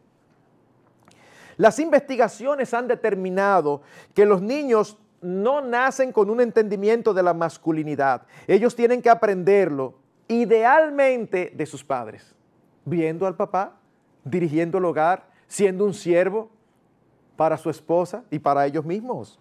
las 1.56 1.78
investigaciones 1.78 2.72
han 2.74 2.86
determinado 2.86 3.82
que 4.14 4.26
los 4.26 4.42
niños 4.42 4.98
no 5.26 5.60
nacen 5.60 6.12
con 6.12 6.30
un 6.30 6.40
entendimiento 6.40 7.12
de 7.12 7.22
la 7.22 7.34
masculinidad. 7.34 8.22
Ellos 8.46 8.76
tienen 8.76 9.02
que 9.02 9.10
aprenderlo 9.10 9.94
idealmente 10.28 11.52
de 11.54 11.66
sus 11.66 11.84
padres, 11.84 12.34
viendo 12.84 13.26
al 13.26 13.36
papá, 13.36 13.76
dirigiendo 14.24 14.78
el 14.78 14.84
hogar, 14.84 15.28
siendo 15.48 15.84
un 15.84 15.94
siervo 15.94 16.50
para 17.36 17.56
su 17.56 17.70
esposa 17.70 18.24
y 18.30 18.38
para 18.38 18.66
ellos 18.66 18.84
mismos. 18.84 19.38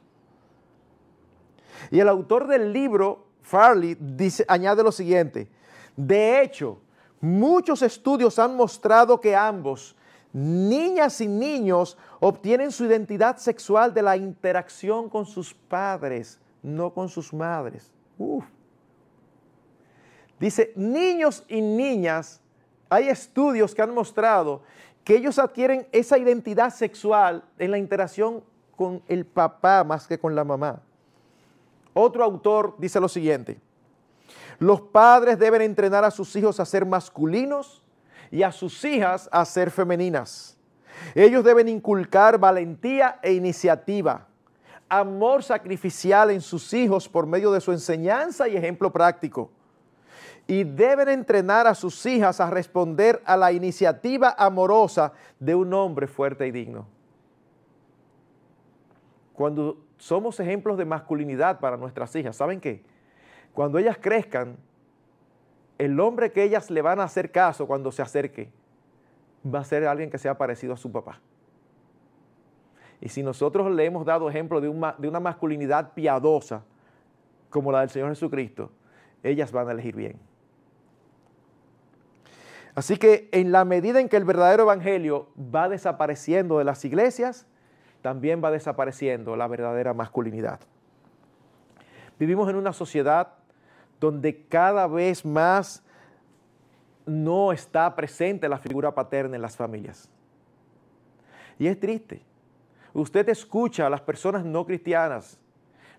Y 1.91 1.99
el 1.99 2.09
autor 2.09 2.47
del 2.47 2.73
libro, 2.73 3.27
Farley, 3.41 3.97
añade 4.47 4.83
lo 4.83 4.91
siguiente, 4.91 5.49
de 5.95 6.41
hecho, 6.41 6.79
muchos 7.21 7.81
estudios 7.81 8.37
han 8.39 8.55
mostrado 8.55 9.21
que 9.21 9.35
ambos 9.35 9.95
niñas 10.35 11.21
y 11.21 11.27
niños 11.27 11.97
obtienen 12.19 12.69
su 12.69 12.83
identidad 12.83 13.37
sexual 13.37 13.93
de 13.93 14.01
la 14.01 14.17
interacción 14.17 15.09
con 15.09 15.25
sus 15.25 15.53
padres, 15.53 16.37
no 16.61 16.93
con 16.93 17.07
sus 17.07 17.33
madres. 17.33 17.89
Dice, 20.37 20.73
niños 20.75 21.45
y 21.47 21.61
niñas, 21.61 22.41
hay 22.89 23.07
estudios 23.07 23.73
que 23.73 23.81
han 23.81 23.93
mostrado 23.93 24.61
que 25.05 25.15
ellos 25.15 25.39
adquieren 25.39 25.87
esa 25.93 26.17
identidad 26.17 26.73
sexual 26.73 27.45
en 27.57 27.71
la 27.71 27.77
interacción 27.77 28.43
con 28.75 29.01
el 29.07 29.25
papá 29.25 29.85
más 29.85 30.05
que 30.05 30.19
con 30.19 30.35
la 30.35 30.43
mamá. 30.43 30.81
Otro 31.93 32.25
autor 32.25 32.75
dice 32.77 32.99
lo 32.99 33.07
siguiente, 33.07 33.57
los 34.59 34.81
padres 34.81 35.39
deben 35.39 35.61
entrenar 35.61 36.03
a 36.03 36.11
sus 36.11 36.35
hijos 36.35 36.59
a 36.59 36.65
ser 36.65 36.85
masculinos 36.85 37.84
y 38.31 38.43
a 38.43 38.51
sus 38.51 38.83
hijas 38.83 39.29
a 39.31 39.45
ser 39.45 39.71
femeninas. 39.71 40.57
Ellos 41.13 41.43
deben 41.43 41.67
inculcar 41.67 42.37
valentía 42.37 43.19
e 43.21 43.33
iniciativa, 43.33 44.27
amor 44.89 45.43
sacrificial 45.43 46.31
en 46.31 46.41
sus 46.41 46.73
hijos 46.73 47.07
por 47.09 47.25
medio 47.25 47.51
de 47.51 47.61
su 47.61 47.71
enseñanza 47.71 48.47
y 48.47 48.55
ejemplo 48.55 48.91
práctico. 48.91 49.51
Y 50.47 50.63
deben 50.63 51.09
entrenar 51.09 51.65
a 51.65 51.73
sus 51.73 52.05
hijas 52.05 52.39
a 52.39 52.49
responder 52.49 53.21
a 53.25 53.35
la 53.35 53.51
iniciativa 53.51 54.35
amorosa 54.37 55.11
de 55.39 55.55
un 55.55 55.73
hombre 55.73 56.07
fuerte 56.07 56.45
y 56.45 56.51
digno. 56.51 56.87
Cuando 59.33 59.77
somos 59.97 60.39
ejemplos 60.39 60.77
de 60.77 60.85
masculinidad 60.85 61.59
para 61.59 61.77
nuestras 61.77 62.15
hijas, 62.15 62.35
¿saben 62.35 62.61
qué? 62.61 62.83
Cuando 63.53 63.79
ellas 63.79 63.97
crezcan, 63.99 64.57
el 65.77 65.99
hombre 65.99 66.31
que 66.31 66.43
ellas 66.43 66.71
le 66.71 66.81
van 66.81 66.99
a 66.99 67.03
hacer 67.03 67.31
caso 67.31 67.67
cuando 67.67 67.91
se 67.91 68.01
acerque 68.01 68.49
va 69.45 69.59
a 69.59 69.63
ser 69.63 69.85
alguien 69.85 70.09
que 70.09 70.17
sea 70.17 70.37
parecido 70.37 70.73
a 70.73 70.77
su 70.77 70.91
papá. 70.91 71.19
Y 73.01 73.09
si 73.09 73.21
nosotros 73.21 73.71
le 73.71 73.85
hemos 73.85 74.05
dado 74.05 74.29
ejemplo 74.29 74.61
de 74.61 74.69
una, 74.69 75.19
masculinidad 75.19 75.93
piadosa, 75.93 76.63
como 77.49 77.71
la 77.71 77.81
del 77.81 77.89
Señor 77.89 78.09
Jesucristo, 78.09 78.71
ellas 79.21 79.51
van 79.51 79.67
a 79.67 79.71
elegir 79.71 79.95
bien. 79.95 80.19
Así 82.73 82.97
que 82.97 83.29
en 83.31 83.51
la 83.51 83.63
medida 83.63 83.99
en 83.99 84.09
que 84.09 84.17
el 84.17 84.25
verdadero 84.25 84.63
evangelio 84.63 85.29
va 85.37 85.69
desapareciendo 85.69 86.57
de 86.57 86.65
las 86.65 86.83
iglesias, 86.83 87.45
también 88.01 88.43
va 88.43 88.51
desapareciendo 88.51 89.35
la 89.35 89.47
verdadera 89.47 89.93
masculinidad. 89.93 90.59
Vivimos 92.19 92.49
en 92.49 92.55
una 92.55 92.73
sociedad 92.73 93.33
donde 93.99 94.45
cada 94.47 94.87
vez 94.87 95.25
más 95.25 95.83
no 97.05 97.51
está 97.51 97.95
presente 97.95 98.49
la 98.49 98.57
figura 98.57 98.93
paterna 98.93 99.35
en 99.35 99.41
las 99.41 99.55
familias. 99.55 100.09
Y 101.57 101.67
es 101.67 101.79
triste. 101.79 102.21
Usted 102.93 103.27
escucha 103.29 103.87
a 103.87 103.89
las 103.89 104.01
personas 104.01 104.43
no 104.45 104.65
cristianas, 104.65 105.39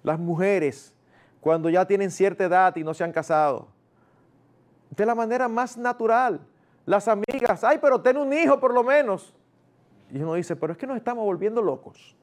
las 0.03 0.19
mujeres, 0.19 0.95
cuando 1.41 1.69
ya 1.69 1.87
tienen 1.87 2.11
cierta 2.11 2.45
edad 2.45 2.75
y 2.77 2.83
no 2.83 2.95
se 2.95 3.05
han 3.05 3.13
casado, 3.13 3.69
de 4.91 5.07
la 5.07 5.15
manera 5.15 5.49
más 5.49 5.77
natural. 5.77 6.41
Las 6.85 7.09
amigas, 7.09 7.65
ay, 7.65 7.79
pero 7.81 8.01
ten 8.01 8.17
un 8.17 8.33
hijo 8.33 8.59
por 8.59 8.73
lo 8.73 8.83
menos. 8.83 9.35
Y 10.11 10.19
uno 10.19 10.35
dice, 10.35 10.55
pero 10.57 10.73
es 10.73 10.79
que 10.79 10.87
nos 10.87 10.97
estamos 10.97 11.25
volviendo 11.25 11.61
locos. 11.61 12.17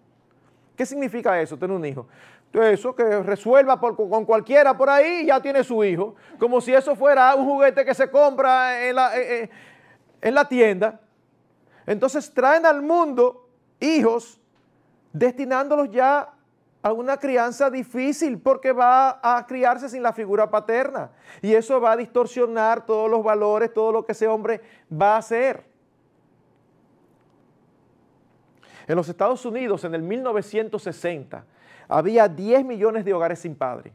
¿Qué 0.76 0.86
significa 0.86 1.40
eso, 1.40 1.58
tener 1.58 1.76
un 1.76 1.86
hijo? 1.86 2.08
Eso, 2.54 2.96
que 2.96 3.24
resuelva 3.24 3.80
con 3.80 4.26
cualquiera 4.26 4.78
por 4.78 4.88
ahí 4.88 5.26
ya 5.26 5.42
tiene 5.42 5.64
su 5.64 5.84
hijo. 5.84 6.16
Como 6.38 6.62
si 6.62 6.74
eso 6.74 6.96
fuera 6.96 7.34
un 7.36 7.46
juguete 7.46 7.84
que 7.84 7.96
se 7.96 8.12
compra 8.12 8.88
en 8.88 8.96
la, 8.96 9.18
eh, 9.18 9.44
eh, 9.44 9.50
en 10.22 10.36
la 10.36 10.48
tienda. 10.48 11.00
Entonces 11.88 12.32
traen 12.32 12.66
al 12.66 12.84
mundo 12.84 13.50
hijos 13.80 14.40
destinándolos 15.12 15.90
ya 15.90 16.32
a 16.84 16.92
una 16.92 17.18
crianza 17.18 17.72
difícil 17.72 18.40
porque 18.40 18.72
va 18.72 19.20
a 19.24 19.46
criarse 19.48 19.90
sin 19.90 20.04
la 20.04 20.14
figura 20.14 20.52
paterna. 20.52 21.12
Y 21.42 21.54
eso 21.56 21.82
va 21.82 21.94
a 21.94 21.98
distorsionar 21.98 22.86
todos 22.86 23.10
los 23.10 23.24
valores, 23.24 23.74
todo 23.74 23.92
lo 23.92 24.06
que 24.06 24.12
ese 24.12 24.28
hombre 24.28 24.62
va 24.92 25.16
a 25.16 25.18
hacer. 25.18 25.66
En 28.86 28.96
los 28.96 29.08
Estados 29.10 29.46
Unidos, 29.46 29.86
en 29.86 29.96
el 29.96 30.04
1960, 30.04 31.46
había 31.88 32.28
10 32.28 32.66
millones 32.66 33.06
de 33.06 33.14
hogares 33.14 33.40
sin 33.40 33.56
padre. 33.56 33.94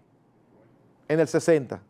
En 1.08 1.20
el 1.20 1.28
60. 1.28 1.80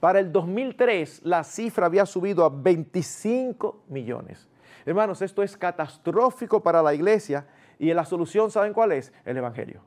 Para 0.00 0.20
el 0.20 0.30
2003, 0.30 1.22
la 1.24 1.44
cifra 1.44 1.86
había 1.86 2.04
subido 2.04 2.44
a 2.44 2.50
25 2.50 3.84
millones. 3.88 4.48
Hermanos, 4.84 5.22
esto 5.22 5.42
es 5.42 5.56
catastrófico 5.56 6.62
para 6.62 6.82
la 6.82 6.92
iglesia 6.92 7.46
y 7.78 7.92
la 7.94 8.04
solución, 8.04 8.50
¿saben 8.50 8.74
cuál 8.74 8.92
es? 8.92 9.12
El 9.24 9.36
Evangelio. 9.38 9.80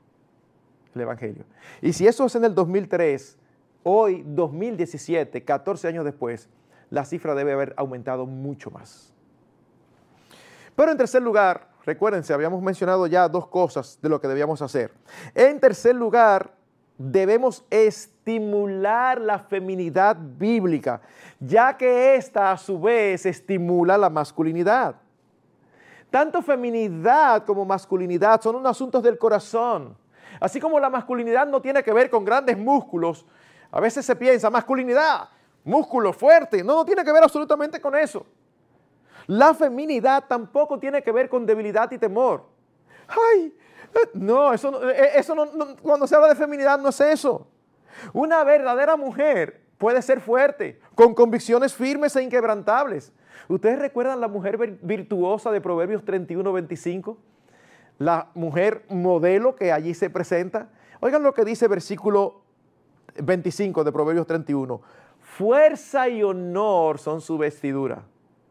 El 0.94 1.02
Evangelio. 1.02 1.44
Y 1.80 1.92
si 1.92 2.06
eso 2.06 2.26
es 2.26 2.34
en 2.34 2.44
el 2.44 2.54
2003, 2.54 3.38
Hoy, 3.90 4.22
2017, 4.26 5.44
14 5.44 5.88
años 5.88 6.04
después, 6.04 6.48
la 6.90 7.06
cifra 7.06 7.34
debe 7.34 7.52
haber 7.52 7.72
aumentado 7.78 8.26
mucho 8.26 8.70
más. 8.70 9.14
Pero 10.76 10.92
en 10.92 10.98
tercer 10.98 11.22
lugar, 11.22 11.67
recuérdense, 11.88 12.34
habíamos 12.34 12.60
mencionado 12.60 13.06
ya 13.06 13.26
dos 13.30 13.48
cosas 13.48 13.98
de 14.02 14.10
lo 14.10 14.20
que 14.20 14.28
debíamos 14.28 14.60
hacer. 14.60 14.92
En 15.34 15.58
tercer 15.58 15.94
lugar, 15.94 16.52
debemos 16.98 17.64
estimular 17.70 19.18
la 19.18 19.38
feminidad 19.38 20.14
bíblica, 20.20 21.00
ya 21.40 21.78
que 21.78 22.16
ésta 22.16 22.52
a 22.52 22.58
su 22.58 22.78
vez 22.78 23.24
estimula 23.24 23.96
la 23.96 24.10
masculinidad. 24.10 24.96
Tanto 26.10 26.42
feminidad 26.42 27.46
como 27.46 27.64
masculinidad 27.64 28.42
son 28.42 28.56
unos 28.56 28.72
asuntos 28.72 29.02
del 29.02 29.16
corazón. 29.16 29.96
Así 30.40 30.60
como 30.60 30.78
la 30.78 30.90
masculinidad 30.90 31.46
no 31.46 31.62
tiene 31.62 31.82
que 31.82 31.92
ver 31.94 32.10
con 32.10 32.22
grandes 32.22 32.58
músculos, 32.58 33.24
a 33.70 33.80
veces 33.80 34.04
se 34.04 34.14
piensa 34.14 34.50
masculinidad, 34.50 35.30
músculo 35.64 36.12
fuerte, 36.12 36.62
no, 36.62 36.74
no 36.74 36.84
tiene 36.84 37.02
que 37.02 37.12
ver 37.12 37.22
absolutamente 37.22 37.80
con 37.80 37.96
eso. 37.96 38.26
La 39.28 39.52
feminidad 39.52 40.24
tampoco 40.26 40.78
tiene 40.78 41.02
que 41.02 41.12
ver 41.12 41.28
con 41.28 41.44
debilidad 41.44 41.90
y 41.92 41.98
temor. 41.98 42.46
Ay, 43.06 43.54
no, 44.14 44.54
eso, 44.54 44.90
eh, 44.90 45.10
eso 45.16 45.34
no, 45.34 45.76
cuando 45.82 46.06
se 46.06 46.16
habla 46.16 46.28
de 46.28 46.34
feminidad 46.34 46.78
no 46.78 46.88
es 46.88 47.00
eso. 47.02 47.46
Una 48.14 48.42
verdadera 48.42 48.96
mujer 48.96 49.60
puede 49.76 50.00
ser 50.00 50.22
fuerte, 50.22 50.80
con 50.94 51.14
convicciones 51.14 51.74
firmes 51.74 52.16
e 52.16 52.22
inquebrantables. 52.22 53.12
¿Ustedes 53.48 53.78
recuerdan 53.78 54.18
la 54.22 54.28
mujer 54.28 54.56
virtuosa 54.80 55.50
de 55.50 55.60
Proverbios 55.60 56.06
31, 56.06 56.50
25? 56.50 57.18
La 57.98 58.30
mujer 58.32 58.86
modelo 58.88 59.56
que 59.56 59.72
allí 59.72 59.92
se 59.92 60.08
presenta. 60.08 60.70
Oigan 61.00 61.22
lo 61.22 61.34
que 61.34 61.44
dice 61.44 61.68
versículo 61.68 62.40
25 63.22 63.84
de 63.84 63.92
Proverbios 63.92 64.26
31. 64.26 64.80
Fuerza 65.20 66.08
y 66.08 66.22
honor 66.22 66.98
son 66.98 67.20
su 67.20 67.36
vestidura. 67.36 68.04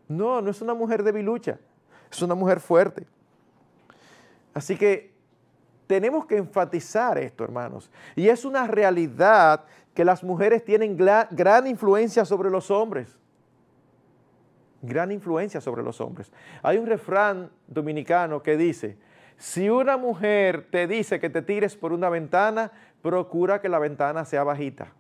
No, 0.08 0.42
no 0.42 0.50
es 0.50 0.62
una 0.62 0.74
mujer 0.74 1.04
debilucha, 1.04 1.60
es 2.12 2.22
una 2.22 2.36
mujer 2.36 2.60
fuerte. 2.60 3.06
Así 4.54 4.78
que 4.78 5.14
tenemos 5.88 6.26
que 6.26 6.38
enfatizar 6.38 7.18
esto, 7.18 7.44
hermanos. 7.44 7.90
Y 8.16 8.28
es 8.28 8.46
una 8.46 8.68
realidad 8.68 9.66
que 9.94 10.06
las 10.06 10.24
mujeres 10.24 10.64
tienen 10.64 10.98
gran 10.98 11.68
influencia 11.68 12.26
sobre 12.26 12.50
los 12.50 12.70
hombres. 12.70 13.18
Gran 14.82 15.12
influencia 15.12 15.60
sobre 15.60 15.82
los 15.82 16.00
hombres. 16.02 16.32
Hay 16.62 16.78
un 16.78 16.86
refrán 16.86 17.50
dominicano 17.68 18.44
que 18.44 18.58
dice, 18.58 18.98
si 19.38 19.70
una 19.70 19.98
mujer 19.98 20.68
te 20.72 20.88
dice 20.88 21.20
que 21.20 21.30
te 21.30 21.42
tires 21.42 21.76
por 21.76 21.94
una 21.94 22.10
ventana, 22.10 22.72
procura 23.02 23.62
que 23.62 23.70
la 23.70 23.80
ventana 23.80 24.26
sea 24.26 24.44
bajita. 24.44 24.92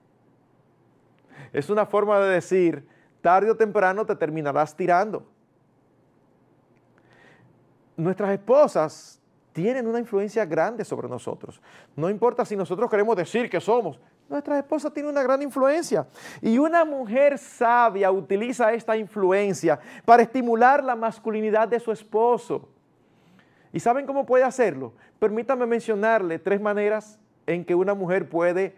Es 1.54 1.70
una 1.70 1.86
forma 1.86 2.20
de 2.20 2.30
decir, 2.30 2.88
tarde 3.22 3.52
o 3.52 3.56
temprano 3.56 4.06
te 4.06 4.16
terminarás 4.16 4.76
tirando. 4.76 5.26
Nuestras 7.96 8.32
esposas 8.32 9.20
tienen 9.54 9.88
una 9.88 10.00
influencia 10.00 10.46
grande 10.46 10.86
sobre 10.86 11.08
nosotros. 11.08 11.62
No 11.96 12.10
importa 12.10 12.46
si 12.46 12.56
nosotros 12.56 12.90
queremos 12.90 13.16
decir 13.16 13.50
que 13.50 13.60
somos, 13.60 14.00
nuestra 14.30 14.60
esposa 14.60 14.92
tiene 14.92 15.10
una 15.10 15.24
gran 15.24 15.42
influencia. 15.42 16.06
Y 16.42 16.58
una 16.58 16.86
mujer 16.86 17.38
sabia 17.38 18.12
utiliza 18.12 18.72
esta 18.74 18.96
influencia 18.98 19.80
para 20.06 20.24
estimular 20.24 20.84
la 20.84 20.96
masculinidad 20.96 21.68
de 21.68 21.80
su 21.80 21.92
esposo. 21.92 22.68
¿Y 23.72 23.80
saben 23.80 24.06
cómo 24.06 24.26
puede 24.26 24.44
hacerlo? 24.44 24.94
Permítame 25.20 25.66
mencionarle 25.66 26.40
tres 26.40 26.62
maneras 26.62 27.20
en 27.46 27.66
que 27.66 27.74
una 27.74 27.94
mujer 27.94 28.30
puede 28.30 28.76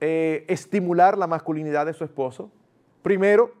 eh, 0.00 0.44
estimular 0.48 1.16
la 1.16 1.26
masculinidad 1.26 1.86
de 1.86 1.92
su 1.92 2.04
esposo. 2.04 2.50
Primero, 3.02 3.52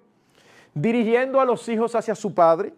dirigiendo 0.74 1.40
a 1.40 1.44
los 1.44 1.68
hijos 1.68 1.94
hacia 1.94 2.14
su 2.14 2.34
padre. 2.34 2.72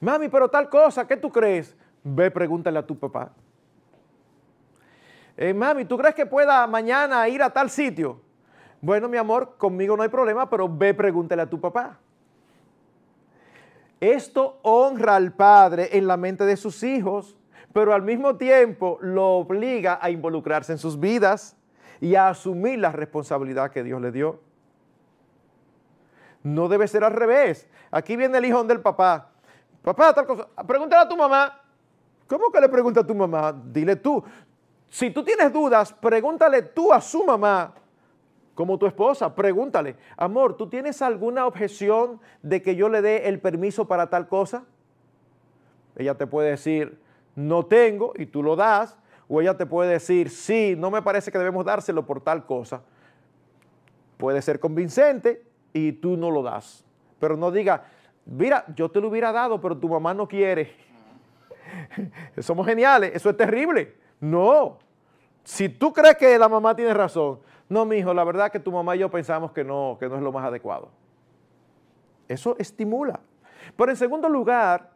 Mami, 0.00 0.28
pero 0.28 0.48
tal 0.48 0.68
cosa, 0.68 1.06
¿qué 1.06 1.16
tú 1.16 1.30
crees? 1.30 1.76
Ve, 2.02 2.30
pregúntale 2.30 2.78
a 2.78 2.86
tu 2.86 2.98
papá. 2.98 3.32
Eh, 5.36 5.52
mami, 5.52 5.84
¿tú 5.84 5.96
crees 5.96 6.14
que 6.14 6.26
pueda 6.26 6.66
mañana 6.66 7.28
ir 7.28 7.42
a 7.42 7.50
tal 7.50 7.70
sitio? 7.70 8.20
Bueno, 8.80 9.08
mi 9.08 9.16
amor, 9.16 9.56
conmigo 9.56 9.96
no 9.96 10.02
hay 10.02 10.08
problema, 10.08 10.48
pero 10.48 10.68
ve, 10.68 10.92
pregúntale 10.94 11.42
a 11.42 11.48
tu 11.48 11.60
papá. 11.60 11.98
Esto 13.98 14.58
honra 14.62 15.16
al 15.16 15.32
padre 15.32 15.96
en 15.96 16.06
la 16.06 16.18
mente 16.18 16.44
de 16.44 16.56
sus 16.56 16.82
hijos, 16.82 17.36
pero 17.72 17.94
al 17.94 18.02
mismo 18.02 18.36
tiempo 18.36 18.98
lo 19.00 19.38
obliga 19.38 19.98
a 20.00 20.10
involucrarse 20.10 20.72
en 20.72 20.78
sus 20.78 21.00
vidas 21.00 21.56
y 22.00 22.14
a 22.14 22.28
asumir 22.28 22.78
la 22.78 22.92
responsabilidad 22.92 23.70
que 23.70 23.82
Dios 23.82 24.00
le 24.02 24.12
dio. 24.12 24.40
No 26.44 26.68
debe 26.68 26.86
ser 26.86 27.02
al 27.02 27.12
revés. 27.12 27.66
Aquí 27.90 28.16
viene 28.16 28.38
el 28.38 28.44
hijo 28.44 28.62
del 28.64 28.80
papá. 28.80 29.30
Papá, 29.82 30.14
tal 30.14 30.26
cosa. 30.26 30.46
Pregúntale 30.66 31.02
a 31.02 31.08
tu 31.08 31.16
mamá. 31.16 31.60
¿Cómo 32.28 32.52
que 32.52 32.60
le 32.60 32.68
pregunta 32.68 33.00
a 33.00 33.06
tu 33.06 33.14
mamá? 33.14 33.52
Dile 33.72 33.96
tú. 33.96 34.22
Si 34.88 35.10
tú 35.10 35.24
tienes 35.24 35.52
dudas, 35.52 35.92
pregúntale 35.92 36.62
tú 36.62 36.92
a 36.92 37.00
su 37.00 37.24
mamá, 37.24 37.74
como 38.54 38.78
tu 38.78 38.86
esposa, 38.86 39.34
pregúntale, 39.34 39.96
amor, 40.16 40.56
¿tú 40.56 40.68
tienes 40.68 41.02
alguna 41.02 41.46
objeción 41.46 42.20
de 42.42 42.62
que 42.62 42.76
yo 42.76 42.88
le 42.88 43.02
dé 43.02 43.26
el 43.28 43.40
permiso 43.40 43.88
para 43.88 44.08
tal 44.08 44.28
cosa? 44.28 44.64
Ella 45.96 46.14
te 46.14 46.28
puede 46.28 46.50
decir, 46.50 47.00
no 47.34 47.66
tengo, 47.66 48.12
y 48.16 48.26
tú 48.26 48.42
lo 48.42 48.54
das, 48.54 48.96
o 49.26 49.40
ella 49.40 49.56
te 49.56 49.66
puede 49.66 49.90
decir, 49.90 50.30
sí, 50.30 50.76
no 50.78 50.90
me 50.90 51.02
parece 51.02 51.32
que 51.32 51.38
debemos 51.38 51.64
dárselo 51.64 52.06
por 52.06 52.20
tal 52.20 52.46
cosa. 52.46 52.82
Puede 54.16 54.42
ser 54.42 54.60
convincente 54.60 55.44
y 55.74 55.92
tú 55.92 56.16
no 56.16 56.30
lo 56.30 56.42
das. 56.42 56.86
Pero 57.18 57.36
no 57.36 57.50
diga, 57.50 57.84
mira, 58.24 58.64
yo 58.74 58.90
te 58.90 59.00
lo 59.00 59.08
hubiera 59.08 59.32
dado, 59.32 59.60
pero 59.60 59.76
tu 59.76 59.88
mamá 59.88 60.14
no 60.14 60.26
quiere. 60.26 60.74
Somos 62.38 62.66
geniales, 62.66 63.12
eso 63.14 63.28
es 63.28 63.36
terrible. 63.36 63.96
No. 64.20 64.78
Si 65.42 65.68
tú 65.68 65.92
crees 65.92 66.16
que 66.16 66.38
la 66.38 66.48
mamá 66.48 66.74
tiene 66.74 66.94
razón, 66.94 67.40
no, 67.68 67.84
mi 67.84 67.96
hijo, 67.96 68.14
la 68.14 68.24
verdad 68.24 68.50
que 68.50 68.60
tu 68.60 68.72
mamá 68.72 68.96
y 68.96 69.00
yo 69.00 69.10
pensamos 69.10 69.52
que 69.52 69.64
no, 69.64 69.96
que 70.00 70.08
no 70.08 70.16
es 70.16 70.22
lo 70.22 70.32
más 70.32 70.44
adecuado. 70.44 70.90
Eso 72.28 72.56
estimula. 72.58 73.20
Pero 73.76 73.90
en 73.90 73.96
segundo 73.96 74.28
lugar, 74.28 74.92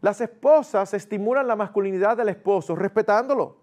las 0.00 0.20
esposas 0.20 0.94
estimulan 0.94 1.46
la 1.46 1.56
masculinidad 1.56 2.16
del 2.16 2.28
esposo 2.28 2.74
respetándolo, 2.74 3.56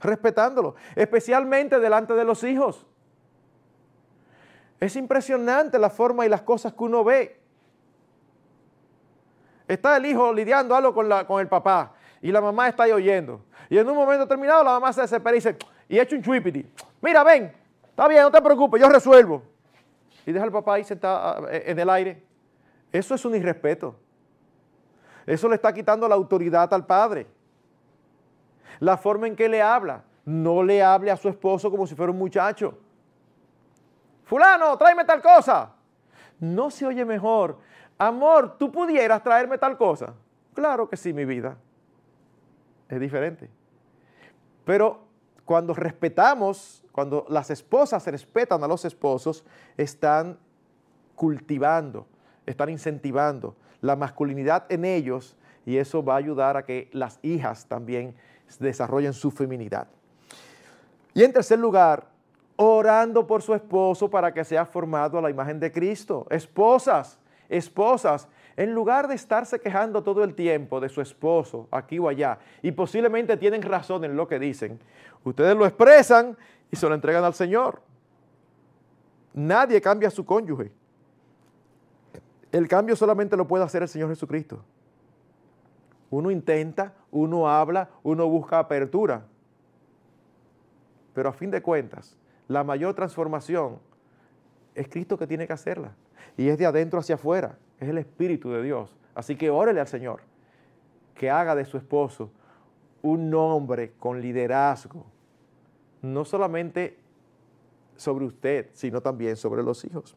respetándolo, 0.00 0.74
especialmente 0.94 1.78
delante 1.78 2.14
de 2.14 2.24
los 2.24 2.44
hijos. 2.44 2.86
Es 4.80 4.94
impresionante 4.96 5.78
la 5.78 5.90
forma 5.90 6.24
y 6.24 6.28
las 6.28 6.42
cosas 6.42 6.72
que 6.72 6.84
uno 6.84 7.02
ve. 7.02 7.40
Está 9.66 9.96
el 9.96 10.06
hijo 10.06 10.32
lidiando 10.32 10.74
algo 10.74 10.94
con, 10.94 11.40
el 11.40 11.48
papá 11.48 11.94
y 12.22 12.32
la 12.32 12.40
mamá 12.40 12.68
está 12.68 12.84
ahí 12.84 12.92
oyendo. 12.92 13.44
Y 13.68 13.76
en 13.76 13.88
un 13.88 13.96
momento 13.96 14.24
determinado 14.24 14.64
la 14.64 14.70
mamá 14.70 14.92
se 14.92 15.02
desespera 15.02 15.36
y 15.36 15.38
dice, 15.38 15.56
y 15.88 15.98
echa 15.98 16.16
un 16.16 16.22
chuipiti. 16.22 16.66
Mira, 17.02 17.22
ven, 17.22 17.52
está 17.90 18.08
bien, 18.08 18.22
no 18.22 18.30
te 18.30 18.40
preocupes, 18.40 18.80
yo 18.80 18.88
resuelvo. 18.88 19.42
Y 20.24 20.32
deja 20.32 20.44
al 20.44 20.52
papá 20.52 20.74
ahí 20.74 20.84
sentado 20.84 21.46
ah, 21.46 21.48
en 21.50 21.78
el 21.78 21.90
aire. 21.90 22.22
Eso 22.92 23.14
es 23.14 23.24
un 23.24 23.34
irrespeto. 23.34 23.94
Eso 25.26 25.48
le 25.48 25.56
está 25.56 25.72
quitando 25.72 26.08
la 26.08 26.14
autoridad 26.14 26.72
al 26.72 26.86
padre. 26.86 27.26
La 28.80 28.96
forma 28.96 29.26
en 29.26 29.36
que 29.36 29.48
le 29.48 29.60
habla. 29.60 30.04
No 30.24 30.62
le 30.62 30.82
hable 30.82 31.10
a 31.10 31.16
su 31.16 31.28
esposo 31.28 31.70
como 31.70 31.86
si 31.86 31.94
fuera 31.94 32.12
un 32.12 32.18
muchacho. 32.18 32.78
Fulano, 34.28 34.76
tráeme 34.76 35.04
tal 35.04 35.20
cosa. 35.20 35.72
No 36.38 36.70
se 36.70 36.86
oye 36.86 37.04
mejor 37.04 37.58
amor, 37.98 38.56
¿tú 38.56 38.70
pudieras 38.70 39.22
traerme 39.22 39.58
tal 39.58 39.76
cosa? 39.76 40.14
Claro 40.54 40.88
que 40.88 40.96
sí, 40.96 41.12
mi 41.12 41.24
vida. 41.24 41.56
Es 42.88 43.00
diferente. 43.00 43.50
Pero 44.64 45.00
cuando 45.44 45.74
respetamos, 45.74 46.84
cuando 46.92 47.26
las 47.28 47.50
esposas 47.50 48.06
respetan 48.06 48.62
a 48.62 48.68
los 48.68 48.84
esposos, 48.84 49.44
están 49.76 50.38
cultivando, 51.14 52.06
están 52.46 52.68
incentivando 52.70 53.56
la 53.80 53.96
masculinidad 53.96 54.64
en 54.70 54.84
ellos 54.84 55.36
y 55.66 55.76
eso 55.76 56.02
va 56.02 56.14
a 56.14 56.18
ayudar 56.18 56.56
a 56.56 56.64
que 56.64 56.88
las 56.92 57.18
hijas 57.22 57.66
también 57.66 58.14
desarrollen 58.58 59.12
su 59.12 59.30
feminidad. 59.30 59.88
Y 61.14 61.24
en 61.24 61.32
tercer 61.32 61.58
lugar, 61.58 62.08
orando 62.60 63.24
por 63.24 63.40
su 63.40 63.54
esposo 63.54 64.10
para 64.10 64.34
que 64.34 64.44
sea 64.44 64.66
formado 64.66 65.16
a 65.16 65.22
la 65.22 65.30
imagen 65.30 65.60
de 65.60 65.70
Cristo. 65.70 66.26
Esposas, 66.28 67.16
esposas, 67.48 68.28
en 68.56 68.74
lugar 68.74 69.06
de 69.06 69.14
estarse 69.14 69.60
quejando 69.60 70.02
todo 70.02 70.24
el 70.24 70.34
tiempo 70.34 70.80
de 70.80 70.88
su 70.88 71.00
esposo 71.00 71.68
aquí 71.70 72.00
o 72.00 72.08
allá, 72.08 72.40
y 72.60 72.72
posiblemente 72.72 73.36
tienen 73.36 73.62
razón 73.62 74.04
en 74.04 74.16
lo 74.16 74.26
que 74.26 74.40
dicen, 74.40 74.80
ustedes 75.22 75.56
lo 75.56 75.66
expresan 75.66 76.36
y 76.68 76.74
se 76.74 76.88
lo 76.88 76.96
entregan 76.96 77.22
al 77.22 77.34
Señor. 77.34 77.80
Nadie 79.34 79.80
cambia 79.80 80.08
a 80.08 80.10
su 80.10 80.26
cónyuge. 80.26 80.72
El 82.50 82.66
cambio 82.66 82.96
solamente 82.96 83.36
lo 83.36 83.46
puede 83.46 83.62
hacer 83.62 83.82
el 83.82 83.88
Señor 83.88 84.08
Jesucristo. 84.08 84.64
Uno 86.10 86.32
intenta, 86.32 86.92
uno 87.12 87.48
habla, 87.48 87.88
uno 88.02 88.26
busca 88.28 88.58
apertura. 88.58 89.22
Pero 91.14 91.28
a 91.28 91.32
fin 91.32 91.52
de 91.52 91.62
cuentas, 91.62 92.16
la 92.48 92.64
mayor 92.64 92.94
transformación, 92.94 93.78
es 94.74 94.88
Cristo 94.88 95.18
que 95.18 95.26
tiene 95.26 95.46
que 95.46 95.52
hacerla. 95.52 95.94
Y 96.36 96.48
es 96.48 96.58
de 96.58 96.66
adentro 96.66 96.98
hacia 96.98 97.16
afuera, 97.16 97.58
es 97.78 97.88
el 97.88 97.98
Espíritu 97.98 98.50
de 98.50 98.62
Dios. 98.62 98.96
Así 99.14 99.36
que 99.36 99.50
órele 99.50 99.80
al 99.80 99.88
Señor 99.88 100.22
que 101.14 101.30
haga 101.30 101.54
de 101.54 101.64
su 101.64 101.76
esposo 101.76 102.30
un 103.02 103.32
hombre 103.34 103.92
con 103.98 104.20
liderazgo, 104.20 105.04
no 106.00 106.24
solamente 106.24 106.98
sobre 107.96 108.24
usted, 108.24 108.70
sino 108.72 109.00
también 109.00 109.36
sobre 109.36 109.62
los 109.62 109.84
hijos. 109.84 110.16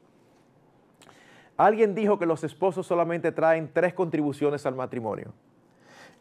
Alguien 1.58 1.94
dijo 1.94 2.18
que 2.18 2.26
los 2.26 2.44
esposos 2.44 2.88
solamente 2.88 3.32
traen 3.32 3.72
tres 3.74 3.94
contribuciones 3.94 4.66
al 4.66 4.76
matrimonio. 4.76 5.34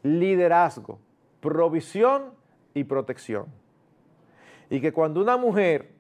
Liderazgo, 0.03 0.99
provisión 1.41 2.33
y 2.75 2.85
protección. 2.85 3.47
Y 4.69 4.81
que 4.81 4.93
cuando 4.93 5.21
una 5.21 5.37
mujer, 5.37 5.93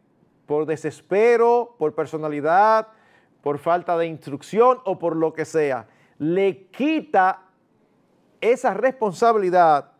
por 0.50 0.66
desespero, 0.66 1.76
por 1.78 1.94
personalidad, 1.94 2.88
por 3.40 3.58
falta 3.58 3.96
de 3.96 4.08
instrucción 4.08 4.80
o 4.84 4.98
por 4.98 5.14
lo 5.14 5.32
que 5.32 5.44
sea, 5.44 5.86
le 6.18 6.66
quita 6.72 7.44
esa 8.40 8.74
responsabilidad, 8.74 9.92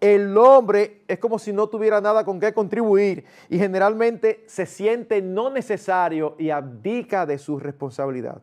el 0.00 0.34
hombre 0.38 1.02
es 1.08 1.18
como 1.18 1.38
si 1.38 1.52
no 1.52 1.66
tuviera 1.66 2.00
nada 2.00 2.24
con 2.24 2.40
qué 2.40 2.54
contribuir 2.54 3.26
y 3.50 3.58
generalmente 3.58 4.44
se 4.46 4.64
siente 4.64 5.20
no 5.20 5.50
necesario 5.50 6.36
y 6.38 6.48
abdica 6.48 7.26
de 7.26 7.36
su 7.36 7.58
responsabilidad. 7.58 8.40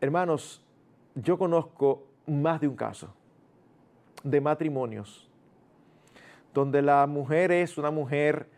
Hermanos, 0.00 0.66
yo 1.14 1.38
conozco 1.38 2.08
más 2.26 2.60
de 2.60 2.66
un 2.66 2.74
caso 2.74 3.14
de 4.24 4.40
matrimonios 4.40 5.29
donde 6.54 6.82
la 6.82 7.06
mujer 7.06 7.52
es 7.52 7.78
una 7.78 7.90
mujer 7.90 8.48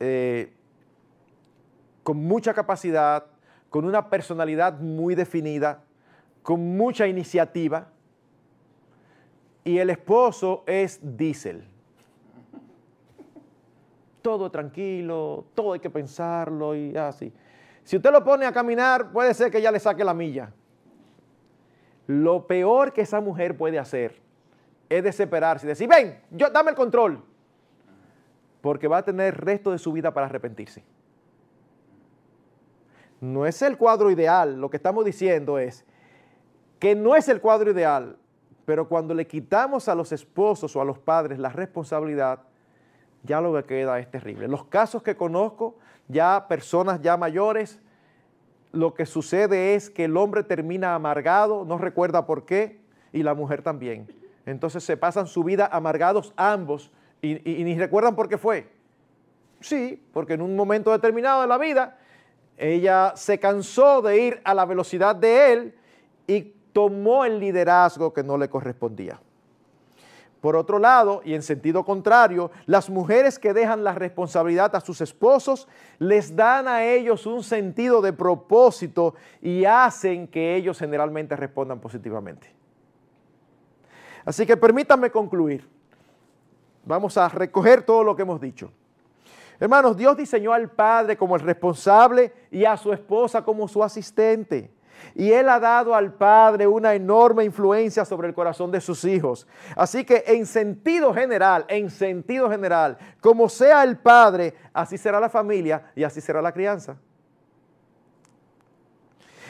eh, 0.00 0.52
con 2.02 2.18
mucha 2.18 2.52
capacidad, 2.52 3.26
con 3.70 3.84
una 3.84 4.10
personalidad 4.10 4.78
muy 4.78 5.14
definida, 5.14 5.82
con 6.42 6.76
mucha 6.76 7.06
iniciativa, 7.06 7.88
y 9.64 9.78
el 9.78 9.88
esposo 9.88 10.62
es 10.66 11.00
diésel. 11.02 11.64
Todo 14.20 14.50
tranquilo, 14.50 15.46
todo 15.54 15.72
hay 15.72 15.80
que 15.80 15.90
pensarlo 15.90 16.74
y 16.74 16.94
así. 16.96 17.32
Si 17.82 17.96
usted 17.96 18.10
lo 18.10 18.22
pone 18.22 18.46
a 18.46 18.52
caminar, 18.52 19.10
puede 19.10 19.32
ser 19.32 19.50
que 19.50 19.60
ya 19.60 19.70
le 19.70 19.80
saque 19.80 20.04
la 20.04 20.14
milla. 20.14 20.52
Lo 22.06 22.46
peor 22.46 22.92
que 22.92 23.02
esa 23.02 23.20
mujer 23.20 23.56
puede 23.56 23.78
hacer 23.78 24.23
es 24.88 25.02
desesperarse 25.02 25.66
y 25.66 25.68
decir, 25.68 25.88
ven, 25.88 26.20
yo, 26.30 26.50
dame 26.50 26.70
el 26.70 26.76
control. 26.76 27.22
Porque 28.60 28.88
va 28.88 28.98
a 28.98 29.04
tener 29.04 29.26
el 29.26 29.32
resto 29.32 29.70
de 29.72 29.78
su 29.78 29.92
vida 29.92 30.12
para 30.12 30.26
arrepentirse. 30.26 30.84
No 33.20 33.46
es 33.46 33.62
el 33.62 33.76
cuadro 33.76 34.10
ideal, 34.10 34.60
lo 34.60 34.70
que 34.70 34.76
estamos 34.76 35.04
diciendo 35.04 35.58
es 35.58 35.84
que 36.78 36.94
no 36.94 37.16
es 37.16 37.28
el 37.28 37.40
cuadro 37.40 37.70
ideal, 37.70 38.16
pero 38.66 38.88
cuando 38.88 39.14
le 39.14 39.26
quitamos 39.26 39.88
a 39.88 39.94
los 39.94 40.12
esposos 40.12 40.74
o 40.76 40.80
a 40.80 40.84
los 40.84 40.98
padres 40.98 41.38
la 41.38 41.48
responsabilidad, 41.48 42.40
ya 43.22 43.40
lo 43.40 43.54
que 43.54 43.64
queda 43.64 43.98
es 43.98 44.10
terrible. 44.10 44.48
Los 44.48 44.64
casos 44.64 45.02
que 45.02 45.16
conozco, 45.16 45.76
ya 46.08 46.46
personas 46.48 47.00
ya 47.00 47.16
mayores, 47.16 47.80
lo 48.72 48.92
que 48.94 49.06
sucede 49.06 49.74
es 49.74 49.88
que 49.88 50.04
el 50.04 50.16
hombre 50.16 50.42
termina 50.42 50.94
amargado, 50.94 51.64
no 51.64 51.78
recuerda 51.78 52.26
por 52.26 52.44
qué, 52.44 52.80
y 53.12 53.22
la 53.22 53.34
mujer 53.34 53.62
también. 53.62 54.23
Entonces 54.46 54.84
se 54.84 54.96
pasan 54.96 55.26
su 55.26 55.42
vida 55.44 55.68
amargados 55.72 56.32
ambos 56.36 56.90
y, 57.22 57.34
ni 57.34 57.78
recuerdan 57.78 58.14
por 58.14 58.28
qué 58.28 58.38
fue. 58.38 58.68
Sí, 59.60 60.02
porque 60.12 60.34
en 60.34 60.42
un 60.42 60.56
momento 60.56 60.90
determinado 60.90 61.42
de 61.42 61.48
la 61.48 61.58
vida 61.58 61.98
ella 62.56 63.14
se 63.16 63.38
cansó 63.38 64.02
de 64.02 64.20
ir 64.20 64.40
a 64.44 64.54
la 64.54 64.64
velocidad 64.64 65.16
de 65.16 65.52
él 65.52 65.74
y 66.26 66.54
tomó 66.72 67.24
el 67.24 67.40
liderazgo 67.40 68.12
que 68.12 68.22
no 68.22 68.36
le 68.36 68.48
correspondía. 68.48 69.20
Por 70.40 70.56
otro 70.56 70.78
lado, 70.78 71.22
y 71.24 71.32
en 71.32 71.42
sentido 71.42 71.86
contrario, 71.86 72.50
las 72.66 72.90
mujeres 72.90 73.38
que 73.38 73.54
dejan 73.54 73.82
la 73.82 73.94
responsabilidad 73.94 74.76
a 74.76 74.82
sus 74.82 75.00
esposos 75.00 75.66
les 75.98 76.36
dan 76.36 76.68
a 76.68 76.84
ellos 76.84 77.24
un 77.24 77.42
sentido 77.42 78.02
de 78.02 78.12
propósito 78.12 79.14
y 79.40 79.64
hacen 79.64 80.28
que 80.28 80.54
ellos 80.54 80.78
generalmente 80.78 81.34
respondan 81.34 81.80
positivamente. 81.80 82.63
Así 84.24 84.46
que 84.46 84.56
permítanme 84.56 85.10
concluir. 85.10 85.68
Vamos 86.84 87.16
a 87.16 87.28
recoger 87.28 87.82
todo 87.82 88.04
lo 88.04 88.14
que 88.14 88.22
hemos 88.22 88.40
dicho. 88.40 88.70
Hermanos, 89.60 89.96
Dios 89.96 90.16
diseñó 90.16 90.52
al 90.52 90.70
padre 90.70 91.16
como 91.16 91.36
el 91.36 91.42
responsable 91.42 92.32
y 92.50 92.64
a 92.64 92.76
su 92.76 92.92
esposa 92.92 93.42
como 93.42 93.68
su 93.68 93.82
asistente. 93.82 94.70
Y 95.14 95.30
Él 95.30 95.48
ha 95.48 95.60
dado 95.60 95.94
al 95.94 96.12
Padre 96.12 96.66
una 96.66 96.94
enorme 96.94 97.44
influencia 97.44 98.04
sobre 98.04 98.28
el 98.28 98.34
corazón 98.34 98.70
de 98.70 98.80
sus 98.80 99.04
hijos. 99.04 99.46
Así 99.76 100.04
que 100.04 100.24
en 100.26 100.46
sentido 100.46 101.12
general, 101.12 101.64
en 101.68 101.90
sentido 101.90 102.50
general, 102.50 102.96
como 103.20 103.48
sea 103.48 103.82
el 103.82 103.98
Padre, 103.98 104.54
así 104.72 104.98
será 104.98 105.20
la 105.20 105.28
familia 105.28 105.92
y 105.94 106.04
así 106.04 106.20
será 106.20 106.40
la 106.40 106.52
crianza. 106.52 106.96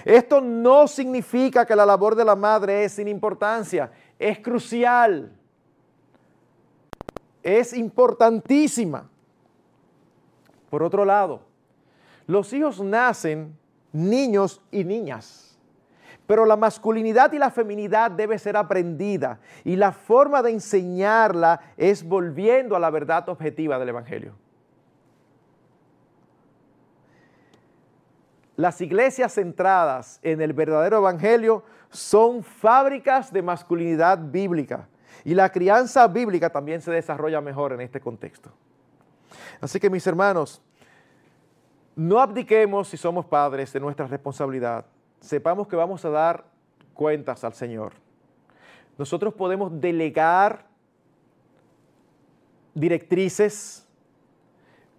Esto 0.04 0.40
no 0.40 0.86
significa 0.86 1.64
que 1.64 1.74
la 1.74 1.86
labor 1.86 2.14
de 2.14 2.26
la 2.26 2.36
madre 2.36 2.84
es 2.84 2.92
sin 2.92 3.08
importancia 3.08 3.90
es 4.18 4.38
crucial, 4.40 5.32
es 7.42 7.72
importantísima. 7.72 9.08
Por 10.70 10.82
otro 10.82 11.04
lado, 11.04 11.42
los 12.26 12.52
hijos 12.52 12.80
nacen 12.80 13.56
niños 13.92 14.60
y 14.70 14.84
niñas, 14.84 15.58
pero 16.26 16.46
la 16.46 16.56
masculinidad 16.56 17.32
y 17.32 17.38
la 17.38 17.50
feminidad 17.50 18.10
debe 18.10 18.38
ser 18.38 18.56
aprendida 18.56 19.40
y 19.62 19.76
la 19.76 19.92
forma 19.92 20.42
de 20.42 20.50
enseñarla 20.52 21.60
es 21.76 22.02
volviendo 22.02 22.74
a 22.74 22.80
la 22.80 22.90
verdad 22.90 23.28
objetiva 23.28 23.78
del 23.78 23.90
Evangelio. 23.90 24.43
Las 28.56 28.80
iglesias 28.80 29.34
centradas 29.34 30.20
en 30.22 30.40
el 30.40 30.52
verdadero 30.52 30.98
Evangelio 30.98 31.64
son 31.90 32.42
fábricas 32.42 33.32
de 33.32 33.42
masculinidad 33.42 34.18
bíblica. 34.18 34.88
Y 35.24 35.34
la 35.34 35.50
crianza 35.50 36.06
bíblica 36.06 36.50
también 36.50 36.80
se 36.80 36.90
desarrolla 36.90 37.40
mejor 37.40 37.72
en 37.72 37.80
este 37.80 38.00
contexto. 38.00 38.50
Así 39.60 39.80
que 39.80 39.90
mis 39.90 40.06
hermanos, 40.06 40.62
no 41.96 42.20
abdiquemos 42.20 42.88
si 42.88 42.96
somos 42.96 43.24
padres 43.24 43.72
de 43.72 43.80
nuestra 43.80 44.06
responsabilidad. 44.06 44.84
Sepamos 45.20 45.66
que 45.66 45.76
vamos 45.76 46.04
a 46.04 46.10
dar 46.10 46.44
cuentas 46.92 47.42
al 47.44 47.54
Señor. 47.54 47.92
Nosotros 48.98 49.34
podemos 49.34 49.80
delegar 49.80 50.66
directrices, 52.74 53.83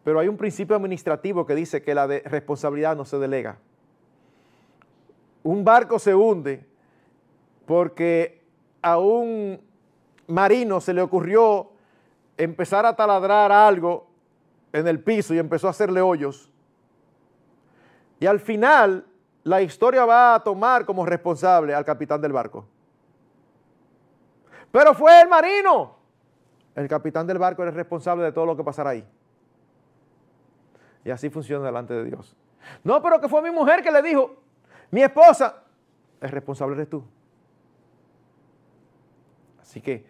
pero 0.05 0.19
hay 0.19 0.27
un 0.27 0.37
principio 0.37 0.75
administrativo 0.75 1.47
que 1.47 1.55
dice 1.55 1.81
que 1.81 1.95
la 1.95 2.05
responsabilidad 2.05 2.95
no 2.95 3.05
se 3.05 3.17
delega. 3.17 3.57
Un 5.41 5.65
barco 5.65 5.97
se 5.97 6.13
hunde 6.13 6.63
porque 7.65 8.45
a 8.83 8.99
un 8.99 9.59
marino 10.27 10.79
se 10.79 10.93
le 10.93 11.01
ocurrió 11.01 11.71
empezar 12.37 12.85
a 12.85 12.95
taladrar 12.95 13.51
algo 13.51 14.05
en 14.73 14.87
el 14.87 14.99
piso 14.99 15.33
y 15.33 15.39
empezó 15.39 15.65
a 15.65 15.71
hacerle 15.71 16.01
hoyos. 16.01 16.51
Y 18.19 18.27
al 18.27 18.39
final 18.39 19.07
la 19.41 19.63
historia 19.63 20.05
va 20.05 20.35
a 20.35 20.43
tomar 20.43 20.85
como 20.85 21.03
responsable 21.03 21.73
al 21.73 21.83
capitán 21.83 22.21
del 22.21 22.31
barco. 22.31 22.67
Pero 24.71 24.93
fue 24.93 25.19
el 25.19 25.27
marino. 25.27 25.95
El 26.75 26.87
capitán 26.87 27.25
del 27.25 27.39
barco 27.39 27.63
era 27.63 27.71
responsable 27.71 28.23
de 28.23 28.31
todo 28.31 28.45
lo 28.45 28.55
que 28.55 28.63
pasara 28.63 28.91
ahí. 28.91 29.03
Y 31.05 31.11
así 31.11 31.29
funciona 31.29 31.63
delante 31.63 31.93
de 31.93 32.03
Dios. 32.03 32.35
No, 32.83 33.01
pero 33.01 33.21
que 33.21 33.29
fue 33.29 33.41
mi 33.43 33.51
mujer 33.51 33.83
que 33.83 33.91
le 33.91 34.01
dijo, 34.01 34.35
mi 34.89 35.03
esposa, 35.03 35.63
el 36.19 36.29
responsable 36.29 36.75
eres 36.75 36.89
tú. 36.89 37.03
Así 39.61 39.79
que 39.81 40.05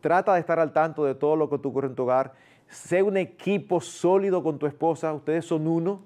trata 0.00 0.34
de 0.34 0.40
estar 0.40 0.60
al 0.60 0.72
tanto 0.72 1.04
de 1.04 1.16
todo 1.16 1.34
lo 1.34 1.48
que 1.48 1.56
ocurre 1.56 1.88
en 1.88 1.96
tu 1.96 2.04
hogar. 2.04 2.34
Sé 2.68 3.02
un 3.02 3.16
equipo 3.16 3.80
sólido 3.80 4.42
con 4.42 4.58
tu 4.58 4.66
esposa. 4.66 5.12
Ustedes 5.12 5.44
son 5.44 5.66
uno. 5.66 6.02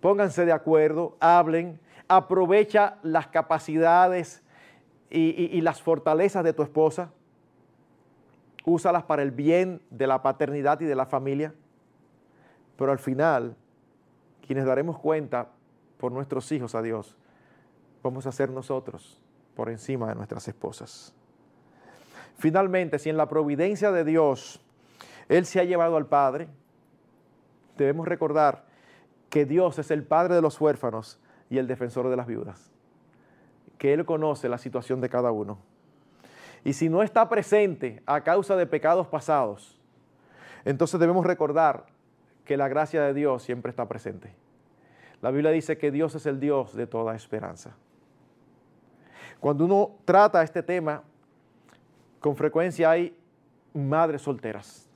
Pónganse 0.00 0.44
de 0.44 0.52
acuerdo, 0.52 1.16
hablen, 1.20 1.80
aprovecha 2.08 2.98
las 3.02 3.28
capacidades 3.28 4.42
y, 5.08 5.56
y 5.56 5.60
las 5.60 5.80
fortalezas 5.80 6.42
de 6.42 6.52
tu 6.52 6.62
esposa. 6.62 7.12
Úsalas 8.64 9.04
para 9.04 9.22
el 9.22 9.30
bien 9.30 9.80
de 9.90 10.06
la 10.06 10.20
paternidad 10.20 10.80
y 10.80 10.86
de 10.86 10.94
la 10.94 11.06
familia. 11.06 11.54
Pero 12.76 12.90
al 12.90 12.98
final, 12.98 13.56
quienes 14.52 14.66
daremos 14.66 14.98
cuenta 14.98 15.48
por 15.96 16.12
nuestros 16.12 16.52
hijos 16.52 16.74
a 16.74 16.82
Dios, 16.82 17.16
vamos 18.02 18.26
a 18.26 18.32
ser 18.32 18.50
nosotros 18.50 19.18
por 19.56 19.70
encima 19.70 20.06
de 20.08 20.14
nuestras 20.14 20.46
esposas. 20.46 21.14
Finalmente, 22.36 22.98
si 22.98 23.08
en 23.08 23.16
la 23.16 23.30
providencia 23.30 23.90
de 23.92 24.04
Dios 24.04 24.60
Él 25.30 25.46
se 25.46 25.58
ha 25.58 25.64
llevado 25.64 25.96
al 25.96 26.04
Padre. 26.04 26.48
Debemos 27.78 28.06
recordar 28.06 28.66
que 29.30 29.46
Dios 29.46 29.78
es 29.78 29.90
el 29.90 30.04
Padre 30.04 30.34
de 30.34 30.42
los 30.42 30.60
huérfanos 30.60 31.18
y 31.48 31.56
el 31.56 31.66
defensor 31.66 32.10
de 32.10 32.16
las 32.16 32.26
viudas. 32.26 32.70
Que 33.78 33.94
Él 33.94 34.04
conoce 34.04 34.50
la 34.50 34.58
situación 34.58 35.00
de 35.00 35.08
cada 35.08 35.32
uno. 35.32 35.60
Y 36.62 36.74
si 36.74 36.90
no 36.90 37.02
está 37.02 37.26
presente 37.30 38.02
a 38.04 38.20
causa 38.20 38.54
de 38.54 38.66
pecados 38.66 39.06
pasados, 39.06 39.80
entonces 40.66 41.00
debemos 41.00 41.24
recordar 41.24 41.86
que 42.52 42.58
la 42.58 42.68
gracia 42.68 43.02
de 43.02 43.14
Dios 43.14 43.42
siempre 43.42 43.70
está 43.70 43.88
presente. 43.88 44.30
La 45.22 45.30
Biblia 45.30 45.50
dice 45.52 45.78
que 45.78 45.90
Dios 45.90 46.14
es 46.16 46.26
el 46.26 46.38
Dios 46.38 46.74
de 46.74 46.86
toda 46.86 47.16
esperanza. 47.16 47.74
Cuando 49.40 49.64
uno 49.64 49.92
trata 50.04 50.42
este 50.42 50.62
tema, 50.62 51.02
con 52.20 52.36
frecuencia 52.36 52.90
hay 52.90 53.16
madres 53.72 54.20
solteras. 54.20 54.86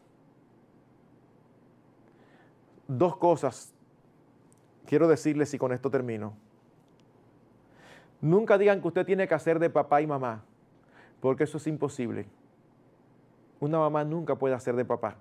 Dos 2.87 3.17
cosas 3.17 3.73
quiero 4.85 5.09
decirles 5.09 5.55
y 5.55 5.57
con 5.57 5.73
esto 5.73 5.91
termino. 5.91 6.37
Nunca 8.21 8.59
digan 8.59 8.83
que 8.83 8.89
usted 8.89 9.07
tiene 9.07 9.27
que 9.27 9.33
hacer 9.33 9.59
de 9.59 9.71
papá 9.71 10.03
y 10.03 10.07
mamá, 10.07 10.45
porque 11.21 11.45
eso 11.45 11.57
es 11.57 11.67
imposible. 11.67 12.27
Una 13.61 13.79
mamá 13.79 14.05
nunca 14.05 14.35
puede 14.35 14.55
hacer 14.55 14.77
de 14.77 14.85
papá, 14.85 15.17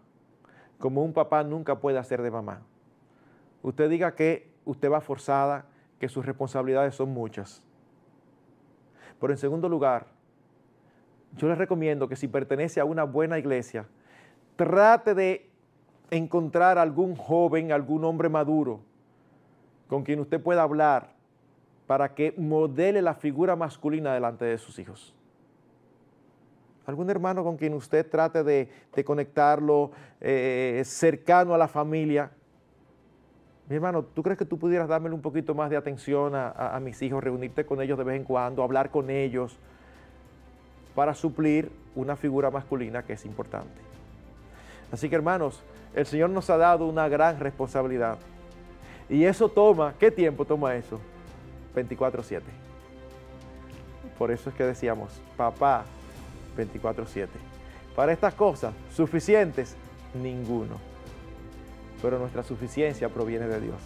como 0.80 1.04
un 1.04 1.14
papá 1.14 1.44
nunca 1.44 1.80
puede 1.80 1.98
hacer 1.98 2.22
de 2.22 2.32
mamá. 2.32 2.62
Usted 3.62 3.90
diga 3.90 4.16
que 4.16 4.52
usted 4.66 4.92
va 4.92 5.02
forzada, 5.02 5.66
que 6.00 6.10
sus 6.10 6.26
responsabilidades 6.26 6.96
son 6.96 7.10
muchas. 7.10 7.64
Pero 9.20 9.34
en 9.34 9.38
segundo 9.38 9.70
lugar, 9.70 10.08
yo 11.38 11.48
les 11.48 11.58
recomiendo 11.58 12.08
que 12.08 12.16
si 12.16 12.28
pertenece 12.28 12.80
a 12.80 12.86
una 12.86 13.04
buena 13.04 13.40
iglesia, 13.40 13.88
trate 14.56 15.14
de 15.16 15.50
encontrar 16.12 16.78
algún 16.78 17.16
joven, 17.16 17.72
algún 17.72 18.04
hombre 18.04 18.30
maduro 18.30 18.82
con 19.88 20.04
quien 20.04 20.20
usted 20.20 20.42
pueda 20.42 20.64
hablar 20.64 21.14
para 21.88 22.14
que 22.14 22.34
modele 22.38 23.02
la 23.02 23.14
figura 23.14 23.56
masculina 23.56 24.14
delante 24.14 24.46
de 24.46 24.58
sus 24.58 24.80
hijos. 24.80 25.15
Algún 26.86 27.10
hermano 27.10 27.44
con 27.44 27.58
quien 27.58 27.74
usted 27.74 28.08
trate 28.10 28.44
de, 28.44 28.70
conectarlo 29.04 29.92
eh, 30.22 30.82
cercano 30.86 31.54
a 31.54 31.58
la 31.58 31.68
familia. 31.68 32.32
Mi 33.68 33.76
hermano, 33.76 34.04
¿tú 34.04 34.22
crees 34.22 34.38
que 34.38 34.46
tú 34.46 34.60
pudieras 34.60 34.88
darme 34.88 35.10
un 35.10 35.22
poquito 35.22 35.56
más 35.56 35.70
de 35.70 35.78
atención 35.78 36.34
a 36.36 36.80
mis 36.82 37.02
hijos, 37.02 37.24
reunirte 37.24 37.66
con 37.66 37.82
ellos 37.82 37.98
de 37.98 38.04
vez 38.04 38.16
en 38.16 38.24
cuando, 38.24 38.62
hablar 38.62 38.92
con 38.92 39.10
ellos? 39.10 39.58
para 40.96 41.14
suplir 41.14 41.70
una 41.94 42.16
figura 42.16 42.50
masculina 42.50 43.04
que 43.04 43.14
es 43.14 43.26
importante. 43.26 43.82
Así 44.92 45.10
que 45.10 45.16
hermanos, 45.16 45.62
el 45.94 46.06
Señor 46.06 46.30
nos 46.30 46.50
ha 46.50 46.58
dado 46.58 46.88
una 46.88 47.08
gran 47.10 47.40
responsabilidad. 47.40 48.18
Y 49.10 49.26
eso 49.26 49.50
toma, 49.50 49.94
¿qué 50.00 50.10
tiempo 50.10 50.46
toma 50.46 50.76
eso? 50.76 51.00
24/7. 51.76 52.42
Por 54.18 54.32
eso 54.32 54.50
es 54.50 54.56
que 54.56 54.64
decíamos, 54.64 55.22
papá, 55.36 55.84
24/7. 56.56 57.40
Para 57.96 58.12
estas 58.12 58.34
cosas, 58.34 58.74
suficientes, 58.94 59.76
ninguno. 60.14 60.80
Pero 62.02 62.20
nuestra 62.20 62.44
suficiencia 62.44 63.10
proviene 63.10 63.48
de 63.48 63.62
Dios. 63.62 63.78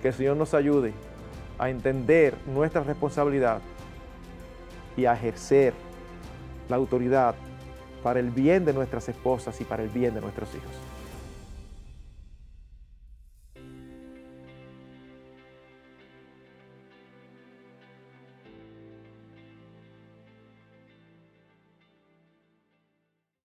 Que 0.00 0.08
el 0.08 0.14
Señor 0.14 0.36
nos 0.36 0.54
ayude 0.54 0.92
a 1.58 1.70
entender 1.70 2.34
nuestra 2.46 2.82
responsabilidad 2.82 3.60
y 4.96 5.06
a 5.06 5.14
ejercer 5.14 5.74
la 6.68 6.76
autoridad 6.76 7.34
para 8.02 8.20
el 8.20 8.30
bien 8.30 8.64
de 8.64 8.72
nuestras 8.72 9.08
esposas 9.08 9.60
y 9.60 9.64
para 9.64 9.82
el 9.82 9.88
bien 9.88 10.14
de 10.14 10.20
nuestros 10.20 10.54
hijos. 10.54 10.91